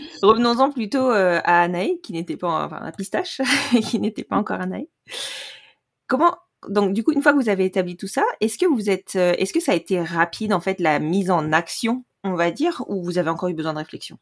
Revenons-en 0.22 0.70
plutôt 0.70 1.10
euh, 1.10 1.40
à 1.44 1.62
Anaï, 1.62 2.00
qui 2.00 2.12
n'était 2.12 2.36
pas, 2.36 2.66
enfin, 2.66 2.76
à 2.76 2.92
Pistache, 2.92 3.40
qui 3.82 3.98
n'était 3.98 4.24
pas 4.24 4.36
encore 4.36 4.60
Anaï. 4.60 4.88
Comment, 6.06 6.36
donc 6.68 6.92
du 6.92 7.02
coup, 7.04 7.12
une 7.12 7.22
fois 7.22 7.32
que 7.32 7.38
vous 7.38 7.48
avez 7.48 7.64
établi 7.64 7.96
tout 7.96 8.06
ça, 8.06 8.24
est-ce 8.40 8.58
que 8.58 8.66
vous 8.66 8.90
êtes, 8.90 9.16
euh, 9.16 9.34
est-ce 9.38 9.52
que 9.52 9.60
ça 9.60 9.72
a 9.72 9.74
été 9.74 10.02
rapide 10.02 10.52
en 10.52 10.60
fait 10.60 10.80
la 10.80 10.98
mise 10.98 11.30
en 11.30 11.52
action, 11.52 12.04
on 12.24 12.34
va 12.34 12.50
dire, 12.50 12.84
ou 12.88 13.02
vous 13.02 13.18
avez 13.18 13.30
encore 13.30 13.48
eu 13.48 13.54
besoin 13.54 13.72
de 13.72 13.78
réflexion? 13.78 14.18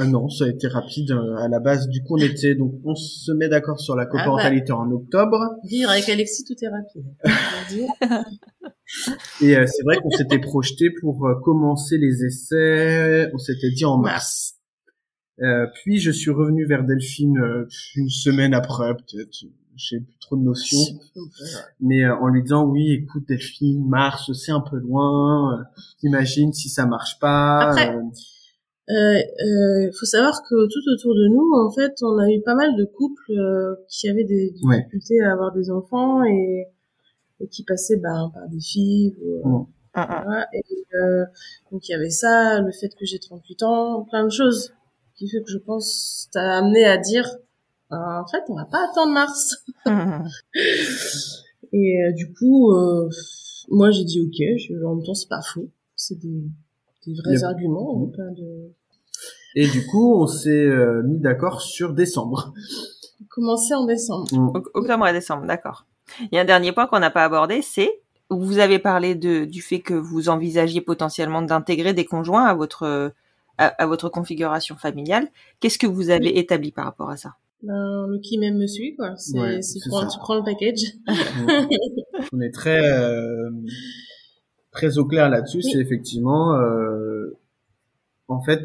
Ah 0.00 0.04
non, 0.06 0.28
ça 0.28 0.44
a 0.44 0.48
été 0.48 0.68
rapide 0.68 1.10
euh, 1.10 1.36
à 1.38 1.48
la 1.48 1.58
base. 1.58 1.88
Du 1.88 2.02
coup, 2.04 2.14
on 2.16 2.22
était 2.22 2.54
donc 2.54 2.72
on 2.84 2.94
se 2.94 3.32
met 3.32 3.48
d'accord 3.48 3.80
sur 3.80 3.96
la 3.96 4.06
coparentalité 4.06 4.70
en 4.72 4.90
octobre. 4.92 5.56
Dire 5.64 5.90
avec 5.90 6.08
Alexis, 6.08 6.44
tout 6.44 6.54
est 6.62 6.68
rapide. 6.68 7.04
Et 9.42 9.56
euh, 9.56 9.66
c'est 9.66 9.82
vrai 9.84 9.98
qu'on 10.00 10.10
s'était 10.10 10.38
projeté 10.38 10.86
pour 11.00 11.26
euh, 11.26 11.34
commencer 11.42 11.98
les 11.98 12.24
essais. 12.24 13.30
On 13.34 13.38
s'était 13.38 13.70
dit 13.70 13.84
en 13.84 13.98
mars. 13.98 14.54
Euh, 15.40 15.66
puis 15.82 15.98
je 15.98 16.10
suis 16.10 16.30
revenu 16.30 16.64
vers 16.66 16.84
Delphine 16.84 17.38
euh, 17.38 17.66
une 17.96 18.08
semaine 18.08 18.54
après, 18.54 18.94
peut-être. 18.94 19.44
j'ai 19.76 20.00
plus 20.00 20.18
trop 20.20 20.36
de 20.36 20.42
notions, 20.42 20.98
mais 21.80 22.02
euh, 22.04 22.16
en 22.16 22.26
lui 22.28 22.42
disant 22.42 22.64
oui, 22.66 22.90
écoute 22.92 23.22
Delphine, 23.28 23.86
Mars, 23.88 24.32
c'est 24.32 24.50
un 24.50 24.60
peu 24.60 24.78
loin. 24.78 25.58
euh, 25.60 25.62
imagine 26.02 26.52
si 26.52 26.68
ça 26.68 26.86
marche 26.86 27.18
pas. 27.20 27.68
Après, 27.70 27.94
euh, 28.90 28.94
Euh, 28.94 29.18
euh, 29.44 29.90
faut 29.98 30.06
savoir 30.06 30.42
que 30.48 30.54
tout 30.66 30.90
autour 30.94 31.14
de 31.14 31.28
nous, 31.28 31.50
en 31.56 31.70
fait, 31.70 31.92
on 32.02 32.16
a 32.18 32.30
eu 32.30 32.40
pas 32.42 32.54
mal 32.54 32.74
de 32.76 32.84
couples 32.84 33.32
euh, 33.32 33.74
qui 33.88 34.08
avaient 34.08 34.24
des 34.24 34.54
Ouais. 34.64 34.78
difficultés 34.78 35.20
à 35.22 35.32
avoir 35.32 35.52
des 35.52 35.70
enfants 35.70 36.24
et, 36.24 36.66
et 37.40 37.48
qui 37.48 37.64
passaient 37.64 37.98
ben, 37.98 38.30
par 38.34 38.48
des 38.48 38.60
filles. 38.60 39.14
ou, 39.22 39.46
euh, 39.46 39.58
Mm. 39.94 40.04
voilà. 40.06 40.46
Et 40.52 40.62
euh, 40.94 41.24
donc 41.72 41.88
il 41.88 41.92
y 41.92 41.94
avait 41.94 42.10
ça, 42.10 42.60
le 42.60 42.70
fait 42.72 42.88
que 42.98 43.04
j'ai 43.04 43.18
38 43.18 43.62
ans, 43.64 44.04
plein 44.10 44.24
de 44.24 44.30
choses 44.30 44.72
qui 45.16 45.28
fait 45.28 45.42
que 45.42 45.50
je 45.50 45.58
pense 45.58 46.28
t'as 46.32 46.58
amené 46.58 46.84
à 46.84 46.96
dire 46.98 47.26
en 47.90 48.24
fait 48.30 48.42
on 48.48 48.54
va 48.54 48.66
pas 48.66 48.84
attendre 48.88 49.12
mars. 49.12 49.56
Et 51.72 52.02
euh, 52.04 52.12
du 52.12 52.32
coup, 52.32 52.72
euh, 52.72 53.08
moi 53.70 53.90
j'ai 53.90 54.04
dit 54.04 54.20
ok. 54.20 54.58
Je, 54.58 54.84
en 54.84 54.94
même 54.96 55.04
temps 55.04 55.14
c'est 55.14 55.28
pas 55.28 55.42
faux, 55.42 55.68
c'est 55.96 56.18
des, 56.18 56.42
des 57.08 57.20
vrais 57.20 57.34
Le- 57.34 57.44
arguments, 57.44 57.96
Mm. 57.96 58.12
pas 58.12 58.22
de 58.36 58.72
Et 59.56 59.66
du 59.66 59.86
coup, 59.86 60.14
on 60.22 60.26
s'est 60.26 60.50
euh, 60.50 61.02
mis 61.04 61.18
d'accord 61.18 61.60
sur 61.62 61.92
décembre. 61.94 62.52
commencer 63.30 63.74
en 63.74 63.84
décembre. 63.86 64.26
On- 64.32 64.48
Oc- 64.58 64.68
Octobre 64.74 65.06
et 65.08 65.12
décembre, 65.12 65.46
d'accord. 65.46 65.86
Il 66.20 66.28
y 66.34 66.38
a 66.38 66.42
un 66.42 66.44
dernier 66.44 66.72
point 66.72 66.86
qu'on 66.86 66.98
n'a 67.00 67.10
pas 67.10 67.24
abordé, 67.24 67.62
c'est 67.62 68.00
vous 68.30 68.58
avez 68.58 68.78
parlé 68.78 69.14
de, 69.14 69.44
du 69.46 69.62
fait 69.62 69.80
que 69.80 69.94
vous 69.94 70.28
envisagiez 70.28 70.80
potentiellement 70.82 71.40
d'intégrer 71.42 71.94
des 71.94 72.04
conjoints 72.04 72.44
à 72.44 72.54
votre 72.54 73.12
à, 73.60 73.66
à 73.66 73.86
votre 73.86 74.08
configuration 74.08 74.76
familiale. 74.76 75.28
Qu'est-ce 75.60 75.78
que 75.78 75.86
vous 75.86 76.10
avez 76.10 76.38
établi 76.38 76.70
par 76.70 76.84
rapport 76.84 77.10
à 77.10 77.16
ça? 77.16 77.34
Ben, 77.62 78.06
le 78.06 78.18
qui 78.20 78.38
m'aime 78.38 78.56
me 78.58 78.66
suit 78.68 78.94
quoi. 78.96 79.16
C'est 79.16 79.36
Ouais, 79.38 79.62
c'est 79.62 79.80
c'est 79.80 79.88
prends- 79.90 80.02
ça. 80.02 80.06
tu 80.06 80.18
prends 80.20 80.36
le 80.36 80.44
package. 80.44 80.82
on 82.32 82.40
est 82.40 82.52
très 82.52 82.80
euh, 82.92 83.50
très 84.70 84.98
au 84.98 85.04
clair 85.06 85.28
là-dessus. 85.28 85.58
Oui. 85.58 85.70
C'est 85.72 85.78
effectivement, 85.78 86.54
euh, 86.56 87.36
en 88.28 88.40
fait, 88.40 88.64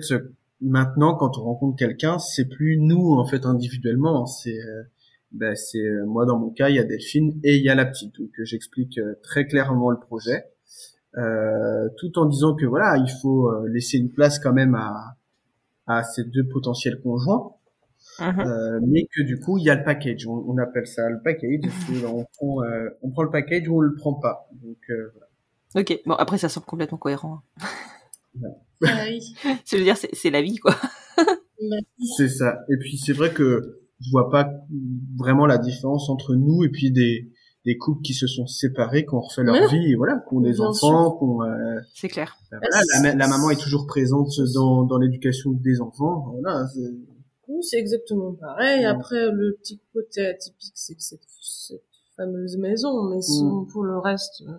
maintenant 0.61 1.15
quand 1.15 1.37
on 1.37 1.43
rencontre 1.43 1.77
quelqu'un, 1.77 2.19
c'est 2.19 2.45
plus 2.45 2.77
nous 2.77 3.13
en 3.13 3.25
fait 3.25 3.45
individuellement. 3.45 4.25
C'est 4.25 4.59
euh, 4.59 4.83
ben, 5.31 5.55
c'est 5.55 5.79
euh, 5.79 6.05
moi 6.05 6.25
dans 6.25 6.37
mon 6.39 6.51
cas, 6.51 6.69
il 6.69 6.75
y 6.75 6.79
a 6.79 6.83
Delphine 6.83 7.39
et 7.43 7.57
il 7.57 7.63
y 7.63 7.69
a 7.69 7.75
la 7.75 7.85
petite. 7.85 8.19
Donc 8.19 8.29
euh, 8.39 8.45
j'explique 8.45 8.97
euh, 8.97 9.15
très 9.23 9.47
clairement 9.47 9.89
le 9.89 9.99
projet, 9.99 10.45
euh, 11.17 11.89
tout 11.97 12.17
en 12.19 12.25
disant 12.25 12.55
que 12.55 12.65
voilà, 12.65 12.97
il 12.97 13.11
faut 13.21 13.51
laisser 13.67 13.97
une 13.97 14.09
place 14.09 14.39
quand 14.39 14.53
même 14.53 14.75
à 14.75 15.17
à 15.87 16.03
ces 16.03 16.23
deux 16.23 16.45
potentiels 16.47 16.99
conjoints. 17.01 17.51
Euh, 18.19 18.79
mais 18.85 19.07
que 19.15 19.23
du 19.23 19.39
coup 19.39 19.57
il 19.57 19.63
y 19.63 19.69
a 19.69 19.75
le 19.75 19.83
package, 19.83 20.27
on, 20.27 20.43
on 20.47 20.57
appelle 20.57 20.85
ça 20.85 21.09
le 21.09 21.19
package. 21.23 21.61
c'est 21.87 22.05
on, 22.05 22.25
prend, 22.37 22.63
euh, 22.63 22.89
on 23.01 23.09
prend 23.09 23.23
le 23.23 23.31
package 23.31 23.67
ou 23.69 23.77
on 23.77 23.79
le 23.79 23.95
prend 23.95 24.13
pas. 24.13 24.49
Donc 24.61 24.77
euh, 24.89 25.11
Ok, 25.75 25.99
bon 26.05 26.13
après 26.13 26.37
ça 26.37 26.49
semble 26.49 26.65
complètement 26.65 26.97
cohérent. 26.97 27.41
Ah 28.85 29.05
oui. 29.09 29.33
Je 29.65 29.77
veux 29.77 29.83
dire, 29.83 29.97
c'est 29.97 30.29
la 30.29 30.41
vie 30.41 30.57
quoi. 30.57 30.75
C'est 32.17 32.27
ça. 32.29 32.59
Et 32.69 32.77
puis 32.77 32.97
c'est 32.97 33.13
vrai 33.13 33.31
que 33.33 33.79
je 34.01 34.11
vois 34.11 34.29
pas 34.29 34.49
vraiment 35.17 35.45
la 35.45 35.57
différence 35.57 36.09
entre 36.09 36.35
nous 36.35 36.63
et 36.65 36.69
puis 36.69 36.91
des 36.91 37.31
des 37.65 37.77
couples 37.77 38.01
qui 38.01 38.13
se 38.13 38.27
sont 38.27 38.45
séparés, 38.45 39.05
qui 39.05 39.13
ont 39.13 39.21
refait 39.21 39.41
leur 39.43 39.55
non. 39.55 39.67
vie, 39.69 39.93
et 39.93 39.95
voilà, 39.95 40.21
qui 40.27 40.35
ont 40.35 40.41
des 40.41 40.51
Bien 40.51 40.65
enfants, 40.65 41.11
qui 41.17 41.23
ont, 41.23 41.43
euh, 41.43 41.79
C'est 41.93 42.09
clair. 42.09 42.35
ben 42.51 42.59
voilà, 42.59 42.83
la, 42.93 42.99
ma- 43.01 43.15
la 43.15 43.27
maman 43.29 43.51
est 43.51 43.61
toujours 43.61 43.87
présente 43.87 44.31
dans 44.53 44.83
dans 44.83 44.97
l'éducation 44.97 45.51
des 45.51 45.79
enfants. 45.79 46.33
Voilà, 46.41 46.67
c'est- 46.67 46.81
Oui, 47.47 47.63
c'est 47.63 47.77
exactement 47.79 48.33
pareil. 48.33 48.83
Mm. 48.83 48.87
Après, 48.89 49.31
le 49.31 49.55
petit 49.61 49.79
côté 49.93 50.25
atypique, 50.25 50.73
c'est 50.75 50.95
que 50.95 51.01
cette, 51.01 51.21
cette 51.41 51.83
fameuse 52.17 52.57
maison, 52.57 53.03
mais 53.09 53.21
sinon, 53.21 53.63
pour 53.71 53.83
le 53.83 53.97
reste, 53.97 54.43
euh, 54.45 54.51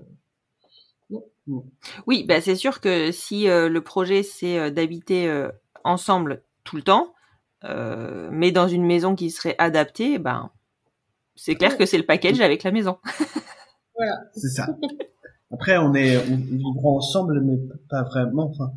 Oui, 2.06 2.24
bah 2.24 2.40
c'est 2.40 2.56
sûr 2.56 2.80
que 2.80 3.12
si 3.12 3.48
euh, 3.48 3.68
le 3.68 3.80
projet 3.82 4.22
c'est 4.22 4.58
euh, 4.58 4.70
d'habiter 4.70 5.28
euh, 5.28 5.50
ensemble 5.84 6.42
tout 6.64 6.76
le 6.76 6.82
temps, 6.82 7.14
euh, 7.64 8.28
mais 8.32 8.50
dans 8.52 8.68
une 8.68 8.84
maison 8.84 9.14
qui 9.14 9.30
serait 9.30 9.54
adaptée, 9.58 10.18
ben 10.18 10.50
c'est 11.36 11.54
clair 11.54 11.76
que 11.76 11.84
c'est 11.86 11.98
le 11.98 12.06
package 12.06 12.40
avec 12.40 12.62
la 12.62 12.70
maison. 12.70 12.98
c'est 14.34 14.48
ça. 14.48 14.66
Après, 15.52 15.76
on 15.78 15.94
est 15.94 16.16
on 16.16 16.36
vivra 16.36 16.88
ensemble, 16.88 17.40
mais 17.42 17.56
pas 17.88 18.02
vraiment. 18.02 18.50
Enfin, 18.50 18.72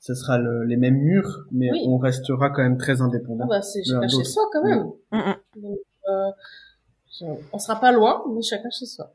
ce 0.00 0.14
sera 0.14 0.38
le- 0.38 0.64
les 0.64 0.76
mêmes 0.76 0.96
murs, 0.98 1.44
mais 1.52 1.70
Oui. 1.72 1.84
on 1.86 1.98
restera 1.98 2.50
quand 2.50 2.62
même 2.62 2.78
très 2.78 3.00
ah 3.00 3.04
indépendants. 3.04 3.46
bah, 3.46 3.62
c'est 3.62 3.84
chacun 3.84 4.08
chez 4.08 4.24
soi 4.24 4.42
quand 4.52 4.62
même. 4.64 4.90
Mm, 5.12 5.18
mm. 5.18 5.36
Donc, 5.62 5.78
euh, 6.08 7.34
on 7.52 7.58
sera 7.58 7.78
pas 7.80 7.92
loin, 7.92 8.24
mais 8.34 8.42
chacun 8.42 8.70
chez 8.70 8.86
soi. 8.86 9.12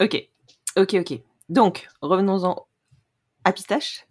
Ok, 0.00 0.28
ok, 0.76 0.94
ok. 1.00 1.20
Donc 1.48 1.88
revenons-en 2.02 2.66
à 3.44 3.52
Pistache. 3.52 4.06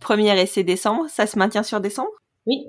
Premier 0.00 0.38
essai 0.40 0.64
décembre, 0.64 1.06
ça 1.08 1.26
se 1.26 1.38
maintient 1.38 1.62
sur 1.62 1.80
décembre? 1.80 2.10
Oui. 2.46 2.66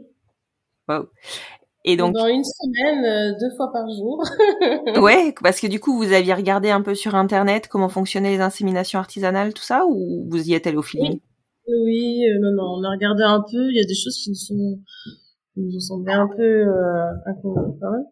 Et 1.86 1.96
donc 1.96 2.14
Dans 2.14 2.28
une 2.28 2.44
semaine, 2.44 3.06
euh, 3.06 3.40
deux 3.40 3.56
fois 3.56 3.72
par 3.72 3.90
jour. 3.90 4.24
ouais, 5.02 5.34
parce 5.42 5.60
que 5.60 5.68
du 5.68 5.80
coup 5.80 5.98
vous 5.98 6.12
aviez 6.12 6.34
regardé 6.34 6.70
un 6.70 6.82
peu 6.82 6.94
sur 6.94 7.16
internet 7.16 7.68
comment 7.68 7.90
fonctionnaient 7.90 8.32
les 8.32 8.42
inséminations 8.42 9.00
artisanales, 9.00 9.54
tout 9.54 9.64
ça, 9.64 9.86
ou 9.88 10.28
vous 10.30 10.50
y 10.50 10.54
êtes 10.54 10.68
allé 10.68 10.78
au 10.78 10.82
feeling? 10.82 11.20
Oui, 11.68 12.26
euh, 12.28 12.40
non, 12.40 12.52
non, 12.52 12.80
on 12.80 12.84
a 12.84 12.92
regardé 12.92 13.24
un 13.24 13.42
peu. 13.42 13.70
Il 13.70 13.78
y 13.78 13.80
a 13.80 13.88
des 13.88 13.96
choses 13.96 14.18
qui 14.18 14.30
nous 14.30 14.36
sont, 14.36 14.80
qui 15.54 15.62
nous 15.62 15.76
ont 15.76 15.80
semblé 15.80 16.14
un 16.14 16.28
peu 16.28 16.44
euh, 16.44 17.12
incongrues 17.26 17.78
quand 17.82 17.92
même. 17.92 18.06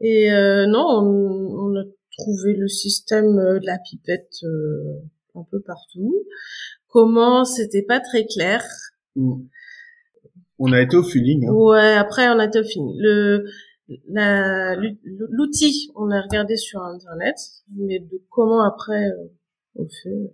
Et 0.00 0.30
euh, 0.30 0.66
non, 0.66 0.86
on, 0.86 1.72
on 1.72 1.80
a 1.80 1.84
trouvé 2.18 2.54
le 2.54 2.68
système 2.68 3.38
euh, 3.38 3.58
de 3.58 3.66
la 3.66 3.78
pipette 3.78 4.34
euh, 4.44 5.00
un 5.34 5.44
peu 5.50 5.60
partout. 5.60 6.14
Comment, 6.88 7.44
c'était 7.44 7.82
pas 7.82 8.00
très 8.00 8.26
clair. 8.26 8.62
Mm. 9.16 9.42
On 10.58 10.72
a 10.72 10.80
été 10.82 10.96
au 10.96 11.02
feeling. 11.04 11.46
Hein. 11.46 11.52
Ouais, 11.52 11.94
après 11.94 12.28
on 12.28 12.38
a 12.38 12.46
été 12.46 12.64
fini. 12.64 12.96
Le 12.98 13.44
la- 14.08 14.76
l'outil, 15.30 15.90
on 15.94 16.10
a 16.10 16.20
regardé 16.20 16.56
sur 16.56 16.82
internet, 16.82 17.36
mais 17.74 18.00
de 18.00 18.20
comment 18.28 18.62
après 18.64 19.08
euh, 19.08 19.28
on 19.76 19.86
fait, 19.86 20.32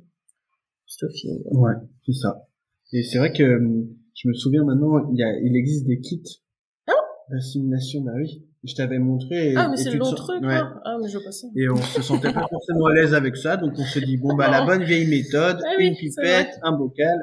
c'est 0.87 1.07
au 1.07 1.11
feeling. 1.11 1.43
Ouais, 1.53 1.75
c'est 2.07 2.15
ça. 2.15 2.49
Et 2.93 3.03
c'est 3.03 3.19
vrai 3.19 3.33
que 3.33 3.43
hum, 3.59 3.89
je 4.15 4.29
me 4.29 4.35
souviens 4.35 4.65
maintenant, 4.65 5.11
il 5.13 5.19
y 5.19 5.23
a, 5.23 5.39
il 5.39 5.57
existe 5.57 5.85
des 5.87 6.01
kits 6.01 6.41
d'assimilation. 7.31 8.01
Bah 8.03 8.13
oui, 8.17 8.43
je 8.67 8.75
t'avais 8.75 8.99
montré. 8.99 9.53
Et, 9.53 9.57
Ah, 9.57 9.69
mais 9.69 9.75
et 9.75 9.85
c'est 9.85 9.91
le 9.91 9.99
long 9.99 10.05
sens- 10.07 10.15
truc, 10.17 10.43
ouais. 10.43 10.55
là. 10.55 10.81
Ah, 10.85 10.97
mais 11.01 11.09
je 11.09 11.17
vois 11.19 11.25
pas 11.25 11.33
ça. 11.33 11.47
Et 11.57 11.69
on 11.69 11.77
se 11.77 12.03
sentait 12.03 12.33
pas 12.33 12.47
forcément 12.49 12.87
à 12.87 12.95
l'aise 12.95 13.15
avec 13.15 13.37
ça, 13.37 13.57
donc 13.57 13.73
on 13.79 13.85
s'est 13.85 14.01
dit 14.01 14.17
bon 14.17 14.35
bah 14.35 14.51
la 14.51 14.65
bonne 14.65 14.83
vieille 14.85 15.09
méthode, 15.09 15.59
Ah 15.65 15.75
oui, 15.79 15.89
une 15.89 15.97
pipette, 15.97 16.51
un 16.63 16.73
bocal, 16.73 17.19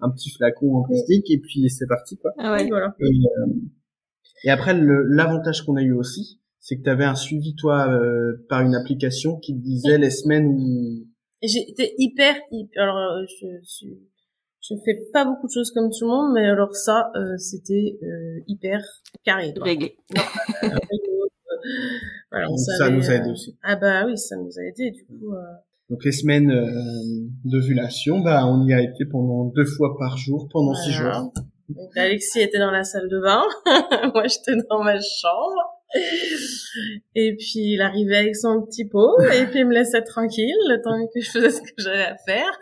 un 0.00 0.10
petit 0.10 0.30
flacon 0.30 0.76
en 0.76 0.82
plastique 0.84 1.30
et 1.30 1.38
puis 1.40 1.68
c'est 1.70 1.86
parti 1.86 2.16
quoi. 2.18 2.30
Ah 2.38 2.52
ouais. 2.54 2.62
Oui, 2.64 2.68
voilà. 2.70 2.94
Et, 3.00 3.04
euh, 3.06 3.46
et 4.44 4.50
après 4.50 4.74
l'avantage 4.74 5.62
qu'on 5.62 5.76
a 5.76 5.82
eu 5.82 5.92
aussi, 5.92 6.40
c'est 6.60 6.76
que 6.76 6.82
tu 6.82 6.90
avais 6.90 7.04
un 7.04 7.14
suivi 7.14 7.54
toi 7.56 7.88
euh, 7.90 8.44
par 8.48 8.60
une 8.60 8.74
application 8.74 9.38
qui 9.38 9.54
te 9.54 9.60
disait 9.64 9.98
les 9.98 10.10
semaines 10.10 10.46
où 10.46 11.06
Et 11.42 11.48
J'étais 11.48 11.94
hyper, 11.98 12.34
hyper, 12.52 12.82
alors, 12.82 12.96
euh, 12.96 13.22
je 13.28 13.58
suis, 13.64 13.98
je 14.60 14.74
fais 14.84 15.00
pas 15.12 15.24
beaucoup 15.24 15.46
de 15.46 15.52
choses 15.52 15.70
comme 15.72 15.90
tout 15.90 16.04
le 16.04 16.10
monde, 16.10 16.32
mais 16.34 16.48
alors 16.48 16.74
ça, 16.74 17.10
euh, 17.16 17.36
c'était, 17.38 17.98
euh, 18.02 18.40
hyper 18.46 18.80
carré, 19.24 19.54
quoi. 19.54 19.64
Réglé. 19.64 19.96
Voilà, 22.30 22.50
on 22.50 22.56
ça 22.56 22.76
savait, 22.76 22.96
nous 22.96 23.10
a 23.10 23.14
aidé 23.14 23.28
euh, 23.28 23.32
aussi. 23.32 23.56
Ah 23.62 23.76
bah 23.76 24.04
oui, 24.06 24.16
ça 24.16 24.36
nous 24.36 24.58
a 24.58 24.62
aidé, 24.62 24.90
du 24.90 25.04
coup, 25.06 25.32
euh, 25.32 25.40
Donc 25.90 26.04
les 26.04 26.12
semaines 26.12 26.50
euh, 26.50 27.28
d'ovulation, 27.44 28.20
bah 28.20 28.46
on 28.46 28.66
y 28.66 28.72
a 28.72 28.82
été 28.82 29.04
pendant 29.06 29.46
deux 29.46 29.64
fois 29.64 29.96
par 29.98 30.16
jour 30.16 30.48
pendant 30.50 30.74
six 30.74 30.92
jours. 30.92 31.32
Donc 31.68 31.96
Alexis 31.96 32.40
était 32.40 32.58
dans 32.58 32.70
la 32.70 32.84
salle 32.84 33.08
de 33.08 33.20
bain, 33.20 33.42
moi 34.14 34.26
j'étais 34.26 34.56
dans 34.70 34.82
ma 34.82 34.98
chambre. 35.00 35.77
Et 37.14 37.34
puis 37.36 37.72
il 37.74 37.80
arrivait 37.80 38.16
avec 38.18 38.36
son 38.36 38.60
petit 38.62 38.84
pot 38.86 39.18
et 39.32 39.46
puis 39.46 39.60
il 39.60 39.66
me 39.66 39.72
laissait 39.74 40.02
tranquille 40.02 40.54
le 40.68 40.82
temps 40.82 41.06
que 41.14 41.20
je 41.20 41.30
faisais 41.30 41.50
ce 41.50 41.60
que 41.62 41.68
j'avais 41.78 42.02
à 42.04 42.16
faire. 42.26 42.58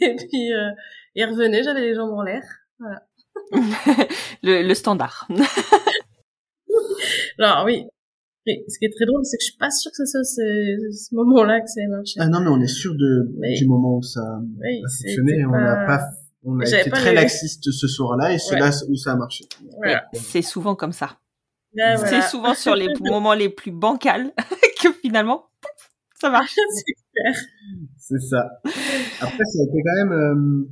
et 0.00 0.16
puis 0.16 0.52
euh, 0.52 0.70
il 1.14 1.24
revenait, 1.24 1.62
j'avais 1.62 1.80
les 1.82 1.94
jambes 1.94 2.12
en 2.12 2.22
l'air. 2.22 2.42
le, 4.42 4.62
le 4.66 4.74
standard. 4.74 5.28
Alors 7.38 7.64
oui, 7.64 7.84
Et 8.46 8.64
ce 8.68 8.78
qui 8.78 8.84
est 8.86 8.90
très 8.94 9.06
drôle, 9.06 9.24
c'est 9.24 9.36
que 9.36 9.42
je 9.42 9.46
suis 9.50 9.56
pas 9.58 9.70
sûre 9.70 9.90
que 9.92 10.04
ce 10.04 10.06
soit 10.06 10.24
ce, 10.24 10.90
ce 10.92 11.14
moment-là 11.14 11.60
que 11.60 11.68
ça 11.68 11.80
ait 11.82 11.86
marché. 11.86 12.14
Ah 12.18 12.28
non 12.28 12.40
mais 12.40 12.48
on 12.48 12.60
est 12.60 12.66
sûr 12.66 12.94
de 12.94 13.30
du 13.56 13.66
moment 13.66 13.96
où 13.98 14.02
ça 14.02 14.20
Oui, 14.60 14.82
a 14.84 14.88
fonctionné, 14.88 15.44
on 15.46 15.50
n'a 15.52 15.86
pas 15.86 16.00
on 16.44 16.58
a 16.60 16.64
été 16.66 16.90
pas 16.90 16.96
très 16.98 17.14
laxiste 17.14 17.70
ce 17.70 17.86
soir-là 17.88 18.32
et 18.32 18.38
c'est 18.38 18.54
Ouais. 18.54 18.60
là 18.60 18.70
où 18.88 18.96
ça 18.96 19.12
a 19.12 19.16
marché. 19.16 19.44
Voilà. 19.76 20.04
C'est 20.14 20.42
souvent 20.42 20.74
comme 20.74 20.92
ça. 20.92 21.18
Voilà. 21.78 21.96
C'est 22.22 22.22
souvent 22.22 22.54
sur 22.54 22.74
les 22.74 22.88
moments 23.00 23.34
les 23.34 23.48
plus 23.48 23.70
bancals 23.72 24.32
que 24.82 24.92
finalement 24.92 25.44
ça 26.20 26.30
marche. 26.30 26.54
C'est 27.98 28.18
ça. 28.20 28.44
Après, 29.20 29.44
ça 29.44 29.58
a 29.60 29.64
été 29.68 29.82
quand 29.84 30.04
même, 30.04 30.12
euh, 30.12 30.68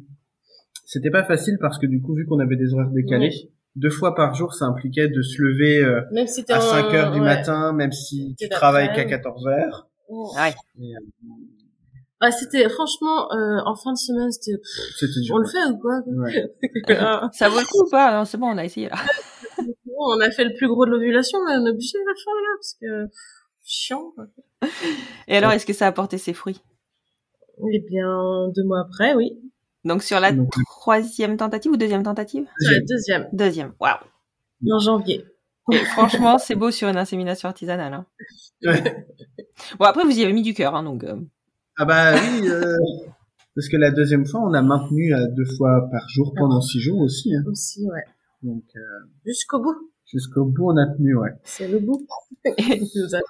c'était 0.87 1.11
pas 1.11 1.25
facile 1.25 1.57
parce 1.61 1.79
que 1.79 1.87
du 1.87 2.01
coup, 2.03 2.15
vu 2.15 2.27
qu'on 2.27 2.41
avait 2.41 2.57
des 2.57 2.73
horaires 2.75 2.91
décalés, 2.91 3.31
deux 3.77 3.91
fois 3.91 4.15
par 4.15 4.35
jour, 4.35 4.55
ça 4.55 4.65
impliquait 4.65 5.09
de 5.09 5.23
se 5.23 5.41
lever 5.43 5.85
euh, 5.85 6.01
Même 6.13 6.27
si 6.27 6.45
t'es 6.45 6.53
à 6.55 6.59
en- 6.59 6.61
5 6.61 6.95
heures 6.95 7.13
du 7.13 7.19
ouais. 7.21 7.25
matin, 7.25 7.73
même 7.73 7.93
si 7.93 8.35
tu 8.39 8.49
travailles 8.49 8.89
qu'à 8.89 9.05
d'après. 9.05 9.11
14 9.23 9.47
heures. 9.47 9.89
Ouais. 10.09 10.55
Et, 10.81 10.95
euh, 10.95 10.99
Ah, 12.21 12.31
c'était 12.33 12.69
franchement 12.69 13.31
euh, 13.33 13.61
en 13.67 13.77
fin 13.77 13.93
de 13.93 13.99
semaine, 13.99 14.33
c'était 14.33 14.59
C'était 14.99 15.21
dur. 15.21 15.35
on 15.35 15.39
le 15.39 15.47
fait 15.47 15.65
ou 15.71 15.79
quoi 15.79 16.01
Ouais. 16.07 16.51
Ah, 16.99 17.29
Ça 17.35 17.49
vaut 17.51 17.59
le 17.61 17.67
coup 17.67 17.87
ou 17.87 17.91
pas? 17.91 18.17
Non, 18.19 18.25
c'est 18.25 18.39
bon, 18.39 18.49
on 18.49 18.59
a 18.59 18.65
essayé 18.65 18.89
là. 18.89 18.97
On 19.99 20.21
a 20.21 20.31
fait 20.31 20.45
le 20.45 20.55
plus 20.55 20.69
gros 20.69 20.85
de 20.87 20.91
l'ovulation, 20.91 21.39
mais 21.47 21.53
on 21.57 21.67
est 21.67 21.71
obligé 21.71 21.99
de 21.99 22.05
le 22.07 22.15
faire 22.15 22.35
là 22.35 22.57
parce 22.59 22.77
que 22.81 23.19
chiant. 23.65 24.13
Quoi. 24.15 24.27
Et 25.29 25.37
alors, 25.37 25.53
est-ce 25.53 25.67
que 25.67 25.73
ça 25.73 25.87
a 25.87 25.93
porté 25.93 26.19
ses 26.19 26.33
fruits? 26.33 26.61
Eh 27.73 27.81
bien, 27.89 28.49
deux 28.55 28.65
mois 28.65 28.81
après, 28.81 29.15
oui. 29.15 29.33
Donc 29.85 30.03
sur 30.03 30.21
la 30.21 30.33
Donc, 30.33 30.53
troisième 30.67 31.37
tentative 31.37 31.73
ou 31.73 31.77
deuxième 31.77 32.03
tentative? 32.03 32.45
La 32.61 32.79
deuxième, 32.81 33.29
Deuxième. 33.33 33.73
Waouh. 33.81 33.99
en 34.71 34.79
janvier. 34.79 35.25
Et 35.73 35.79
franchement, 35.79 36.39
c'est 36.39 36.55
beau 36.55 36.71
sur 36.71 36.89
une 36.89 36.97
insémination 36.97 37.49
artisanale. 37.49 37.95
hein. 37.95 38.07
Ouais. 38.65 39.07
Bon, 39.79 39.85
après, 39.87 40.05
vous 40.05 40.17
y 40.19 40.23
avez 40.23 40.33
mis 40.33 40.43
du 40.43 40.55
cœur, 40.55 40.75
hein, 40.75 40.83
donc. 40.83 41.03
euh, 41.05 41.17
Ah 41.79 41.85
bah 41.85 42.13
oui, 42.15 42.49
euh, 42.49 42.77
parce 43.55 43.69
que 43.69 43.77
la 43.77 43.91
deuxième 43.91 44.27
fois, 44.27 44.41
on 44.43 44.53
a 44.55 44.63
maintenu 44.63 45.15
à 45.15 45.27
deux 45.27 45.45
fois 45.57 45.89
par 45.91 46.09
jour 46.09 46.35
pendant 46.37 46.61
six 46.61 46.81
jours 46.81 47.01
aussi. 47.01 47.35
Hein. 47.35 47.43
Aussi, 47.51 47.85
ouais. 47.87 48.05
Donc 48.47 48.65
euh, 48.77 48.81
Jusqu'au 49.25 49.61
bout. 49.61 49.75
jusqu'au 50.07 50.45
bout, 50.45 50.71
on 50.73 50.77
a 50.77 50.87
tenu, 50.97 51.17
ouais. 51.17 51.31
C'est 51.45 51.69
le 51.69 51.81
bout. 51.81 52.07
Il 52.45 52.81
nous 52.97 53.15
a 53.15 53.21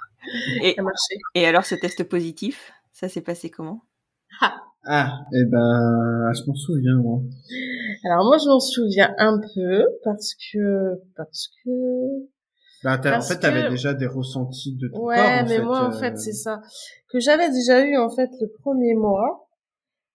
Et, 0.63 0.75
ça 0.75 0.81
a 0.81 0.85
marché. 0.85 1.15
et 1.35 1.47
alors, 1.47 1.65
ce 1.65 1.75
test 1.75 2.05
positif, 2.05 2.73
ça 2.93 3.09
s'est 3.09 3.23
passé 3.23 3.51
comment? 3.51 3.83
Ah, 4.89 5.21
eh 5.33 5.45
ben, 5.47 6.33
je 6.35 6.43
m'en 6.47 6.55
souviens, 6.55 6.97
moi. 6.97 7.21
Alors 8.05 8.25
moi, 8.27 8.39
je 8.39 8.47
m'en 8.49 8.61
souviens 8.61 9.13
un 9.19 9.41
peu 9.55 9.85
parce 10.05 10.35
que 10.53 10.95
parce 11.17 11.49
que 11.65 11.71
Bah, 12.85 12.99
t'as- 12.99 13.19
en 13.19 13.23
fait, 13.23 13.39
t'avais 13.41 13.65
que- 13.65 13.71
déjà 13.71 13.95
des 13.95 14.07
ressentis 14.07 14.77
de 14.77 14.89
ton 14.89 15.01
ouais, 15.07 15.17
corps, 15.17 15.27
en 15.27 15.45
mais 15.45 15.57
fait, 15.57 15.63
moi 15.65 15.81
en 15.89 15.93
euh, 15.93 15.99
fait 15.99 16.17
c'est 16.19 16.33
ça 16.35 16.61
que 17.11 17.19
j'avais 17.21 17.51
déjà 17.51 17.85
eu 17.85 17.97
en 17.97 18.11
fait 18.11 18.31
le 18.41 18.49
premier 18.63 18.95
mois, 18.95 19.49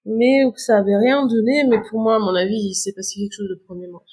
mais 0.06 0.44
que 0.54 0.60
ça 0.62 0.78
avait 0.78 0.96
rien 0.98 1.26
donné. 1.28 1.66
Mais 1.70 1.80
pour 1.90 2.00
moi, 2.02 2.16
à 2.16 2.20
mon 2.20 2.34
avis, 2.36 2.56
il 2.70 2.74
s'est 2.76 2.94
passé 2.94 3.20
quelque 3.20 3.34
chose 3.34 3.50
le 3.50 3.60
premier 3.66 3.88
mois. 3.88 4.04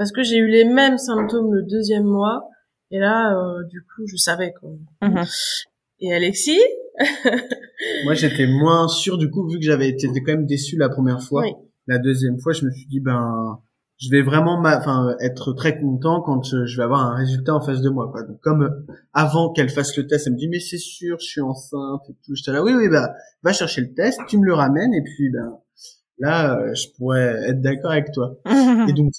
Je. 0.00 0.04
Parce 0.04 0.12
que 0.12 0.22
j'ai 0.22 0.38
eu 0.38 0.48
les 0.48 0.64
mêmes 0.64 0.98
symptômes 0.98 1.54
le 1.54 1.62
deuxième 1.62 2.04
mois, 2.04 2.48
et 2.90 2.98
là, 2.98 3.36
euh, 3.36 3.64
du 3.64 3.80
coup, 3.82 4.06
je 4.06 4.16
savais 4.16 4.52
quoi. 4.58 4.70
Mhm. 5.02 5.24
Et 6.00 6.14
Alexis, 6.14 6.58
Moi, 8.04 8.14
j'étais 8.14 8.46
moins 8.46 8.88
sûr, 8.88 9.18
du 9.18 9.30
coup, 9.30 9.48
vu 9.48 9.58
que 9.58 9.64
j'avais 9.64 9.88
été 9.88 10.08
quand 10.08 10.32
même 10.32 10.46
déçu 10.46 10.76
la 10.76 10.88
première 10.88 11.22
fois. 11.22 11.42
Oui. 11.42 11.52
La 11.86 11.98
deuxième 11.98 12.38
fois, 12.38 12.52
je 12.52 12.64
me 12.64 12.70
suis 12.70 12.86
dit, 12.86 13.00
ben, 13.00 13.58
je 13.98 14.10
vais 14.10 14.22
vraiment, 14.22 14.60
ma- 14.60 14.78
enfin, 14.78 15.14
être 15.20 15.52
très 15.52 15.78
content 15.78 16.20
quand 16.20 16.42
je, 16.42 16.66
je 16.66 16.76
vais 16.76 16.82
avoir 16.82 17.00
un 17.00 17.16
résultat 17.16 17.54
en 17.54 17.60
face 17.60 17.80
de 17.80 17.88
moi, 17.88 18.08
quoi. 18.10 18.22
Donc, 18.22 18.40
comme 18.40 18.62
euh, 18.62 18.94
avant 19.12 19.52
qu'elle 19.52 19.70
fasse 19.70 19.96
le 19.96 20.06
test, 20.06 20.26
elle 20.26 20.34
me 20.34 20.38
dit, 20.38 20.48
mais 20.48 20.60
c'est 20.60 20.78
sûr, 20.78 21.18
je 21.20 21.26
suis 21.26 21.40
enceinte 21.40 22.02
et 22.08 22.14
tout. 22.24 22.34
J'étais 22.34 22.52
là, 22.52 22.62
oui, 22.62 22.72
oui, 22.74 22.88
bah, 22.88 23.14
va 23.42 23.52
chercher 23.52 23.80
le 23.80 23.92
test, 23.94 24.20
tu 24.28 24.38
me 24.38 24.44
le 24.46 24.54
ramènes, 24.54 24.94
et 24.94 25.02
puis, 25.02 25.30
ben, 25.30 25.58
là, 26.18 26.58
euh, 26.58 26.74
je 26.74 26.88
pourrais 26.96 27.48
être 27.48 27.60
d'accord 27.60 27.92
avec 27.92 28.12
toi. 28.12 28.36
Et 28.88 28.92
donc, 28.92 29.12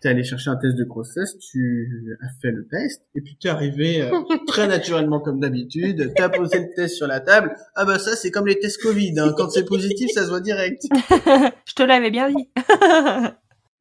t'es 0.00 0.08
allé 0.08 0.22
chercher 0.22 0.50
un 0.50 0.56
test 0.56 0.76
de 0.76 0.84
grossesse, 0.84 1.36
tu 1.38 2.16
as 2.22 2.28
fait 2.40 2.50
le 2.50 2.66
test, 2.66 3.02
et 3.14 3.20
puis 3.20 3.36
t'es 3.40 3.48
arrivé 3.48 4.02
euh, 4.02 4.10
très 4.46 4.66
naturellement 4.68 5.20
comme 5.20 5.40
d'habitude, 5.40 6.12
t'as 6.16 6.28
posé 6.28 6.58
le 6.60 6.74
test 6.74 6.96
sur 6.96 7.06
la 7.06 7.20
table. 7.20 7.54
Ah 7.74 7.84
bah 7.84 7.98
ça, 7.98 8.14
c'est 8.16 8.30
comme 8.30 8.46
les 8.46 8.58
tests 8.58 8.80
Covid, 8.82 9.18
hein. 9.18 9.34
quand 9.36 9.50
c'est 9.50 9.64
positif, 9.64 10.10
ça 10.12 10.24
se 10.24 10.28
voit 10.28 10.40
direct. 10.40 10.82
Je 11.66 11.74
te 11.74 11.82
l'avais 11.82 12.10
bien 12.10 12.30
dit. 12.30 12.48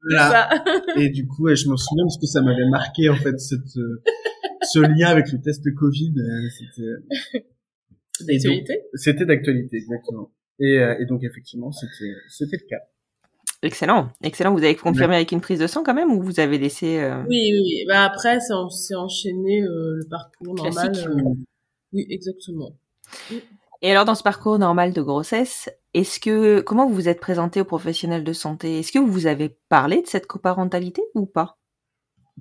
Voilà. 0.10 0.64
Et 0.96 1.10
du 1.10 1.28
coup, 1.28 1.54
je 1.54 1.68
m'en 1.68 1.76
souviens 1.76 2.06
parce 2.06 2.18
que 2.18 2.28
ça 2.28 2.42
m'avait 2.42 2.70
marqué 2.70 3.10
en 3.10 3.16
fait 3.16 3.38
cette, 3.40 3.76
euh, 3.78 4.02
ce 4.62 4.80
lien 4.80 5.08
avec 5.08 5.30
le 5.34 5.42
test 5.42 5.64
Covid. 5.76 6.14
euh, 6.18 6.50
C'était 6.50 8.26
D'actualité. 8.26 8.82
C'était 8.94 9.26
d'actualité, 9.26 9.78
exactement. 9.78 10.32
Et, 10.60 10.80
euh, 10.80 10.96
et 11.00 11.06
donc 11.06 11.24
effectivement, 11.24 11.72
c'était 11.72 12.14
c'était 12.30 12.58
le 12.62 12.68
cas. 12.70 12.82
Excellent, 13.64 14.10
excellent. 14.22 14.54
Vous 14.54 14.60
avez 14.64 14.76
confirmé 14.76 15.16
avec 15.16 15.32
une 15.32 15.42
prise 15.42 15.60
de 15.60 15.68
sang 15.68 15.84
quand 15.84 15.94
même 15.96 16.12
ou 16.12 16.22
vous 16.22 16.40
avez 16.40 16.58
laissé 16.60 17.00
euh, 17.00 17.24
Oui, 17.28 17.52
oui. 17.54 17.86
Bah 17.88 18.04
après, 18.06 18.40
c'est 18.40 18.54
en- 18.54 18.70
c'est 18.70 18.96
enchaîné 18.96 19.62
euh, 19.64 19.96
le 19.96 20.08
parcours 20.08 20.54
normal. 20.54 20.92
Classique. 20.92 21.08
euh, 21.08 21.24
oui, 21.94 22.06
exactement. 22.10 22.72
Et 23.82 23.92
alors 23.92 24.06
dans 24.06 24.16
ce 24.16 24.24
parcours 24.24 24.60
normal 24.60 24.94
de 24.94 25.02
grossesse, 25.02 25.70
est-ce 25.94 26.20
que 26.20 26.62
comment 26.62 26.88
vous 26.88 26.94
vous 26.96 27.10
êtes 27.10 27.20
présenté 27.20 27.62
aux 27.62 27.66
professionnels 27.66 28.24
de 28.24 28.34
santé? 28.34 28.80
Est-ce 28.80 28.92
que 28.92 29.00
vous 29.00 29.26
avez 29.28 29.58
parlé 29.70 30.02
de 30.02 30.08
cette 30.08 30.28
coparentalité 30.28 31.02
ou 31.16 31.26
pas? 31.26 31.58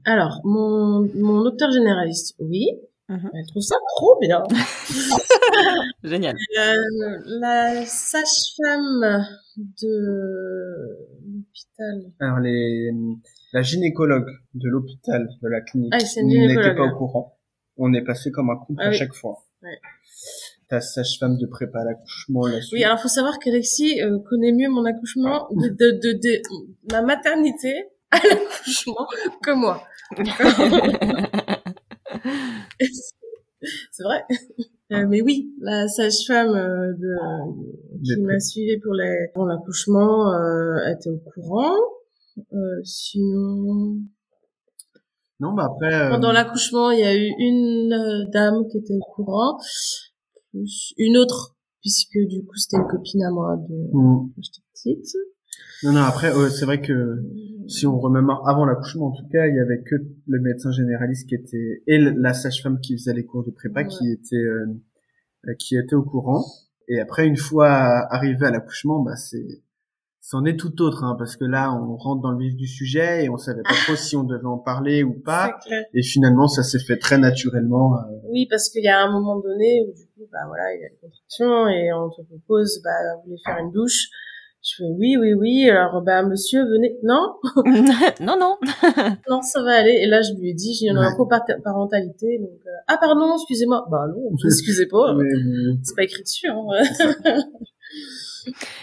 Alors, 0.05 0.41
mon, 0.45 1.09
mon 1.15 1.43
docteur 1.43 1.71
généraliste, 1.73 2.37
oui. 2.41 2.69
Mhm. 3.09 3.31
Elle 3.35 3.47
trouve 3.47 3.63
ça 3.63 3.77
trop 3.97 4.19
bien. 4.21 4.43
Génial. 6.03 6.35
Euh, 6.59 6.75
la 7.41 7.87
sage-femme 7.87 9.25
de 9.57 10.97
l'hôpital. 11.25 12.13
Alors 12.21 12.39
les 12.41 12.91
la 13.53 13.63
gynécologue 13.63 14.27
de 14.55 14.69
l'hôpital 14.69 15.29
de 15.41 15.49
la 15.49 15.61
clinique 15.61 15.93
Ah, 15.95 15.99
n'était 16.23 16.75
pas 16.75 16.83
au 16.85 16.97
courant. 16.97 17.39
On 17.77 17.93
est 17.95 18.03
passé 18.05 18.31
comme 18.33 18.51
un 18.51 18.57
couple 18.57 18.81
Ah 18.83 18.87
à 18.87 18.91
oui. 18.91 18.97
chaque 18.97 19.15
fois. 19.15 19.45
Ouais. 19.63 19.79
Ta 20.69 20.81
sage-femme 20.81 21.37
de 21.39 21.47
prépa 21.47 21.81
à 21.81 21.85
l'accouchement 21.85 22.45
la 22.47 22.59
Oui, 22.73 22.83
alors 22.83 22.99
faut 22.99 23.07
savoir 23.09 23.39
qu'Alexis 23.39 24.03
euh, 24.03 24.19
connaît 24.29 24.51
mieux 24.53 24.69
mon 24.69 24.85
accouchement, 24.85 25.47
de, 25.53 25.69
de, 25.69 25.91
de, 25.93 26.13
de- 26.13 26.43
ma 26.91 27.03
maternité 27.03 27.73
à 28.11 28.19
l'accouchement 28.19 29.07
que 29.43 29.53
moi. 29.53 29.83
C'est 33.93 34.03
vrai. 34.03 34.23
Euh, 34.93 35.07
mais 35.09 35.21
oui, 35.21 35.53
la 35.61 35.89
sage-femme 35.89 36.55
euh, 36.55 36.93
de 36.93 37.17
qui 38.05 38.21
m'a 38.21 38.39
suivi 38.39 38.79
pour 38.79 38.95
l'accouchement 39.47 40.33
euh, 40.33 40.93
était 40.93 41.11
au 41.11 41.19
courant. 41.19 41.75
Euh, 42.53 42.81
sinon, 42.85 43.99
Non, 45.41 45.53
bah 45.55 45.71
après 45.73 45.95
euh, 45.95 46.11
pendant 46.11 46.33
l'accouchement, 46.33 46.91
il 46.91 47.01
y 47.01 47.05
a 47.05 47.17
eu 47.17 47.33
une 47.39 48.29
dame 48.31 48.69
qui 48.71 48.79
était 48.79 48.95
au 48.95 49.15
courant, 49.15 49.59
plus 50.51 50.93
une 50.99 51.17
autre, 51.17 51.57
puisque 51.81 52.19
du 52.29 52.45
coup 52.45 52.57
c'était 52.57 52.77
une 52.77 52.89
copine 52.89 53.23
à 53.23 53.31
moi 53.31 53.57
de 53.57 53.75
hmm. 53.93 54.29
quand 54.35 54.43
j'étais 54.43 54.63
petite. 54.75 55.17
Non, 55.83 55.93
non, 55.93 56.03
après, 56.03 56.31
euh, 56.35 56.51
c'est 56.51 56.67
vrai 56.67 56.81
que 56.81 57.23
si 57.69 57.87
on 57.87 57.99
remémore 57.99 58.49
avant 58.49 58.65
l'accouchement, 58.65 59.07
en 59.09 59.13
tout 59.13 59.27
cas, 59.33 59.47
il 59.47 59.55
y 59.57 59.61
avait 59.61 59.83
que 59.83 59.97
le 60.27 60.41
médecin 60.41 60.71
généraliste 60.73 61.29
qui 61.29 61.35
était 61.35 61.83
et 61.87 61.99
la 61.99 62.33
sage-femme 62.33 62.81
qui 62.81 62.97
faisait 62.97 63.15
les 63.15 63.25
cours 63.25 63.45
de 63.45 63.51
prépa 63.51 63.81
Ouais. 63.83 63.87
qui 63.89 64.11
était 64.13 64.37
euh, 64.37 64.67
qui 65.59 65.77
était 65.77 65.95
au 65.95 66.03
courant. 66.03 66.45
Et 66.89 67.01
après, 67.01 67.27
une 67.27 67.37
fois 67.37 67.69
arrivé 67.69 68.47
à 68.47 68.51
l'accouchement, 68.51 69.01
bah 69.03 69.17
c'est 69.17 69.63
c'en 70.21 70.45
est 70.45 70.57
tout 70.59 70.83
autre, 70.83 71.05
hein, 71.05 71.15
parce 71.17 71.37
que 71.37 71.45
là, 71.45 71.73
on 71.73 71.95
rentre 71.97 72.21
dans 72.21 72.33
le 72.33 72.39
vif 72.39 72.57
du 72.57 72.67
sujet 72.67 73.25
et 73.25 73.29
on 73.29 73.37
savait 73.37 73.63
pas 73.63 73.75
trop 73.85 73.95
si 73.95 74.17
on 74.17 74.25
devait 74.25 74.45
en 74.45 74.59
parler 74.59 75.05
ou 75.05 75.13
pas. 75.15 75.57
Et 75.95 76.03
finalement, 76.03 76.49
ça 76.49 76.65
s'est 76.65 76.81
fait 76.81 76.97
très 76.99 77.17
naturellement. 77.17 77.95
euh, 77.97 78.01
Oui, 78.31 78.49
parce 78.51 78.69
qu'il 78.71 78.83
y 78.83 78.89
a 78.89 79.01
un 79.01 79.13
moment 79.13 79.39
donné 79.39 79.85
où 79.87 79.95
du 79.95 80.03
coup, 80.17 80.29
bah 80.33 80.41
voilà, 80.49 80.75
il 80.75 80.81
y 80.81 80.85
a 80.85 80.89
les 80.89 80.97
contractions 81.01 81.69
et 81.69 81.93
on 81.93 82.11
te 82.11 82.23
propose, 82.27 82.81
bah, 82.83 82.91
vous 83.19 83.23
voulez 83.31 83.41
faire 83.45 83.59
une 83.59 83.71
douche. 83.71 84.09
Je 84.69 84.75
fais 84.79 84.91
oui, 84.99 85.17
oui, 85.17 85.33
oui. 85.35 85.71
Alors, 85.71 86.03
bah, 86.03 86.25
monsieur, 86.25 86.65
venez. 86.65 86.97
Non, 87.05 87.37
non, 88.21 88.37
non. 88.39 88.57
non, 89.31 89.41
ça 89.43 89.63
va 89.63 89.77
aller. 89.77 89.93
Et 90.03 90.07
là, 90.09 90.23
je 90.23 90.33
lui 90.41 90.51
ai 90.51 90.55
dit, 90.55 90.75
j'ai 90.75 90.89
une 90.89 90.99
Ouais. 90.99 91.07
coparentalité. 91.17 92.39
Donc, 92.41 92.59
euh, 92.67 92.71
ah, 92.89 92.99
pardon, 93.01 93.35
excusez-moi. 93.37 93.87
Bah 93.91 94.07
non, 94.09 94.31
excusez 94.45 94.87
pas. 94.89 95.15
mais, 95.15 95.25
C'est 95.85 95.95
pas 95.95 96.03
écrit 96.03 96.23
dessus. 96.25 96.49
Hein. 96.49 96.65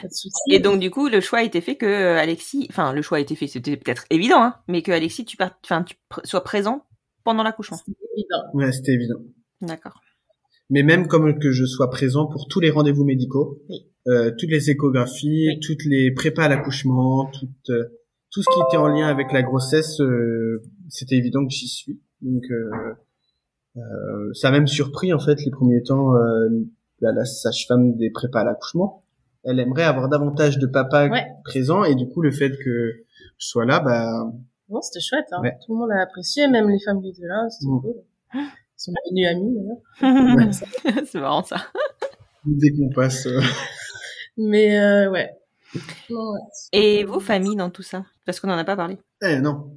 pas 0.02 0.08
de 0.08 0.14
souci. 0.14 0.32
Et 0.50 0.60
donc 0.60 0.80
du 0.80 0.90
coup, 0.90 1.08
le 1.10 1.20
choix 1.20 1.40
a 1.40 1.44
été 1.44 1.60
fait 1.62 1.76
que 1.76 1.86
euh, 1.86 2.18
Alexis, 2.18 2.68
enfin 2.70 2.94
le 2.94 3.02
choix 3.02 3.18
a 3.18 3.22
été 3.22 3.36
fait, 3.36 3.48
c'était 3.48 3.76
peut-être 3.78 4.06
évident, 4.10 4.42
hein, 4.42 4.56
mais 4.68 4.82
que 4.82 4.92
Alexis, 4.92 5.26
tu, 5.26 5.38
par... 5.38 5.52
enfin, 5.66 5.84
tu 5.84 5.96
pr- 6.12 6.26
sois 6.26 6.44
présent 6.44 6.86
pendant 7.24 7.44
l'accouchement. 7.44 7.78
évident. 8.16 8.44
ouais, 8.54 8.72
c'était 8.72 8.94
évident. 8.94 9.20
D'accord. 9.62 10.00
Mais 10.70 10.84
même 10.84 11.08
comme 11.08 11.38
que 11.40 11.52
je 11.52 11.66
sois 11.66 11.90
présent 11.90 12.26
pour 12.28 12.48
tous 12.48 12.60
les 12.60 12.70
rendez-vous 12.70 13.04
médicaux, 13.06 13.62
Oui. 13.70 13.86
euh, 14.08 14.32
toutes 14.38 14.50
les 14.50 14.70
échographies, 14.70 15.48
Oui. 15.50 15.60
toutes 15.60 15.86
les 15.86 16.12
prépas 16.12 16.44
à 16.46 16.50
l'accouchement, 16.50 17.26
tout, 17.32 17.48
euh, 17.72 17.86
tout 18.32 18.42
ce 18.42 18.50
qui 18.54 18.60
était 18.68 18.78
en 18.78 18.88
lien 18.88 19.08
avec 19.08 19.32
la 19.32 19.44
grossesse, 19.44 20.00
euh, 20.02 20.62
c'était 20.90 21.16
évident 21.16 21.46
que 21.46 21.52
j'y 21.52 21.68
suis. 21.68 22.02
Donc 22.22 22.44
euh, 22.52 22.70
euh, 23.78 24.34
ça 24.34 24.50
a 24.50 24.52
même 24.52 24.68
surpris 24.68 25.14
en 25.14 25.20
fait 25.20 25.44
les 25.44 25.52
premiers 25.52 25.84
temps 25.84 26.16
euh, 26.16 26.50
la, 27.02 27.12
la 27.12 27.26
sage-femme 27.26 27.96
des 27.98 28.10
prépas 28.12 28.42
à 28.42 28.44
l'accouchement. 28.46 29.04
Elle 29.44 29.60
aimerait 29.60 29.84
avoir 29.84 30.08
davantage 30.10 30.58
de 30.58 30.68
papas 30.68 31.10
Ouais. 31.10 31.26
présents 31.44 31.84
et 31.84 31.96
du 31.96 32.08
coup 32.08 32.22
le 32.22 32.32
fait 32.32 32.52
que 32.52 32.94
je 33.38 33.48
sois 33.48 33.66
là, 33.66 33.80
bah 33.82 34.32
Non, 34.70 34.82
c'était 34.82 35.02
chouette. 35.02 35.26
Hein. 35.34 35.42
Ouais. 35.42 35.58
Tout 35.66 35.74
le 35.74 35.80
monde 35.80 35.92
a 35.92 36.02
apprécié, 36.02 36.48
même 36.48 36.70
les 36.70 36.80
femmes 36.80 37.02
qui 37.02 37.10
étaient 37.10 37.28
là. 37.28 37.50
C'était 37.50 37.70
Mm. 37.72 37.82
cool. 37.82 37.94
Ils 38.78 38.82
sont 38.82 38.92
devenus 38.92 39.28
amis 39.30 39.56
d'ailleurs. 39.56 40.54
c'est 41.06 41.20
marrant 41.20 41.44
ça. 41.44 41.58
dès 42.46 42.72
qu'on 42.72 42.90
passe, 42.90 43.26
euh, 43.28 43.40
Mais 44.38 44.80
euh, 44.80 45.10
ouais. 45.12 45.30
Ouais. 46.10 46.40
Et 46.72 47.04
vos 47.04 47.20
familles 47.20 47.56
dans 47.56 47.70
tout 47.70 47.82
ça? 47.84 48.06
Parce 48.26 48.40
qu'on 48.40 48.48
n'en 48.48 48.58
a 48.58 48.64
pas 48.64 48.76
parlé. 48.76 48.98
Eh 49.24 49.40
non. 49.40 49.72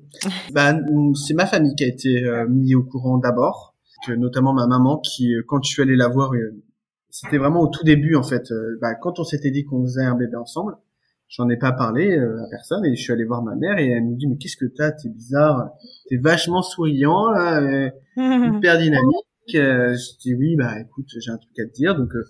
bah, 0.53 0.75
c'est 1.15 1.35
ma 1.35 1.47
famille 1.47 1.75
qui 1.75 1.85
a 1.85 1.89
été 1.89 2.23
euh, 2.25 2.47
mise 2.49 2.75
au 2.75 2.83
courant 2.83 3.19
d'abord, 3.19 3.75
que 4.07 4.13
notamment 4.13 4.53
ma 4.53 4.67
maman 4.67 4.99
qui, 4.99 5.35
euh, 5.35 5.43
quand 5.47 5.63
je 5.63 5.71
suis 5.73 5.83
allé 5.83 5.97
la 5.97 6.09
voir, 6.09 6.33
euh, 6.35 6.63
c'était 7.11 7.39
vraiment 7.39 7.61
au 7.61 7.69
tout 7.69 7.85
début 7.85 8.15
en 8.15 8.23
fait. 8.23 8.51
euh, 8.51 8.79
bah, 8.81 8.95
quand 8.95 9.19
on 9.19 9.25
s'était 9.25 9.51
dit 9.51 9.65
qu'on 9.65 9.83
faisait 9.85 10.05
un 10.05 10.15
bébé 10.17 10.37
ensemble, 10.37 10.77
j'en 11.29 11.49
ai 11.49 11.57
pas 11.57 11.73
parlé 11.73 12.17
à 12.17 12.47
personne 12.51 12.85
et 12.85 12.95
je 12.95 13.03
suis 13.03 13.13
allé 13.13 13.25
voir 13.25 13.43
ma 13.43 13.55
mère 13.57 13.79
et 13.79 13.89
elle 13.89 14.05
me 14.05 14.17
dit 14.17 14.27
mais 14.29 14.37
qu'est-ce 14.37 14.57
que 14.57 14.67
t'as? 14.67 14.93
T'es 14.93 15.09
bizarre, 15.09 15.71
t'es 16.09 16.17
vachement 16.19 16.63
souriant 16.63 17.31
là, 17.31 17.91
hyper 18.17 18.79
dynamique. 18.81 19.55
Euh, 19.55 19.95
je 19.97 20.19
dis 20.21 20.35
oui 20.35 20.57
bah 20.57 20.81
écoute 20.81 21.07
j'ai 21.19 21.31
un 21.31 21.37
truc 21.39 21.57
à 21.61 21.67
te 21.67 21.73
dire 21.73 21.95
donc 21.97 22.13
euh, 22.17 22.25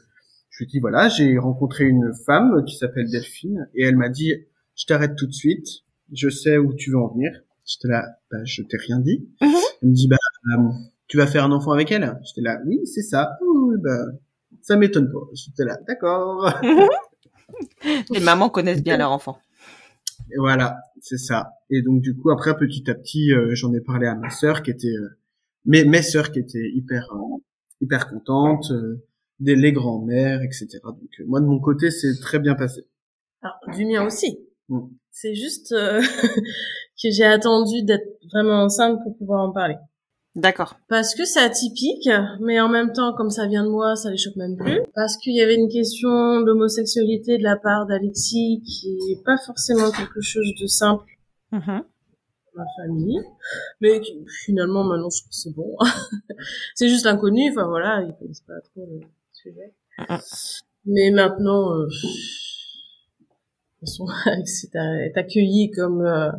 je 0.51 0.59
lui 0.65 0.67
dis 0.71 0.81
voilà 0.81 1.09
j'ai 1.09 1.39
rencontré 1.39 1.85
une 1.85 2.13
femme 2.27 2.63
qui 2.67 2.77
s'appelle 2.77 3.11
Delphine 3.11 3.69
et 3.75 3.85
elle 3.85 3.97
m'a 3.97 4.11
dit 4.11 4.35
je 4.75 4.85
t'arrête 4.85 5.17
tout 5.17 5.27
de 5.27 5.33
suite 5.33 5.67
je 6.13 6.29
sais 6.29 6.59
où 6.59 6.75
tu 6.75 6.91
veux 6.91 6.99
en 6.99 7.09
venir 7.09 7.31
j'étais 7.65 7.89
là 7.89 8.05
bah 8.31 8.39
je 8.45 8.61
t'ai 8.63 8.77
rien 8.77 8.99
dit 8.99 9.27
Mhm. 9.41 9.49
elle 9.83 9.89
me 9.89 9.95
dit 9.95 10.09
bah 10.09 10.17
euh, 10.59 10.63
tu 11.09 11.17
vas 11.17 11.27
faire 11.27 11.45
un 11.45 11.53
enfant 11.53 11.73
avec 11.73 11.91
elle? 11.91 12.19
J'étais 12.27 12.43
là 12.43 12.61
oui 12.67 12.81
c'est 12.87 13.03
ça 13.03 13.39
oui 13.41 13.77
bah 13.83 14.05
ça 14.61 14.77
m'étonne 14.77 15.11
pas 15.11 15.21
j'étais 15.33 15.65
là 15.65 15.79
d'accord 15.89 16.53
Les 18.11 18.21
mamans 18.21 18.51
connaissent 18.51 18.83
bien 18.83 18.97
leur 18.99 19.13
enfant. 19.13 19.39
Et 20.33 20.39
voilà, 20.39 20.77
c'est 21.01 21.19
ça. 21.19 21.53
Et 21.71 21.83
donc 21.83 22.01
du 22.03 22.17
coup 22.17 22.31
après 22.31 22.57
petit 22.57 22.91
à 22.91 22.95
petit, 22.95 23.33
euh, 23.33 23.55
j'en 23.55 23.73
ai 23.73 23.81
parlé 23.81 24.07
à 24.07 24.15
ma 24.17 24.29
sœur 24.31 24.63
qui 24.63 24.71
était, 24.73 24.89
euh, 24.89 25.17
mes 25.67 25.85
mes 25.85 26.03
sœurs 26.03 26.33
qui 26.33 26.39
étaient 26.39 26.71
hyper 26.75 27.13
euh, 27.13 27.39
hyper 27.81 28.09
contentes, 28.09 28.71
euh, 28.71 29.05
des 29.41 29.55
les 29.55 29.73
grands-mères, 29.73 30.43
etc. 30.43 30.69
Donc 30.85 31.11
euh, 31.21 31.25
moi 31.27 31.41
de 31.41 31.47
mon 31.47 31.61
côté 31.61 31.91
c'est 31.91 32.19
très 32.21 32.39
bien 32.39 32.55
passé. 32.55 32.87
Alors, 33.43 33.77
du 33.77 33.85
mien 33.85 34.05
aussi. 34.05 34.39
Mm. 34.69 34.87
C'est 35.11 35.35
juste 35.35 35.73
euh, 35.73 36.01
que 37.03 37.11
j'ai 37.11 37.25
attendu 37.25 37.83
d'être 37.83 38.19
vraiment 38.33 38.65
enceinte 38.65 38.99
pour 39.03 39.17
pouvoir 39.17 39.49
en 39.49 39.53
parler. 39.53 39.77
D'accord. 40.35 40.77
Parce 40.89 41.15
que 41.15 41.25
c'est 41.25 41.41
atypique, 41.41 42.11
mais 42.43 42.61
en 42.61 42.69
même 42.69 42.93
temps, 42.93 43.15
comme 43.15 43.31
ça 43.31 43.47
vient 43.47 43.65
de 43.65 43.71
moi, 43.71 43.97
ça 43.97 44.11
les 44.11 44.19
choque 44.19 44.37
même 44.37 44.55
plus. 44.59 44.83
Parce 44.95 45.17
qu'il 45.17 45.35
y 45.35 45.41
avait 45.41 45.55
une 45.55 45.71
question 45.71 46.43
d'homosexualité 46.43 47.39
de 47.39 47.43
la 47.43 47.57
part 47.57 47.87
d'Alexis 47.87 48.61
qui 48.63 48.99
est 49.13 49.25
pas 49.25 49.39
forcément 49.39 49.91
quelque 49.91 50.21
chose 50.21 50.53
de 50.61 50.67
simple 50.67 51.17
Mhm. 51.53 51.85
Ma 52.57 52.65
famille. 52.77 53.21
Mais 53.81 54.01
finalement, 54.45 54.85
maintenant, 54.85 55.11
je 55.11 55.21
trouve 55.21 55.31
que 55.31 55.35
c'est 55.37 55.55
bon. 55.55 55.77
c'est 56.75 56.89
juste 56.89 57.07
inconnu, 57.07 57.51
enfin 57.51 57.67
voilà, 57.69 58.03
ils 58.03 58.15
connaissent 58.19 58.41
pas 58.41 58.61
trop 58.73 58.87
le 58.91 59.01
sujet. 59.33 59.75
Mais 60.87 61.11
maintenant, 61.11 61.73
euh, 61.75 61.87
de 61.87 61.91
toute 63.81 63.81
façon, 63.81 64.07
Alexis 64.27 64.71
est 64.75 65.17
accueilli 65.17 65.71
comme, 65.71 66.03
euh, 66.03 66.31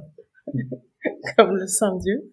comme 1.37 1.55
le 1.55 1.67
Saint 1.67 1.95
Dieu. 1.97 2.31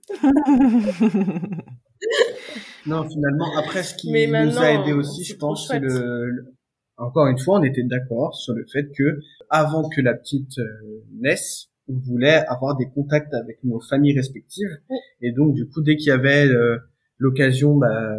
Non 2.87 3.09
finalement 3.09 3.57
après 3.57 3.83
ce 3.83 3.95
qui 3.95 4.13
Mais 4.13 4.27
nous 4.27 4.59
a 4.59 4.73
aidé 4.73 4.93
aussi 4.93 5.25
c'est 5.25 5.35
je 5.35 5.39
pense 5.39 5.69
c'est 5.69 5.79
le, 5.79 6.31
le- 6.31 6.55
encore 6.97 7.27
une 7.29 7.39
fois 7.39 7.59
on 7.61 7.63
était 7.63 7.83
d'accord 7.83 8.35
sur 8.35 8.53
le 8.55 8.65
fait 8.71 8.87
que 8.97 9.21
avant 9.49 9.89
que 9.89 10.01
la 10.01 10.15
petite 10.15 10.59
euh, 10.59 11.03
naisse 11.19 11.71
on 11.89 11.99
voulait 11.99 12.45
avoir 12.47 12.77
des 12.77 12.89
contacts 12.89 13.35
avec 13.35 13.63
nos 13.65 13.81
familles 13.81 14.17
respectives. 14.17 14.79
Et 15.21 15.33
donc 15.33 15.55
du 15.55 15.69
coup 15.69 15.83
dès 15.83 15.97
qu'il 15.97 16.09
y 16.09 16.13
avait 16.13 16.47
euh, 16.47 16.79
l'occasion 17.19 17.77
bah, 17.77 18.19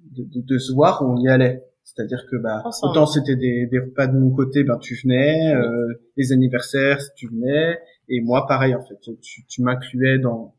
de, 0.00 0.24
de, 0.24 0.40
de 0.40 0.58
se 0.58 0.72
voir 0.72 1.02
on 1.02 1.16
y 1.18 1.28
allait. 1.28 1.62
C'est-à-dire 1.84 2.26
que 2.30 2.36
bah 2.36 2.62
Ensemble. 2.64 2.90
autant 2.90 3.06
c'était 3.06 3.36
des, 3.36 3.66
des 3.66 3.78
repas 3.78 4.06
de 4.08 4.18
mon 4.18 4.30
côté 4.30 4.64
ben 4.64 4.76
tu 4.78 4.96
venais 5.02 5.54
euh, 5.54 5.94
les 6.16 6.32
anniversaires 6.32 6.98
tu 7.14 7.28
venais 7.28 7.78
et 8.08 8.20
moi 8.20 8.46
pareil 8.46 8.74
en 8.74 8.84
fait 8.84 8.98
tu, 9.22 9.46
tu 9.46 9.62
m'incluais 9.62 10.18
dans 10.18 10.54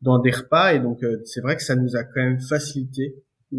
dans 0.00 0.18
des 0.18 0.30
repas 0.30 0.72
et 0.72 0.80
donc 0.80 1.02
euh, 1.02 1.20
c'est 1.24 1.40
vrai 1.40 1.56
que 1.56 1.62
ça 1.62 1.76
nous 1.76 1.94
a 1.94 2.04
quand 2.04 2.22
même 2.22 2.40
facilité 2.40 3.22
euh, 3.52 3.58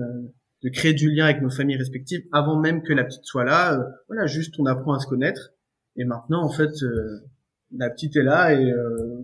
de 0.63 0.69
créer 0.69 0.93
du 0.93 1.09
lien 1.11 1.25
avec 1.25 1.41
nos 1.41 1.49
familles 1.49 1.77
respectives 1.77 2.23
avant 2.31 2.59
même 2.59 2.83
que 2.83 2.93
la 2.93 3.03
petite 3.03 3.25
soit 3.25 3.45
là. 3.45 3.73
Euh, 3.79 3.83
voilà 4.07 4.25
juste 4.27 4.55
on 4.59 4.65
apprend 4.65 4.93
à 4.93 4.99
se 4.99 5.07
connaître 5.07 5.53
et 5.95 6.05
maintenant 6.05 6.43
en 6.43 6.49
fait 6.49 6.71
euh, 6.83 7.19
la 7.77 7.89
petite 7.89 8.15
est 8.15 8.23
là 8.23 8.53
et 8.53 8.65
euh, 8.71 9.21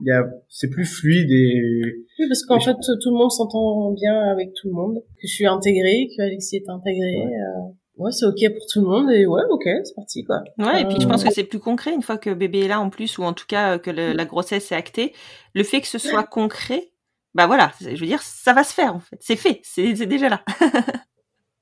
il 0.00 0.06
y 0.08 0.10
a 0.10 0.24
c'est 0.48 0.68
plus 0.68 0.84
fluide 0.84 1.30
et 1.30 1.82
Oui, 2.18 2.28
parce 2.28 2.44
qu'en 2.44 2.60
fait, 2.60 2.74
tout 2.74 3.10
le 3.10 3.16
monde 3.16 3.30
s'entend 3.30 3.92
bien 3.92 4.18
avec 4.32 4.52
tout 4.54 4.68
le 4.68 4.74
monde, 4.74 4.96
que 5.00 5.26
je 5.26 5.32
suis 5.32 5.46
intégrée, 5.46 6.08
que 6.16 6.22
Alexis 6.22 6.56
est 6.56 6.68
intégré. 6.68 7.16
Ouais. 7.18 7.26
euh, 7.26 7.72
Ouais, 7.98 8.10
c'est 8.10 8.24
ok 8.24 8.38
pour 8.56 8.66
tout 8.72 8.80
le 8.80 8.86
monde 8.86 9.10
et 9.10 9.26
ouais, 9.26 9.42
ok, 9.50 9.64
c'est 9.84 9.94
parti 9.94 10.24
quoi. 10.24 10.42
Ouais, 10.58 10.80
et 10.80 10.84
puis 10.86 10.96
je 10.98 11.06
pense 11.06 11.22
Euh, 11.24 11.28
que 11.28 11.34
c'est 11.34 11.44
plus 11.44 11.60
concret 11.60 11.92
une 11.92 12.00
fois 12.00 12.16
que 12.16 12.30
bébé 12.32 12.60
est 12.60 12.68
là 12.68 12.80
en 12.80 12.88
plus, 12.88 13.18
ou 13.18 13.22
en 13.22 13.34
tout 13.34 13.44
cas 13.46 13.78
que 13.78 13.90
le- 13.90 14.12
la 14.14 14.24
grossesse 14.24 14.72
est 14.72 14.74
actée. 14.74 15.12
Le 15.54 15.62
fait 15.62 15.82
que 15.82 15.86
ce 15.86 15.98
soit 15.98 16.24
concret, 16.24 16.90
bah 17.34 17.46
voilà, 17.46 17.70
c'est- 17.78 17.94
je 17.94 18.00
veux 18.00 18.06
dire, 18.06 18.22
ça 18.22 18.54
va 18.54 18.64
se 18.64 18.72
faire 18.72 18.96
en 18.96 18.98
fait. 19.00 19.18
C'est 19.20 19.36
fait, 19.36 19.60
c'est 19.62 19.92
déjà 20.06 20.30
là. 20.30 20.42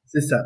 c'est 0.06 0.20
ça 0.20 0.40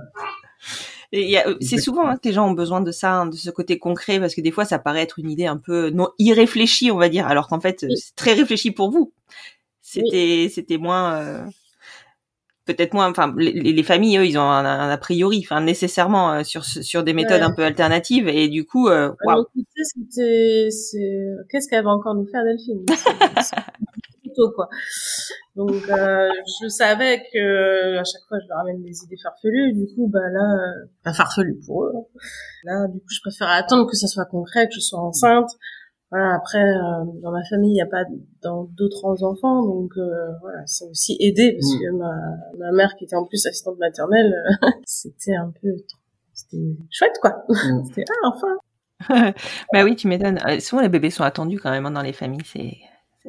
Euh, 1.15 1.55
c'est 1.61 1.79
souvent 1.79 2.07
hein, 2.09 2.17
que 2.17 2.29
les 2.29 2.33
gens 2.35 2.49
ont 2.49 2.53
besoin 2.53 2.81
de 2.81 2.91
ça, 2.91 3.13
hein, 3.15 3.27
de 3.27 3.37
ce 3.37 3.51
côté 3.51 3.79
concret, 3.79 4.19
parce 4.19 4.35
que 4.35 4.41
des 4.41 4.51
fois 4.51 4.65
ça 4.65 4.79
paraît 4.79 5.03
être 5.03 5.19
une 5.19 5.31
idée 5.31 5.47
un 5.47 5.57
peu 5.59 5.91
non 5.91 6.09
irréfléchie, 6.19 6.91
on 6.91 6.97
va 6.99 7.09
dire, 7.09 7.27
alors 7.27 7.49
qu'en 7.49 7.61
fait 7.61 7.85
Oui. 7.89 7.97
c'est 7.97 8.15
très 8.17 8.33
réfléchi 8.35 8.71
pour 8.73 8.91
vous. 8.91 9.13
C'était 9.83 10.51
c'était 10.53 10.79
moins 10.79 11.15
euh, 11.15 11.45
peut-être 12.65 12.95
moins. 12.95 13.11
Enfin, 13.11 13.35
les, 13.37 13.53
les 13.53 13.83
familles 13.83 14.19
eux 14.19 14.27
ils 14.27 14.39
ont 14.39 14.43
un, 14.43 14.65
un 14.65 14.91
a 14.91 14.97
priori, 14.99 15.41
enfin 15.45 15.61
nécessairement 15.61 16.33
euh, 16.33 16.43
sur 16.45 16.65
sur 16.65 17.05
des 17.05 17.13
méthodes 17.13 17.41
Ouais. 17.41 17.47
un 17.47 17.55
peu 17.55 17.63
alternatives, 17.65 18.29
et 18.29 18.49
du 18.49 18.65
coup, 18.65 18.89
euh, 18.89 19.11
à 19.29 19.37
waouh. 19.37 19.47
c'est, 20.11 20.69
qu'est-ce 21.51 21.69
qu'elle 21.69 21.85
va 21.85 21.91
encore 21.91 22.15
nous 22.15 22.27
faire 22.27 22.43
Delphine? 22.45 22.85
Quoi. 24.55 24.69
Donc, 25.57 25.71
euh, 25.89 26.29
je 26.63 26.69
savais 26.69 27.23
que 27.33 27.97
à 27.99 28.05
chaque 28.05 28.23
fois 28.29 28.39
je 28.43 28.49
leur 28.49 28.59
amène 28.59 28.83
des 28.83 29.05
idées 29.05 29.17
farfelues. 29.23 29.73
Du 29.75 29.87
coup, 29.95 30.09
bah 30.09 30.19
là, 30.33 30.55
euh, 30.55 30.87
pas 31.03 31.13
farfelues 31.13 31.61
pour 31.67 31.85
eux. 31.85 31.93
hein. 31.97 32.19
Là, 32.65 32.89
du 32.89 32.99
coup, 32.99 33.07
je 33.11 33.21
préfère 33.21 33.49
attendre 33.49 33.89
que 33.89 33.97
ça 33.97 34.07
soit 34.07 34.25
concret, 34.27 34.67
que 34.69 34.75
je 34.75 34.81
sois 34.81 35.01
enceinte. 35.01 35.51
Voilà. 36.11 36.35
Après, 36.37 36.63
euh, 36.63 37.05
dans 37.23 37.33
ma 37.33 37.43
famille, 37.51 37.71
il 37.73 37.75
n'y 37.75 37.83
a 37.83 37.87
pas 37.87 38.05
d'autres 38.43 39.25
enfants, 39.25 39.63
donc 39.65 39.91
euh, 39.97 40.29
voilà, 40.43 40.59
ça 40.67 40.85
a 40.85 40.89
aussi 40.89 41.17
aidé 41.19 41.53
parce 41.53 41.75
Mm. 41.75 41.79
que 41.81 41.91
ma 41.97 42.13
ma 42.67 42.73
mère 42.73 42.95
qui 42.97 43.05
était 43.05 43.17
en 43.17 43.25
plus 43.25 43.45
assistante 43.47 43.79
maternelle, 43.79 44.33
euh, 44.63 44.69
c'était 44.85 45.35
un 45.35 45.51
peu, 45.61 45.69
c'était 46.33 46.77
chouette 46.91 47.15
quoi. 47.21 47.45
Mm. 47.49 47.85
C'était 47.89 48.05
ah 48.23 48.29
enfin. 48.29 48.57
Bah 49.73 49.83
oui, 49.83 49.97
tu 49.97 50.07
m'étonnes. 50.07 50.39
Euh, 50.47 50.61
souvent 50.61 50.83
les 50.83 50.89
bébés 50.89 51.11
sont 51.11 51.25
attendus 51.25 51.59
quand 51.59 51.71
même 51.71 51.87
hein, 51.87 51.91
dans 51.91 52.03
les 52.03 52.13
familles, 52.13 52.45
c'est 52.45 52.75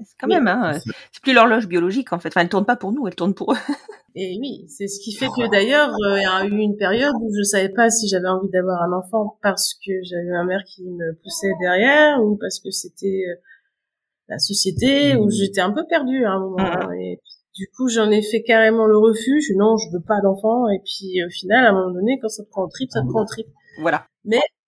c'est 0.03 0.17
quand 0.19 0.27
Oui, 0.27 0.35
même 0.35 0.47
hein, 0.47 0.73
c'est 1.11 1.21
plus 1.21 1.33
l'horloge 1.33 1.67
biologique 1.67 2.11
en 2.13 2.19
fait. 2.19 2.29
Enfin, 2.29 2.41
elle 2.41 2.49
tourne 2.49 2.65
pas 2.65 2.75
pour 2.75 2.91
nous, 2.91 3.07
elle 3.07 3.15
tourne 3.15 3.33
pour 3.33 3.53
eux. 3.53 3.57
Et 4.15 4.37
oui, 4.39 4.65
c'est 4.69 4.87
ce 4.87 4.99
qui 5.01 5.11
fait 5.13 5.27
que 5.27 5.49
d'ailleurs, 5.51 5.89
euh, 6.05 6.17
il 6.17 6.23
y 6.23 6.25
a 6.25 6.45
eu 6.45 6.57
une 6.57 6.77
période 6.77 7.13
où 7.21 7.29
je 7.37 7.43
savais 7.43 7.69
pas 7.69 7.89
si 7.89 8.07
j'avais 8.07 8.29
envie 8.29 8.49
d'avoir 8.49 8.81
un 8.83 8.93
enfant 8.93 9.37
parce 9.41 9.73
que 9.85 9.91
j'avais 10.03 10.29
ma 10.31 10.45
mère 10.45 10.63
qui 10.65 10.83
me 10.83 11.13
poussait 11.21 11.51
derrière 11.59 12.23
ou 12.23 12.37
parce 12.37 12.59
que 12.59 12.71
c'était 12.71 13.23
euh, 13.29 13.35
la 14.29 14.39
société 14.39 15.15
où 15.17 15.29
j'étais 15.29 15.61
un 15.61 15.71
peu 15.71 15.85
perdue 15.87 16.23
à 16.25 16.31
un 16.31 16.39
moment. 16.39 16.59
hein. 16.59 16.91
Et 16.93 17.19
du 17.55 17.67
coup, 17.75 17.89
j'en 17.89 18.09
ai 18.09 18.21
fait 18.21 18.41
carrément 18.43 18.85
le 18.85 18.97
refus. 18.97 19.41
Je, 19.41 19.53
non, 19.57 19.75
je 19.77 19.89
veux 19.91 20.01
pas 20.03 20.21
d'enfant. 20.21 20.69
Et 20.69 20.79
puis 20.85 21.21
au 21.25 21.29
final, 21.29 21.65
à 21.65 21.69
un 21.69 21.73
moment 21.73 21.91
donné, 21.91 22.17
quand 22.21 22.29
ça 22.29 22.43
te 22.43 22.49
prend 22.49 22.63
au 22.63 22.69
trip, 22.69 22.89
ça 22.91 23.01
te 23.01 23.07
prend 23.09 23.23
au 23.23 23.25
trip. 23.25 23.47
Voilà. 23.81 24.05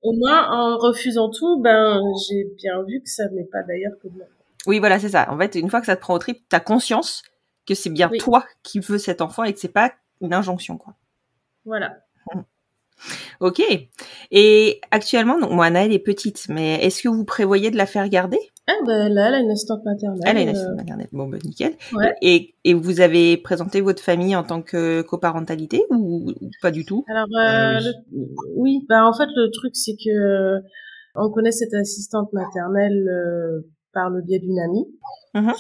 Au 0.04 0.12
moins, 0.14 0.46
en 0.52 0.78
refusant 0.78 1.30
tout, 1.30 1.62
ben, 1.62 2.02
j'ai 2.28 2.44
bien 2.58 2.84
vu 2.84 3.02
que 3.02 3.10
ça 3.10 3.28
venait 3.30 3.48
pas 3.50 3.64
d'ailleurs 3.64 3.94
que 4.04 4.10
de 4.10 4.14
moi. 4.14 4.26
Oui, 4.68 4.80
voilà, 4.80 5.00
c'est 5.00 5.10
ça. 5.10 5.32
En 5.32 5.38
fait, 5.38 5.56
une 5.56 5.70
fois 5.70 5.80
que 5.80 5.86
ça 5.88 5.96
te 5.96 6.02
prend 6.02 6.14
au 6.14 6.20
trip, 6.20 6.44
t'as 6.50 6.60
conscience 6.60 7.24
que 7.66 7.74
c'est 7.74 7.90
bien 7.90 8.10
Oui. 8.12 8.18
toi 8.20 8.46
qui 8.64 8.80
veux 8.80 8.98
cet 8.98 9.22
enfant 9.22 9.44
et 9.44 9.54
que 9.54 9.60
c'est 9.60 9.68
pas 9.74 9.94
une 10.22 10.34
injonction, 10.34 10.78
quoi. 10.78 10.94
Voilà. 11.66 11.98
Ok. 13.40 13.62
Et 14.32 14.82
actuellement, 14.92 15.40
donc, 15.40 15.52
moi, 15.52 15.66
Anaëlle 15.66 15.94
est 15.94 16.00
petite, 16.00 16.48
mais 16.50 16.84
est-ce 16.84 17.04
que 17.04 17.10
vous 17.10 17.24
prévoyez 17.26 17.70
de 17.70 17.78
la 17.78 17.86
faire 17.86 18.10
garder? 18.10 18.40
Ah, 18.68 18.74
ben 18.86 19.14
là, 19.14 19.28
elle 19.30 19.36
a 19.36 19.40
une 19.40 19.52
assistante 19.52 19.86
maternelle. 19.86 20.22
Elle 20.26 20.38
a 20.38 20.42
une 20.42 20.48
euh, 20.48 20.52
assistante 20.52 20.76
maternelle. 20.78 21.08
Bon, 21.12 21.28
bah, 21.28 21.38
nickel. 21.44 21.76
Ouais. 21.94 22.16
Et, 22.22 22.56
et 22.64 22.74
vous 22.74 23.00
avez 23.00 23.38
présenté 23.38 23.82
votre 23.82 24.02
famille 24.02 24.36
en 24.36 24.44
tant 24.44 24.62
que 24.62 25.02
coparentalité 25.04 25.86
ou, 25.92 26.32
ou 26.42 26.50
pas 26.62 26.72
du 26.72 26.84
tout? 26.86 27.06
Alors, 27.08 27.28
euh, 27.40 27.78
Euh, 27.78 27.80
le- 27.80 28.28
oui, 28.56 28.86
bah 28.90 29.06
en 29.06 29.14
fait 29.14 29.28
le 29.36 29.52
truc 29.52 29.76
c'est 29.76 29.96
que 29.96 30.10
euh, 30.10 30.60
on 31.16 31.30
connaît 31.30 31.52
cette 31.52 31.74
assistante 31.76 32.34
maternelle 32.34 33.08
euh, 33.08 33.62
par 33.98 34.10
le 34.16 34.22
biais 34.22 34.40
d'une 34.40 34.60
amie 34.68 34.86
Mhm. 35.34 35.54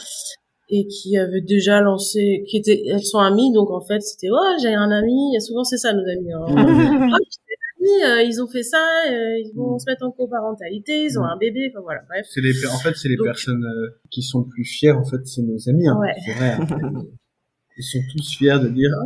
et 0.70 0.86
qui 0.88 1.18
avait 1.18 1.42
déjà 1.42 1.82
lancé, 1.82 2.44
qui 2.48 2.58
était, 2.58 2.80
elles 2.92 3.04
sont 3.14 3.20
amies 3.20 3.52
donc 3.54 3.70
en 3.72 3.82
fait 3.90 4.02
c'était 4.02 4.30
ouais 4.30 4.54
j'ai 4.62 4.74
un 4.74 4.92
ami, 4.92 5.36
et 5.36 5.40
souvent 5.40 5.64
c'est 5.64 5.78
ça 5.78 5.92
nos 5.94 6.08
amis. 6.16 6.32
Hein. 6.34 6.46
Amis, 7.80 8.04
euh, 8.12 8.24
ils 8.24 8.42
ont 8.42 8.48
fait 8.48 8.64
ça, 8.64 8.84
euh, 9.08 9.38
ils 9.46 9.52
vont 9.56 9.78
se 9.78 9.86
mettre 9.90 10.04
en 10.04 10.12
coparentalité, 10.12 10.94
ils 11.08 11.18
ont 11.20 11.24
Mhm. 11.24 11.30
un 11.34 11.38
bébé, 11.38 11.62
enfin 11.72 11.82
voilà 11.84 12.02
bref. 12.10 12.26
C'est 12.34 12.42
les, 12.42 12.54
en 12.66 12.80
fait, 12.84 12.94
c'est 12.96 13.08
les 13.08 13.18
Donc- 13.18 13.28
personnes 13.28 13.64
euh, 13.64 14.00
qui 14.10 14.22
sont 14.24 14.44
plus 14.44 14.66
fières. 14.66 14.98
En 14.98 15.06
fait, 15.06 15.22
c'est 15.26 15.44
nos 15.44 15.62
amis. 15.70 15.88
Hein. 15.88 15.96
Ouais. 16.00 16.16
C'est 16.26 16.34
vrai. 16.40 16.52
hein. 16.60 17.04
Ils 17.78 17.84
sont 17.84 18.00
tous 18.12 18.28
fiers 18.38 18.60
de 18.66 18.70
dire. 18.70 18.90
Ah, 19.00 19.06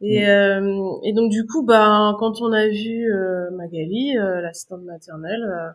Et, 0.00 0.26
euh, 0.28 0.60
et 1.04 1.12
donc 1.12 1.30
du 1.30 1.44
coup, 1.46 1.62
bah, 1.62 2.16
quand 2.18 2.40
on 2.40 2.52
a 2.52 2.66
vu 2.68 3.12
euh, 3.12 3.50
Magali, 3.52 4.16
euh, 4.16 4.40
l'assistante 4.40 4.82
maternelle, 4.84 5.42
euh, 5.44 5.70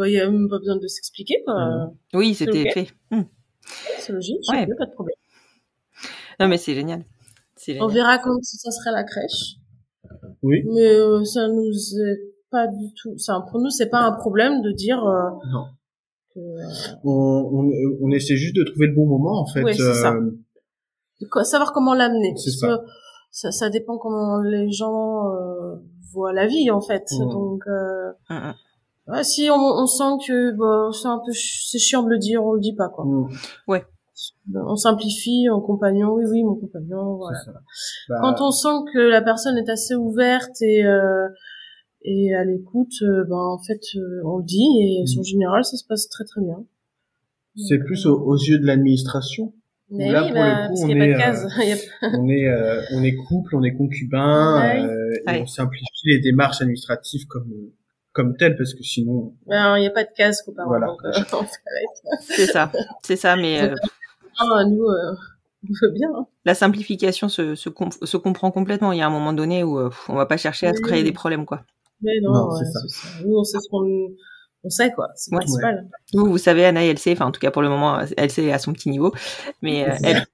bah, 0.00 0.08
il 0.08 0.14
y 0.14 0.20
a 0.20 0.28
même 0.30 0.48
pas 0.48 0.58
besoin 0.58 0.76
de 0.76 0.86
s'expliquer, 0.86 1.42
quoi. 1.44 1.92
Oui, 2.14 2.34
c'était 2.34 2.70
fait. 2.70 2.88
Hmm. 3.10 3.22
C'est 3.98 4.12
logique, 4.12 4.38
Ouais. 4.50 4.66
pas 4.78 4.86
de 4.86 4.92
problème. 4.92 5.14
Non, 6.40 6.48
mais 6.48 6.56
c'est 6.56 6.74
génial. 6.74 7.04
On 7.80 7.86
verra 7.88 8.18
quand 8.18 8.36
ça 8.42 8.70
serait 8.70 8.92
la 8.92 9.04
crèche, 9.04 9.56
Oui. 10.42 10.62
mais 10.72 10.94
euh, 10.94 11.22
ça 11.24 11.46
nous 11.48 11.70
est 11.70 12.18
pas 12.50 12.66
du 12.66 12.92
tout. 12.94 13.16
Ça, 13.18 13.44
pour 13.50 13.60
nous, 13.60 13.68
c'est 13.70 13.90
pas 13.90 14.00
un 14.00 14.12
problème 14.12 14.62
de 14.62 14.72
dire 14.72 15.04
euh, 15.04 15.28
Non. 15.52 15.66
que 16.34 16.40
euh, 16.40 16.96
On, 17.04 17.12
on, 17.12 17.70
on 18.02 18.10
essaie 18.10 18.36
juste 18.36 18.56
de 18.56 18.64
trouver 18.64 18.86
le 18.86 18.94
bon 18.94 19.06
moment, 19.06 19.38
en 19.42 19.46
fait. 19.46 19.62
Ouais, 19.62 19.74
c'est 19.74 19.92
ça. 19.94 20.14
euh, 20.14 20.30
de 21.20 21.26
quoi- 21.26 21.44
savoir 21.44 21.72
comment 21.74 21.92
l'amener. 21.94 22.32
C'est 22.36 22.50
Parce 22.58 22.78
ça. 22.78 22.78
que 22.78 22.90
ça, 23.30 23.50
ça 23.52 23.68
dépend 23.68 23.98
comment 23.98 24.40
les 24.40 24.70
gens 24.72 25.28
euh, 25.34 25.76
voient 26.12 26.32
la 26.32 26.46
vie, 26.46 26.70
en 26.70 26.80
fait. 26.80 27.04
Mhm. 27.12 27.28
Donc, 27.30 27.62
euh, 27.68 28.12
Ouais, 29.10 29.24
si 29.24 29.48
on, 29.50 29.56
on 29.56 29.86
sent 29.86 30.24
que 30.26 30.52
bah, 30.52 30.90
c'est 30.92 31.08
un 31.08 31.18
peu 31.24 31.32
c'est 31.32 31.78
chiant 31.78 32.02
de 32.02 32.10
le 32.10 32.18
dire, 32.18 32.44
on 32.44 32.52
le 32.52 32.60
dit 32.60 32.74
pas, 32.74 32.88
quoi. 32.88 33.04
on- 33.06 33.28
On 34.54 34.76
simplifie, 34.76 35.48
en 35.48 35.60
compagnon, 35.60 36.12
oui, 36.14 36.24
oui, 36.30 36.42
mon 36.42 36.54
compagnon, 36.56 37.16
voilà. 37.16 37.38
Bah, 38.08 38.16
Quand 38.20 38.40
on 38.40 38.50
sent 38.50 38.90
que 38.92 38.98
la 38.98 39.22
personne 39.22 39.56
est 39.56 39.68
assez 39.70 39.94
ouverte 39.94 40.60
et 40.62 40.84
euh, 40.84 41.26
et 42.02 42.34
à 42.34 42.44
l'écoute, 42.44 42.92
euh, 43.02 43.24
ben 43.28 43.36
en 43.36 43.58
fait, 43.62 43.80
euh, 43.96 44.22
on 44.24 44.38
le 44.38 44.44
dit 44.44 44.66
et 44.80 45.04
Mhm. 45.14 45.20
en 45.20 45.22
général, 45.22 45.64
ça 45.64 45.76
se 45.76 45.84
passe 45.86 46.08
très 46.08 46.24
très 46.24 46.40
bien. 46.42 46.64
C'est 47.56 47.78
plus 47.78 48.06
aux, 48.06 48.18
aux 48.18 48.36
yeux 48.36 48.58
de 48.58 48.66
l'administration. 48.66 49.52
Mais 49.92 50.10
Là, 50.12 50.22
oui, 50.22 50.28
pour 50.32 50.40
bah, 50.40 50.48
le 50.48 50.68
coup, 50.68 50.74
parce 50.74 50.84
on 50.84 50.88
est, 50.88 51.14
on 52.02 52.28
est 52.28 52.46
euh, 52.48 52.80
on 52.92 53.02
est 53.02 53.14
couple, 53.16 53.56
on 53.56 53.62
est 53.62 53.74
concubin, 53.74 54.60
Ouais. 54.60 54.80
euh, 54.84 55.12
et 55.26 55.30
Ouais. 55.30 55.42
on 55.42 55.46
simplifie 55.46 56.06
les 56.06 56.20
démarches 56.20 56.60
administratives 56.62 57.26
comme 57.26 57.50
comme 58.12 58.36
telles 58.36 58.56
parce 58.56 58.74
que 58.74 58.82
sinon 58.82 59.34
Ben, 59.46 59.76
il 59.78 59.80
n'y 59.82 59.86
a 59.86 59.90
pas 59.90 60.04
de 60.04 60.10
case 60.16 60.42
copain. 60.42 60.64
Voilà. 60.66 60.86
Donc, 60.86 60.98
euh, 61.04 61.12
fait. 61.22 61.46
C'est 62.22 62.46
ça. 62.46 62.70
C'est 63.02 63.16
ça, 63.16 63.36
mais 63.36 63.62
euh, 63.62 63.74
Ah, 64.38 64.64
nous, 64.64 64.82
euh, 64.84 65.12
on 65.64 65.72
veut 65.82 65.92
bien. 65.92 66.08
hein. 66.16 66.26
la 66.44 66.54
simplification 66.54 67.28
se, 67.28 67.54
se, 67.54 67.68
com- 67.68 67.90
se 68.02 68.16
comprend 68.16 68.50
complètement. 68.50 68.92
Il 68.92 68.98
y 68.98 69.02
a 69.02 69.06
un 69.06 69.10
moment 69.10 69.32
donné 69.32 69.62
où 69.64 69.78
euh, 69.78 69.88
pff, 69.90 70.08
on 70.10 70.14
va 70.14 70.26
pas 70.26 70.36
chercher 70.36 70.66
à 70.66 70.72
se 70.72 70.78
Oui. 70.78 70.82
créer 70.88 71.02
des 71.02 71.12
problèmes, 71.12 71.46
quoi. 71.46 71.62
Mais 72.02 72.12
non, 72.22 72.32
Non, 72.32 72.48
ouais, 72.52 72.60
c'est 72.64 72.70
ça. 72.70 73.24
Nous, 73.26 73.36
on 73.36 73.44
sait 73.44 73.58
ce 73.60 73.68
qu'on 73.68 74.08
on 74.62 74.68
sait 74.70 74.90
quoi. 74.92 75.08
C'est 75.16 75.32
Ouais. 75.32 75.38
principal. 75.38 75.88
Vous, 76.14 76.26
vous 76.26 76.38
savez, 76.38 76.64
Anna, 76.66 76.84
elle 76.84 76.98
sait, 76.98 77.12
enfin, 77.12 77.26
en 77.26 77.30
tout 77.30 77.40
cas, 77.40 77.50
pour 77.50 77.62
le 77.62 77.68
moment, 77.68 78.00
elle 78.16 78.30
sait 78.30 78.52
à 78.52 78.58
son 78.58 78.72
petit 78.72 78.88
niveau. 78.90 79.12
Mais 79.62 79.88
euh, 79.88 79.94
elle... 80.02 80.24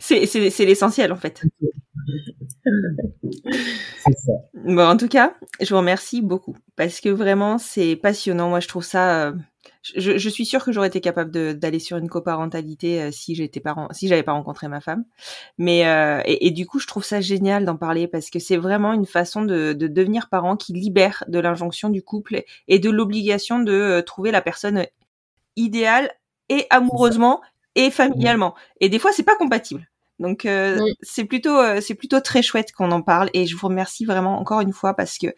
c'est, 0.00 0.64
l'essentiel, 0.64 1.12
en 1.12 1.16
fait. 1.16 1.42
ça. 4.16 4.32
Bon, 4.54 4.86
en 4.86 4.96
tout 4.96 5.08
cas, 5.08 5.34
je 5.60 5.70
vous 5.70 5.78
remercie 5.78 6.22
beaucoup 6.22 6.56
parce 6.76 7.00
que 7.00 7.08
vraiment, 7.08 7.58
c'est 7.58 7.96
passionnant. 7.96 8.48
Moi, 8.48 8.60
je 8.60 8.68
trouve 8.68 8.84
ça. 8.84 9.28
euh, 9.28 9.32
Je, 9.82 10.28
suis 10.28 10.46
sûre 10.46 10.64
que 10.64 10.72
j'aurais 10.72 10.88
été 10.88 11.00
capable 11.00 11.30
d'aller 11.58 11.78
sur 11.78 11.96
une 11.96 12.08
coparentalité 12.08 13.02
euh, 13.02 13.10
si 13.12 13.34
j'étais 13.34 13.60
parent, 13.60 13.88
si 13.92 14.08
j'avais 14.08 14.22
pas 14.22 14.32
rencontré 14.32 14.68
ma 14.68 14.80
femme. 14.80 15.04
Mais 15.58 15.86
euh, 15.86 16.20
et, 16.24 16.50
du 16.50 16.66
coup, 16.66 16.78
je 16.78 16.86
trouve 16.86 17.04
ça 17.04 17.20
génial 17.20 17.64
d'en 17.64 17.76
parler 17.76 18.08
parce 18.08 18.30
que 18.30 18.38
c'est 18.38 18.56
vraiment 18.56 18.92
une 18.92 19.06
façon 19.06 19.42
de, 19.42 19.72
de 19.72 19.86
devenir 19.86 20.28
parent 20.28 20.56
qui 20.56 20.72
libère 20.72 21.24
de 21.28 21.38
l'injonction 21.38 21.88
du 21.88 22.02
couple 22.02 22.42
et 22.68 22.78
de 22.78 22.90
l'obligation 22.90 23.58
de 23.60 24.00
trouver 24.00 24.30
la 24.30 24.42
personne 24.42 24.86
idéale 25.56 26.10
et 26.48 26.66
amoureusement 26.70 27.40
et 27.76 27.90
familialement. 27.92 28.54
Et 28.80 28.88
des 28.88 28.98
fois, 28.98 29.12
c'est 29.12 29.22
pas 29.22 29.36
compatible. 29.36 29.86
Donc 30.18 30.46
euh, 30.46 30.80
Oui. 30.82 30.94
c'est 31.02 31.24
plutôt 31.26 31.56
euh, 31.58 31.80
c'est 31.80 31.94
plutôt 31.94 32.20
très 32.20 32.42
chouette 32.42 32.72
qu'on 32.72 32.90
en 32.90 33.02
parle 33.02 33.28
et 33.34 33.46
je 33.46 33.54
vous 33.56 33.68
remercie 33.68 34.04
vraiment 34.06 34.38
encore 34.40 34.60
une 34.62 34.72
fois 34.72 34.94
parce 34.94 35.18
que 35.18 35.28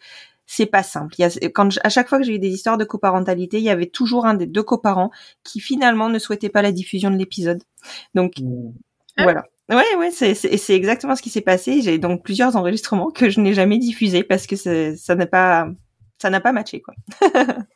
c'est 0.45 0.65
pas 0.65 0.81
simple. 0.83 1.13
Il 1.19 1.21
y 1.21 1.25
a, 1.25 1.49
quand 1.49 1.69
je- 1.69 1.79
à 1.83 1.89
chaque 1.89 2.07
fois 2.09 2.17
que 2.17 2.23
j'ai 2.23 2.33
eu 2.35 2.39
des 2.39 2.49
histoires 2.49 2.77
de 2.77 2.85
coparentalité, 2.85 3.57
il 3.59 3.63
y 3.63 3.69
avait 3.69 3.85
toujours 3.85 4.25
un 4.25 4.33
des 4.35 4.47
deux 4.47 4.63
coparents 4.63 5.11
qui 5.43 5.59
finalement 5.59 6.09
ne 6.09 6.17
souhaitait 6.17 6.49
pas 6.49 6.61
la 6.63 6.71
diffusion 6.71 7.11
de 7.11 7.17
l'épisode. 7.17 7.61
Donc 8.15 8.39
Mm. 8.39 8.71
Ah. 9.17 9.23
voilà. 9.23 9.43
Ouais, 9.69 9.95
ouais, 9.99 10.09
c'est 10.11 10.33
c'est 10.33 10.55
c'est 10.57 10.73
exactement 10.75 11.15
ce 11.15 11.21
qui 11.21 11.29
s'est 11.29 11.41
passé. 11.41 11.81
J'ai 11.83 11.99
donc 11.99 12.23
plusieurs 12.23 12.55
enregistrements 12.55 13.11
que 13.11 13.29
je 13.29 13.39
n'ai 13.41 13.53
jamais 13.53 13.77
diffusés 13.79 14.23
parce 14.23 14.47
que 14.47 14.55
c'est- 14.55 14.95
ça 14.95 15.13
n'a 15.13 15.27
pas 15.27 15.67
ça 16.21 16.29
n'a 16.29 16.39
pas 16.39 16.53
matché 16.53 16.81
quoi. 16.81 16.95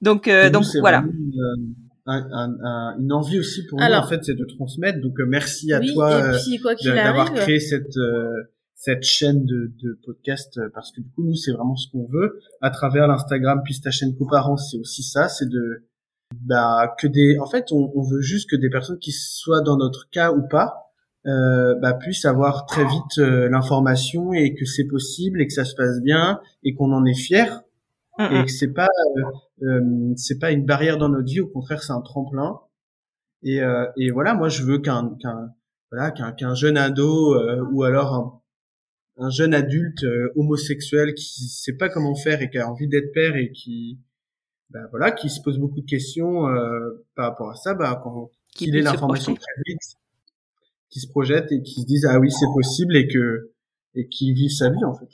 donc 0.00 0.28
euh, 0.28 0.50
donc 0.50 0.64
voilà. 0.80 1.00
vraiment 1.00 1.12
Une, 1.12 1.74
un- 2.10 2.28
un- 2.32 2.56
un- 2.64 2.96
une 2.98 3.12
envie 3.12 3.38
aussi 3.38 3.64
pour 3.66 3.80
Alors. 3.80 4.00
nous 4.00 4.06
en 4.06 4.08
fait, 4.08 4.24
c'est 4.24 4.34
de 4.34 4.44
transmettre. 4.44 5.00
Donc 5.00 5.18
euh, 5.20 5.26
merci 5.26 5.72
à 5.72 5.80
oui, 5.80 5.92
toi. 5.94 6.10
euh, 6.12 6.38
d'avoir 6.94 7.32
créé 7.32 7.60
cette 7.60 7.96
euh, 7.96 8.28
cette 8.74 9.02
chaîne 9.02 9.44
de, 9.44 9.72
de 9.82 9.98
podcast 10.06 10.58
parce 10.72 10.90
que 10.92 11.00
du 11.02 11.10
coup 11.10 11.22
nous 11.22 11.34
c'est 11.34 11.52
vraiment 11.52 11.76
ce 11.76 11.86
qu'on 11.92 12.06
veut 12.06 12.40
à 12.62 12.70
travers 12.70 13.06
l'Instagram 13.08 13.60
puis 13.62 13.78
ta 13.78 13.90
chaîne 13.90 14.16
coparents 14.16 14.56
c'est 14.56 14.78
aussi 14.78 15.02
ça 15.02 15.28
c'est 15.28 15.48
de 15.50 15.84
bah 16.46 16.94
que 16.98 17.06
des 17.06 17.38
en 17.40 17.46
fait 17.46 17.72
on, 17.72 17.92
on 17.94 18.02
veut 18.02 18.22
juste 18.22 18.48
que 18.48 18.56
des 18.56 18.70
personnes 18.70 18.98
qui 18.98 19.12
soient 19.12 19.60
dans 19.60 19.76
notre 19.76 20.08
cas 20.10 20.32
ou 20.32 20.48
pas 20.48 20.76
euh, 21.26 21.74
bah, 21.74 21.92
puissent 21.92 22.24
avoir 22.24 22.64
très 22.64 22.84
vite 22.86 23.18
euh, 23.18 23.50
l'information 23.50 24.32
et 24.32 24.54
que 24.54 24.64
c'est 24.64 24.86
possible 24.86 25.42
et 25.42 25.46
que 25.46 25.52
ça 25.52 25.66
se 25.66 25.74
passe 25.74 26.00
bien 26.00 26.40
et 26.62 26.72
qu'on 26.72 26.90
en 26.92 27.04
est 27.04 27.12
fier 27.12 27.60
Mm, 28.20 28.34
et 28.34 28.42
mm. 28.42 28.44
que 28.44 28.50
c'est 28.50 28.72
pas 28.72 28.88
euh, 29.16 29.66
euh, 29.66 30.12
c'est 30.16 30.38
pas 30.38 30.50
une 30.52 30.66
barrière 30.66 30.98
dans 30.98 31.08
notre 31.08 31.26
vie 31.26 31.40
au 31.40 31.48
contraire 31.48 31.82
c'est 31.82 31.92
un 31.92 32.02
tremplin. 32.02 32.60
Et, 33.42 33.62
euh, 33.62 33.86
et 33.96 34.10
voilà 34.10 34.34
moi 34.34 34.48
je 34.48 34.62
veux 34.62 34.78
qu'un 34.78 35.16
qu'un 35.20 35.54
voilà 35.90 36.10
qu'un 36.10 36.32
qu'un 36.32 36.54
jeune 36.54 36.76
ado 36.76 37.34
euh, 37.34 37.64
ou 37.72 37.84
alors 37.84 38.14
un, 38.14 39.26
un 39.26 39.30
jeune 39.30 39.54
adulte 39.54 40.04
euh, 40.04 40.30
homosexuel 40.36 41.14
qui 41.14 41.48
sait 41.48 41.72
pas 41.72 41.88
comment 41.88 42.14
faire 42.14 42.42
et 42.42 42.50
qui 42.50 42.58
a 42.58 42.70
envie 42.70 42.88
d'être 42.88 43.12
père 43.12 43.36
et 43.36 43.50
qui 43.52 43.98
bah, 44.68 44.80
voilà 44.90 45.10
qui 45.10 45.30
se 45.30 45.40
pose 45.40 45.58
beaucoup 45.58 45.80
de 45.80 45.86
questions 45.86 46.48
euh, 46.48 47.06
par 47.14 47.30
rapport 47.30 47.50
à 47.50 47.54
ça 47.54 47.72
bah 47.74 47.98
quand 48.04 48.30
qu'il 48.54 48.76
ait 48.76 48.82
l'information 48.82 49.34
très 49.34 49.62
vite 49.66 49.96
qui 50.90 51.00
se 51.00 51.08
projette 51.08 51.50
et 51.52 51.62
qui 51.62 51.80
se 51.80 51.86
dise 51.86 52.04
ah 52.04 52.18
oui 52.18 52.30
c'est 52.30 52.52
possible 52.54 52.94
et 52.96 53.08
que 53.08 53.52
et 53.94 54.06
qui 54.08 54.34
vivent 54.34 54.52
sa 54.52 54.68
vie 54.68 54.84
en 54.84 54.94
fait 54.94 55.08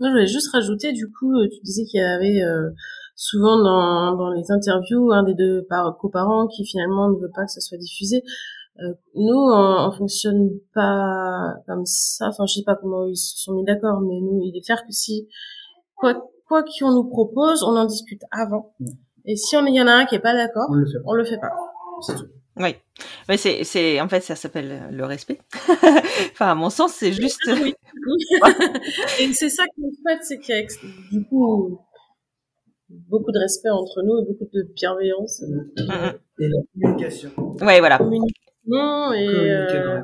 Moi, 0.00 0.08
je 0.08 0.14
voulais 0.14 0.26
juste 0.26 0.50
rajouter, 0.52 0.92
du 0.92 1.10
coup, 1.12 1.32
euh, 1.34 1.48
tu 1.52 1.60
disais 1.62 1.84
qu'il 1.84 2.00
y 2.00 2.02
avait 2.02 2.42
euh, 2.42 2.70
souvent 3.14 3.58
dans, 3.58 4.16
dans 4.16 4.30
les 4.30 4.50
interviews 4.50 5.12
un 5.12 5.22
des 5.22 5.34
deux 5.34 5.66
par 5.68 5.96
coparents 5.98 6.46
qui 6.46 6.64
finalement 6.64 7.10
ne 7.10 7.16
veut 7.16 7.30
pas 7.34 7.44
que 7.44 7.52
ça 7.52 7.60
soit 7.60 7.78
diffusé. 7.78 8.22
Euh, 8.80 8.94
nous, 9.14 9.36
on, 9.36 9.88
on 9.88 9.92
fonctionne 9.92 10.48
pas 10.74 11.54
comme 11.66 11.84
ça. 11.84 12.28
Enfin, 12.28 12.46
je 12.46 12.54
sais 12.54 12.64
pas 12.64 12.76
comment 12.76 13.06
ils 13.06 13.16
se 13.16 13.36
sont 13.36 13.52
mis 13.52 13.64
d'accord, 13.64 14.00
mais 14.00 14.20
nous, 14.20 14.40
il 14.42 14.56
est 14.56 14.64
clair 14.64 14.82
que 14.86 14.92
si 14.92 15.28
quoi 15.94 16.14
quoi 16.48 16.64
qu'on 16.64 16.92
nous 16.92 17.08
propose, 17.08 17.62
on 17.62 17.76
en 17.76 17.84
discute 17.84 18.22
avant. 18.32 18.74
Et 19.26 19.36
si 19.36 19.56
on 19.56 19.66
il 19.66 19.74
y 19.74 19.82
en 19.82 19.86
a 19.86 19.92
un 19.92 20.06
qui 20.06 20.14
est 20.14 20.20
pas 20.20 20.34
d'accord, 20.34 20.66
on 20.70 20.74
le 20.74 20.86
fait 20.86 20.98
pas 20.98 21.04
on 21.06 21.14
le 21.14 21.24
fait 21.24 21.38
pas. 21.38 21.52
C'est 22.00 22.14
tout. 22.16 22.26
Oui, 22.56 22.74
mais 23.28 23.36
c'est 23.36 23.64
c'est 23.64 24.00
en 24.00 24.08
fait 24.08 24.20
ça 24.20 24.36
s'appelle 24.36 24.70
euh, 24.72 24.90
le 24.90 25.04
respect. 25.04 25.38
enfin 26.32 26.48
à 26.50 26.54
mon 26.54 26.70
sens 26.70 26.92
c'est 26.94 27.12
juste. 27.12 27.40
Oui. 27.48 27.74
et 29.20 29.32
c'est 29.32 29.50
ça 29.50 29.64
qui 29.74 29.82
est 29.82 29.92
fait, 30.06 30.18
c'est 30.22 30.38
qu'il 30.38 30.54
y 30.54 30.58
a 30.58 30.62
du 31.10 31.24
coup 31.26 31.78
beaucoup 32.88 33.32
de 33.32 33.38
respect 33.38 33.70
entre 33.70 34.02
nous 34.02 34.18
et 34.20 34.26
beaucoup 34.26 34.48
de 34.52 34.62
bienveillance. 34.74 35.42
Mm, 35.42 35.82
mm. 35.82 36.12
et 36.40 36.48
la 36.48 36.58
communication 36.72 37.30
Ouais 37.60 37.78
voilà. 37.80 37.98
communication 37.98 39.12
et 39.14 39.26
Communiquer 39.26 39.78
euh, 39.78 40.00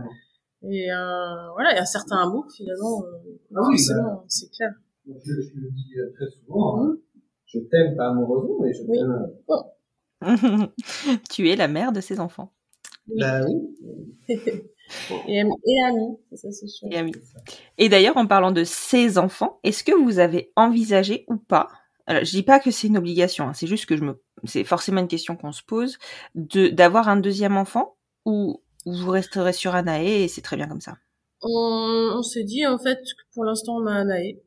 et 0.68 0.90
euh, 0.90 1.50
voilà 1.54 1.72
il 1.72 1.76
y 1.76 1.78
a 1.78 1.82
un 1.82 1.84
certain 1.86 2.16
amour 2.16 2.46
finalement 2.56 3.02
euh, 3.04 3.38
Ah 3.54 3.60
oui, 3.68 3.76
forcément 3.78 4.24
c'est 4.28 4.50
clair 4.50 4.70
je, 5.06 5.12
je 5.32 5.60
le 5.60 5.70
dis 5.70 5.92
très 6.16 6.26
souvent 6.30 6.82
hein. 6.82 6.96
je 7.46 7.58
t'aime 7.60 7.94
pas 7.96 8.08
amoureusement 8.08 8.56
mais 8.62 8.72
je 8.72 8.82
Oui. 8.88 8.98
t'aime 8.98 9.28
euh, 9.50 10.66
tu 11.30 11.50
es 11.50 11.56
la 11.56 11.68
mère 11.68 11.92
de 11.92 12.00
ses 12.00 12.18
enfants. 12.20 12.50
Bah 13.08 13.40
oui 13.46 13.54
et, 15.28 15.40
am- 15.40 15.50
et 15.66 15.82
amis 15.82 16.16
ça 16.34 16.50
c'est 16.52 16.66
sûr 16.68 16.88
Et, 16.90 16.96
amis. 16.96 17.12
Et 17.78 17.88
d'ailleurs, 17.88 18.16
en 18.16 18.26
parlant 18.26 18.52
de 18.52 18.64
ses 18.64 19.18
enfants, 19.18 19.60
est-ce 19.64 19.84
que 19.84 19.92
vous 19.92 20.18
avez 20.18 20.52
envisagé 20.56 21.24
ou 21.28 21.36
pas 21.36 21.68
alors, 22.08 22.24
je 22.24 22.30
dis 22.30 22.44
pas 22.44 22.60
que 22.60 22.70
c'est 22.70 22.86
une 22.86 22.98
obligation, 22.98 23.48
hein, 23.48 23.52
c'est 23.52 23.66
juste 23.66 23.86
que 23.86 23.96
je 23.96 24.04
me, 24.04 24.22
c'est 24.44 24.62
forcément 24.62 25.00
une 25.00 25.08
question 25.08 25.34
qu'on 25.36 25.50
se 25.50 25.62
pose, 25.64 25.98
de 26.36 26.68
d'avoir 26.68 27.08
un 27.08 27.16
deuxième 27.16 27.56
enfant 27.56 27.96
ou 28.24 28.62
vous 28.86 29.10
resterez 29.10 29.52
sur 29.52 29.74
Anaé 29.74 30.22
et 30.22 30.28
c'est 30.28 30.40
très 30.40 30.56
bien 30.56 30.68
comme 30.68 30.80
ça? 30.80 30.98
on, 31.42 32.12
on 32.18 32.22
s'est 32.22 32.44
dit 32.44 32.66
en 32.66 32.78
fait 32.78 32.96
que 32.96 33.22
pour 33.34 33.44
l'instant 33.44 33.76
on 33.76 33.86
a 33.86 33.92
un 33.92 34.08
AE 34.10 34.38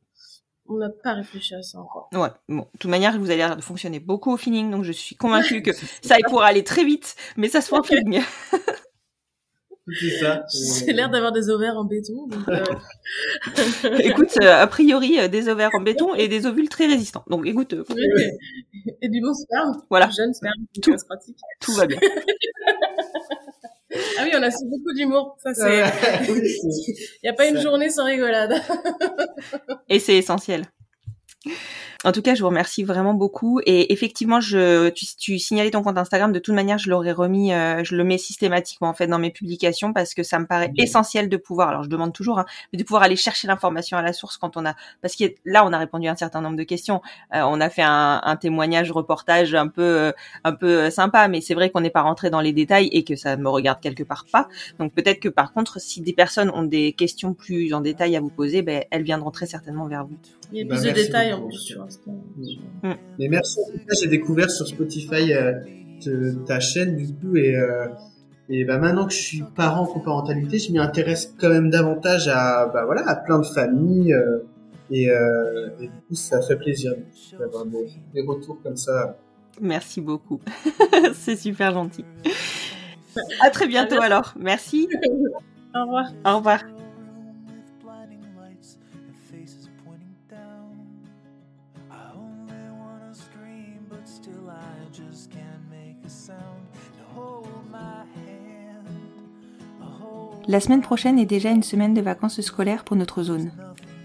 on 0.70 0.78
n'a 0.78 0.90
pas 0.90 1.14
réfléchi 1.14 1.56
à 1.56 1.62
ça 1.62 1.80
encore 1.80 2.10
Ouais, 2.14 2.30
bon, 2.48 2.62
de 2.74 2.78
toute 2.80 2.90
manière, 2.90 3.18
vous 3.18 3.26
allez 3.26 3.38
l'air 3.38 3.58
de 3.58 3.62
fonctionner 3.62 4.00
beaucoup 4.00 4.32
au 4.32 4.38
feeling, 4.38 4.72
donc 4.72 4.84
je 4.84 4.92
suis 4.92 5.16
convaincue 5.16 5.62
que 5.62 5.72
ça 6.02 6.16
pourra 6.28 6.48
aller 6.48 6.64
très 6.64 6.84
vite, 6.84 7.16
mais 7.38 7.50
ça 7.50 7.62
se 7.62 7.70
fait 7.70 7.78
au 7.80 7.84
feeling. 7.84 8.22
c'est 10.00 10.20
ça 10.20 10.46
j'ai 10.86 10.94
l'air 10.94 11.10
d'avoir 11.10 11.32
des 11.32 11.50
ovaires 11.50 11.76
en 11.76 11.84
béton 11.84 12.28
donc, 12.28 12.48
euh, 12.48 12.64
écoute, 14.00 14.38
euh, 14.44 14.62
a 14.62 14.68
priori, 14.68 15.20
euh, 15.20 15.28
des 15.28 15.50
ovaires 15.50 15.72
en 15.74 15.82
béton 15.82 16.14
et 16.14 16.28
des 16.28 16.46
ovules 16.46 16.70
très 16.70 16.86
résistants. 16.86 17.24
Donc 17.28 17.48
écoute, 17.48 17.74
euh, 17.74 17.84
et 19.02 19.10
du 19.10 19.20
bon 19.22 19.34
sperme 19.34 19.82
Voilà. 19.90 20.06
du 20.08 20.14
jeune 20.16 20.34
sperme 20.34 20.54
Tout. 20.82 20.96
pratique 21.08 21.38
tout 21.60 21.74
va 21.74 21.88
bien. 21.88 22.00
Ah 24.18 24.24
oui, 24.24 24.32
on 24.36 24.44
a 24.44 24.50
beaucoup 24.50 24.94
d'humour. 24.96 25.38
Ça, 25.44 25.54
c'est. 25.54 25.84
Il 26.28 27.20
n'y 27.24 27.30
a 27.30 27.34
pas 27.34 27.48
une 27.48 27.60
journée 27.60 27.90
sans 27.90 28.06
rigolade. 28.06 28.54
Et 29.90 30.00
c'est 30.00 30.18
essentiel. 30.18 30.66
En 32.06 32.14
tout 32.14 32.22
cas, 32.22 32.34
je 32.34 32.42
vous 32.42 32.48
remercie 32.48 32.84
vraiment 32.84 33.14
beaucoup. 33.14 33.60
Et 33.66 33.92
effectivement, 33.92 34.40
je, 34.40 34.88
tu, 34.90 35.06
tu 35.18 35.38
signalais 35.38 35.70
ton 35.70 35.84
compte 35.84 35.98
Instagram. 35.98 36.32
De 36.32 36.40
toute 36.40 36.56
manière, 36.56 36.78
je 36.78 36.90
l'aurais 36.90 37.12
remis, 37.12 37.52
euh, 37.52 37.84
je 37.84 37.94
le 37.94 38.06
mets 38.06 38.18
systématiquement 38.18 38.88
en 38.88 38.94
fait 38.94 39.08
dans 39.08 39.20
mes 39.20 39.32
publications 39.32 39.92
parce 39.92 40.14
que 40.14 40.24
ça 40.24 40.40
me 40.40 40.46
paraît 40.46 40.72
essentiel 40.78 41.28
de 41.28 41.36
pouvoir. 41.36 41.68
Alors, 41.68 41.84
je 41.84 41.90
demande 41.90 42.14
toujours, 42.14 42.40
hein, 42.40 42.46
mais 42.72 42.80
de 42.80 42.84
pouvoir 42.86 43.04
aller 43.04 43.18
chercher 43.18 43.50
l'information 43.50 43.98
à 43.98 44.02
la 44.02 44.14
source 44.14 44.38
quand 44.38 44.56
on 44.56 44.66
a, 44.66 44.76
parce 45.02 45.18
que 45.18 45.26
là, 45.44 45.66
on 45.66 45.74
a 45.74 45.78
répondu 45.78 46.08
à 46.08 46.12
un 46.12 46.16
certain 46.16 46.40
nombre 46.40 46.56
de 46.56 46.64
questions. 46.64 47.02
Euh, 47.36 47.42
on 47.42 47.60
a 47.60 47.70
fait 47.70 47.82
un, 47.82 48.22
un, 48.24 48.36
témoignage, 48.38 48.92
reportage 48.92 49.54
un 49.54 49.68
peu, 49.68 49.82
euh, 49.82 50.12
un 50.46 50.54
peu 50.54 50.90
sympa, 50.90 51.28
mais 51.28 51.42
c'est 51.42 51.54
vrai 51.54 51.70
qu'on 51.70 51.82
n'est 51.82 51.90
pas 51.90 52.04
rentré 52.04 52.30
dans 52.30 52.40
les 52.40 52.54
détails 52.54 52.88
et 52.94 53.04
que 53.04 53.18
ça 53.18 53.36
me 53.36 53.50
regarde 53.50 53.82
quelque 53.82 54.04
part 54.04 54.26
pas. 54.32 54.48
Donc 54.80 54.94
peut-être 54.94 55.20
que 55.20 55.30
par 55.30 55.52
contre, 55.52 55.82
si 55.82 56.00
des 56.00 56.14
personnes 56.14 56.50
ont 56.52 56.64
des 56.64 56.94
questions 56.94 57.34
plus 57.34 57.74
en 57.74 57.82
détail 57.82 58.16
à 58.16 58.22
vous 58.22 58.30
poser, 58.30 58.62
ben, 58.62 58.86
elles 58.90 59.04
viendront 59.04 59.32
très 59.32 59.48
certainement 59.48 59.88
vers 59.88 60.06
vous. 60.06 60.18
Il 60.52 60.60
y 60.60 60.62
a 60.62 60.66
plus 60.66 60.84
bah, 60.84 60.90
de 60.90 60.96
détails 60.96 61.34
en 61.34 61.48
plus. 61.48 61.78
Mm. 62.84 62.94
Mais 63.20 63.28
merci 63.28 63.60
en 63.60 63.72
tout 63.72 63.78
cas, 63.78 63.96
j'ai 64.02 64.08
découvert 64.08 64.50
sur 64.50 64.68
Spotify 64.68 65.34
euh, 65.34 66.34
ta 66.46 66.60
chaîne 66.60 66.96
du 66.96 67.14
coup 67.14 67.36
et 67.36 67.56
euh, 67.56 67.88
et 68.52 68.66
bah 68.66 68.80
maintenant 68.80 69.06
que 69.06 69.14
je 69.14 69.20
suis 69.20 69.44
parent 69.56 69.86
coparentalité, 69.86 70.58
je 70.58 70.72
m'y 70.72 70.80
intéresse 70.80 71.36
quand 71.40 71.50
même 71.50 71.70
davantage 71.70 72.28
à 72.28 72.66
bah 72.68 72.84
voilà 72.86 73.08
à 73.08 73.16
plein 73.16 73.40
de 73.40 73.46
familles 73.46 74.14
euh, 74.14 74.40
et, 74.90 75.12
euh, 75.12 75.70
et, 75.80 75.84
du 75.84 76.02
coup 76.08 76.16
ça 76.16 76.42
fait 76.42 76.56
plaisir 76.56 76.94
d'avoir 77.38 77.66
des, 77.66 77.88
des, 78.14 78.22
retours 78.22 78.58
comme 78.64 78.78
ça. 78.78 79.18
Merci 79.62 80.02
beaucoup, 80.02 80.40
c'est 81.14 81.36
super 81.36 81.74
gentil. 81.74 82.06
À 83.42 83.52
très 83.52 83.68
bientôt 83.68 84.02
alors, 84.02 84.34
merci. 84.40 84.88
Au 85.76 85.82
revoir. 85.82 86.12
Au 86.26 86.38
revoir. 86.38 86.79
La 100.50 100.60
semaine 100.60 100.82
prochaine 100.82 101.20
est 101.20 101.28
déjà 101.28 101.52
une 101.52 101.62
semaine 101.62 101.94
de 101.94 102.02
vacances 102.02 102.42
scolaires 102.42 102.84
pour 102.84 102.98
notre 102.98 103.22
zone. 103.22 103.52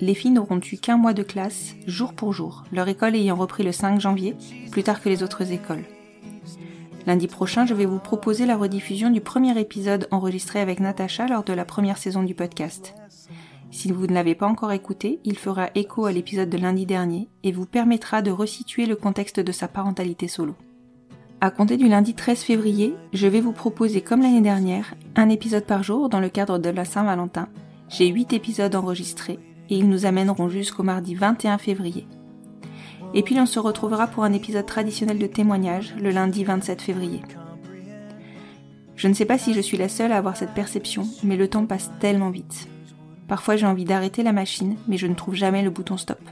Les 0.03 0.13
filles 0.13 0.33
n'auront 0.33 0.61
eu 0.61 0.77
qu'un 0.77 0.99
mois 0.99 1.15
de 1.15 1.23
classe, 1.23 1.75
jour 1.87 2.13
pour 2.13 2.35
jour, 2.35 2.65
leur 2.71 2.87
école 2.87 3.15
ayant 3.15 3.37
repris 3.37 3.63
le 3.63 3.73
5 3.73 3.99
janvier, 3.99 4.37
plus 4.71 4.83
tard 4.83 5.01
que 5.01 5.09
les 5.09 5.23
autres 5.23 5.53
écoles. 5.53 5.87
Lundi 7.07 7.29
prochain, 7.29 7.65
je 7.65 7.73
vais 7.73 7.87
vous 7.87 7.99
proposer 7.99 8.45
la 8.45 8.59
rediffusion 8.59 9.09
du 9.09 9.23
premier 9.23 9.59
épisode 9.59 10.07
enregistré 10.11 10.61
avec 10.61 10.81
Natacha 10.81 11.29
lors 11.29 11.45
de 11.45 11.55
la 11.55 11.65
première 11.65 11.97
saison 11.97 12.23
du 12.23 12.35
podcast. 12.35 12.95
Si 13.71 13.91
vous 13.91 14.07
ne 14.07 14.13
l'avez 14.13 14.35
pas 14.35 14.47
encore 14.47 14.73
écouté, 14.73 15.21
il 15.25 15.39
fera 15.39 15.71
écho 15.75 16.05
à 16.05 16.13
l'épisode 16.13 16.51
de 16.51 16.59
lundi 16.59 16.85
dernier 16.85 17.31
et 17.43 17.53
vous 17.53 17.65
permettra 17.65 18.21
de 18.21 18.31
resituer 18.31 18.85
le 18.85 18.97
contexte 18.97 19.41
de 19.41 19.51
sa 19.51 19.67
parentalité 19.67 20.29
solo. 20.29 20.55
À 21.45 21.51
compter 21.51 21.77
du 21.77 21.89
lundi 21.89 22.15
13 22.15 22.41
février, 22.41 22.95
je 23.13 23.27
vais 23.27 23.43
vous 23.43 23.53
proposer, 23.53 24.01
comme 24.01 24.23
l'année 24.23 24.41
dernière, 24.41 24.95
un 25.15 25.29
épisode 25.29 25.67
par 25.67 25.83
jour 25.83 26.09
dans 26.09 26.21
le 26.21 26.31
cadre 26.31 26.57
de 26.57 26.71
la 26.71 26.87
Saint-Valentin. 26.87 27.51
J'ai 27.91 28.07
8 28.07 28.33
épisodes 28.33 28.75
enregistrés 28.75 29.39
et 29.69 29.77
ils 29.77 29.87
nous 29.87 30.07
amèneront 30.07 30.49
jusqu'au 30.49 30.85
mardi 30.85 31.15
21 31.15 31.59
février. 31.59 32.07
Et 33.13 33.23
puis 33.23 33.39
on 33.39 33.45
se 33.45 33.59
retrouvera 33.59 34.07
pour 34.07 34.25
un 34.25 34.33
épisode 34.33 34.65
traditionnel 34.65 35.19
de 35.19 35.27
témoignage 35.27 35.95
le 36.01 36.09
lundi 36.09 36.45
27 36.45 36.81
février. 36.81 37.21
Je 38.97 39.09
ne 39.09 39.13
sais 39.13 39.27
pas 39.27 39.37
si 39.37 39.53
je 39.53 39.61
suis 39.61 39.77
la 39.77 39.91
seule 39.91 40.13
à 40.13 40.17
avoir 40.17 40.39
cette 40.39 40.55
perception, 40.55 41.07
mais 41.25 41.37
le 41.37 41.49
temps 41.49 41.67
passe 41.67 41.91
tellement 42.01 42.31
vite. 42.31 42.69
Parfois 43.29 43.57
j'ai 43.57 43.67
envie 43.67 43.85
d'arrêter 43.85 44.23
la 44.23 44.33
machine, 44.33 44.77
mais 44.89 44.97
je 44.97 45.07
ne 45.07 45.15
trouve 45.15 45.35
jamais 45.35 45.63
le 45.63 45.69
bouton 45.69 45.99
stop. 45.99 46.23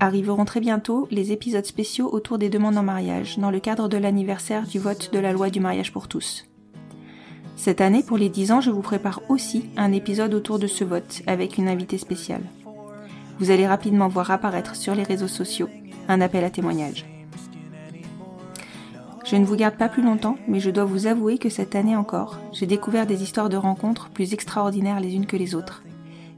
Arriveront 0.00 0.44
très 0.44 0.60
bientôt 0.60 1.06
les 1.10 1.32
épisodes 1.32 1.64
spéciaux 1.64 2.08
autour 2.12 2.38
des 2.38 2.50
demandes 2.50 2.76
en 2.76 2.82
mariage, 2.82 3.38
dans 3.38 3.50
le 3.50 3.60
cadre 3.60 3.88
de 3.88 3.96
l'anniversaire 3.96 4.66
du 4.66 4.78
vote 4.78 5.12
de 5.12 5.18
la 5.18 5.32
loi 5.32 5.50
du 5.50 5.60
mariage 5.60 5.92
pour 5.92 6.08
tous. 6.08 6.46
Cette 7.56 7.80
année, 7.80 8.02
pour 8.02 8.18
les 8.18 8.28
10 8.28 8.52
ans, 8.52 8.60
je 8.60 8.72
vous 8.72 8.82
prépare 8.82 9.20
aussi 9.28 9.66
un 9.76 9.92
épisode 9.92 10.34
autour 10.34 10.58
de 10.58 10.66
ce 10.66 10.82
vote, 10.82 11.22
avec 11.26 11.58
une 11.58 11.68
invitée 11.68 11.98
spéciale. 11.98 12.42
Vous 13.38 13.50
allez 13.50 13.66
rapidement 13.66 14.08
voir 14.08 14.30
apparaître 14.30 14.74
sur 14.74 14.94
les 14.94 15.04
réseaux 15.04 15.28
sociaux 15.28 15.68
un 16.08 16.20
appel 16.20 16.44
à 16.44 16.50
témoignage. 16.50 17.06
Je 19.24 19.36
ne 19.36 19.44
vous 19.44 19.56
garde 19.56 19.76
pas 19.76 19.88
plus 19.88 20.02
longtemps, 20.02 20.36
mais 20.48 20.60
je 20.60 20.70
dois 20.70 20.84
vous 20.84 21.06
avouer 21.06 21.38
que 21.38 21.48
cette 21.48 21.74
année 21.74 21.96
encore, 21.96 22.38
j'ai 22.52 22.66
découvert 22.66 23.06
des 23.06 23.22
histoires 23.22 23.48
de 23.48 23.56
rencontres 23.56 24.10
plus 24.10 24.34
extraordinaires 24.34 25.00
les 25.00 25.14
unes 25.14 25.26
que 25.26 25.36
les 25.36 25.54
autres. 25.54 25.82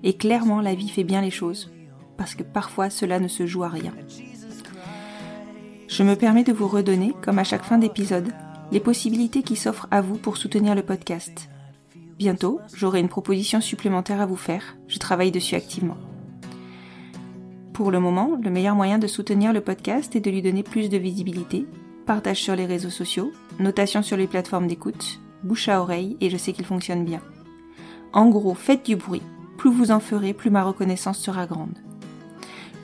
Et 0.05 0.13
clairement, 0.13 0.61
la 0.61 0.75
vie 0.75 0.89
fait 0.89 1.03
bien 1.03 1.21
les 1.21 1.33
choses, 1.33 1.73
parce 2.17 2.35
que 2.35 2.43
parfois 2.43 2.91
cela 2.91 3.21
ne 3.21 3.29
se 3.29 3.47
joue 3.47 3.65
à 3.65 3.69
rien. 3.69 3.93
Je 5.89 6.03
me 6.03 6.17
permets 6.17 6.45
de 6.45 6.53
vous 6.53 6.69
redonner, 6.69 7.15
comme 7.23 7.39
à 7.39 7.45
chaque 7.45 7.65
fin 7.65 7.79
d'épisode, 7.79 8.33
les 8.73 8.81
possibilités 8.81 9.43
qui 9.43 9.57
s'offrent 9.57 9.89
à 9.91 10.01
vous 10.01 10.17
pour 10.17 10.37
soutenir 10.37 10.75
le 10.75 10.83
podcast. 10.83 11.49
Bientôt, 12.19 12.61
j'aurai 12.75 13.01
une 13.01 13.09
proposition 13.09 13.61
supplémentaire 13.61 14.21
à 14.21 14.27
vous 14.27 14.37
faire, 14.37 14.77
je 14.89 14.99
travaille 14.99 15.31
dessus 15.31 15.55
activement. 15.55 15.99
Pour 17.73 17.91
le 17.91 18.01
moment, 18.01 18.39
le 18.43 18.51
meilleur 18.51 18.75
moyen 18.75 18.99
de 18.99 19.07
soutenir 19.07 19.53
le 19.53 19.61
podcast 19.61 20.17
est 20.17 20.21
de 20.21 20.31
lui 20.31 20.43
donner 20.43 20.63
plus 20.63 20.89
de 20.89 20.97
visibilité, 20.97 21.67
partage 22.07 22.43
sur 22.43 22.57
les 22.57 22.65
réseaux 22.65 22.91
sociaux, 22.91 23.33
notation 23.61 24.03
sur 24.03 24.17
les 24.17 24.27
plateformes 24.27 24.67
d'écoute, 24.67 25.21
bouche 25.43 25.69
à 25.69 25.81
oreille, 25.81 26.17
et 26.21 26.31
je 26.31 26.37
sais 26.37 26.53
qu'il 26.53 26.65
fonctionne 26.65 27.05
bien. 27.05 27.21
En 28.13 28.31
gros, 28.31 28.55
faites 28.55 28.87
du 28.87 28.97
bruit, 28.97 29.23
plus 29.59 29.71
vous 29.71 29.91
en 29.91 30.01
ferez, 30.01 30.33
plus 30.33 30.51
ma 30.51 30.65
reconnaissance 30.65 31.19
sera 31.19 31.47
grande. 31.47 31.79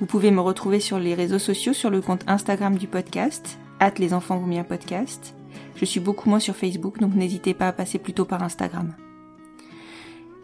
Vous 0.02 0.08
pouvez 0.08 0.32
me 0.32 0.40
retrouver 0.40 0.80
sur 0.80 0.98
les 0.98 1.14
réseaux 1.14 1.38
sociaux, 1.38 1.72
sur 1.72 1.88
le 1.88 2.00
compte 2.00 2.24
Instagram 2.26 2.76
du 2.76 2.88
podcast, 2.88 3.56
hâte 3.80 4.00
les 4.00 4.14
enfants 4.14 4.36
vont 4.36 4.48
bien 4.48 4.64
podcast. 4.64 5.32
Je 5.76 5.84
suis 5.84 6.00
beaucoup 6.00 6.28
moins 6.28 6.40
sur 6.40 6.56
Facebook, 6.56 6.98
donc 6.98 7.14
n'hésitez 7.14 7.54
pas 7.54 7.68
à 7.68 7.72
passer 7.72 8.00
plutôt 8.00 8.24
par 8.24 8.42
Instagram. 8.42 8.96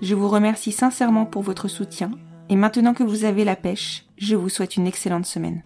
Je 0.00 0.14
vous 0.14 0.28
remercie 0.28 0.70
sincèrement 0.70 1.26
pour 1.26 1.42
votre 1.42 1.66
soutien, 1.66 2.12
et 2.48 2.54
maintenant 2.54 2.94
que 2.94 3.02
vous 3.02 3.24
avez 3.24 3.44
la 3.44 3.56
pêche, 3.56 4.06
je 4.16 4.36
vous 4.36 4.48
souhaite 4.48 4.76
une 4.76 4.86
excellente 4.86 5.26
semaine. 5.26 5.64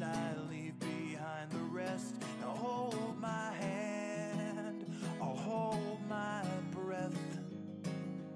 and 0.00 0.16
I 0.16 0.32
leave 0.50 0.78
behind 0.78 1.50
the 1.50 1.58
rest. 1.58 2.14
Now 2.40 2.48
hold 2.48 3.20
my 3.20 3.52
hand, 3.52 4.86
I'll 5.20 5.36
hold 5.36 6.00
my 6.08 6.42
breath. 6.70 7.12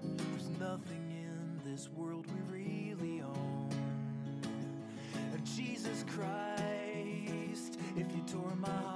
There's 0.03 0.49
nothing 0.61 1.11
in 1.11 1.61
this 1.65 1.89
world 1.91 2.27
we 2.27 2.59
really 2.59 3.23
own. 3.23 3.69
of 5.33 5.45
Jesus 5.45 6.05
Christ, 6.09 7.79
if 7.97 8.15
you 8.15 8.23
tore 8.27 8.55
my 8.57 8.69
heart. 8.69 8.94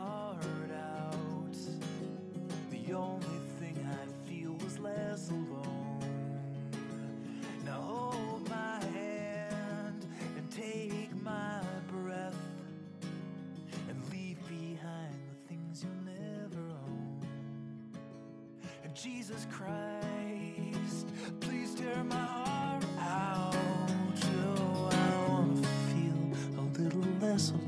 Please 21.40 21.72
tear 21.76 22.02
my 22.02 22.16
heart 22.16 22.84
out. 22.98 23.54
Oh, 23.54 24.88
I 24.90 25.28
wanna 25.28 25.62
feel 25.86 26.32
a 26.58 26.62
little 26.76 27.06
less 27.20 27.52
alone, 27.52 27.67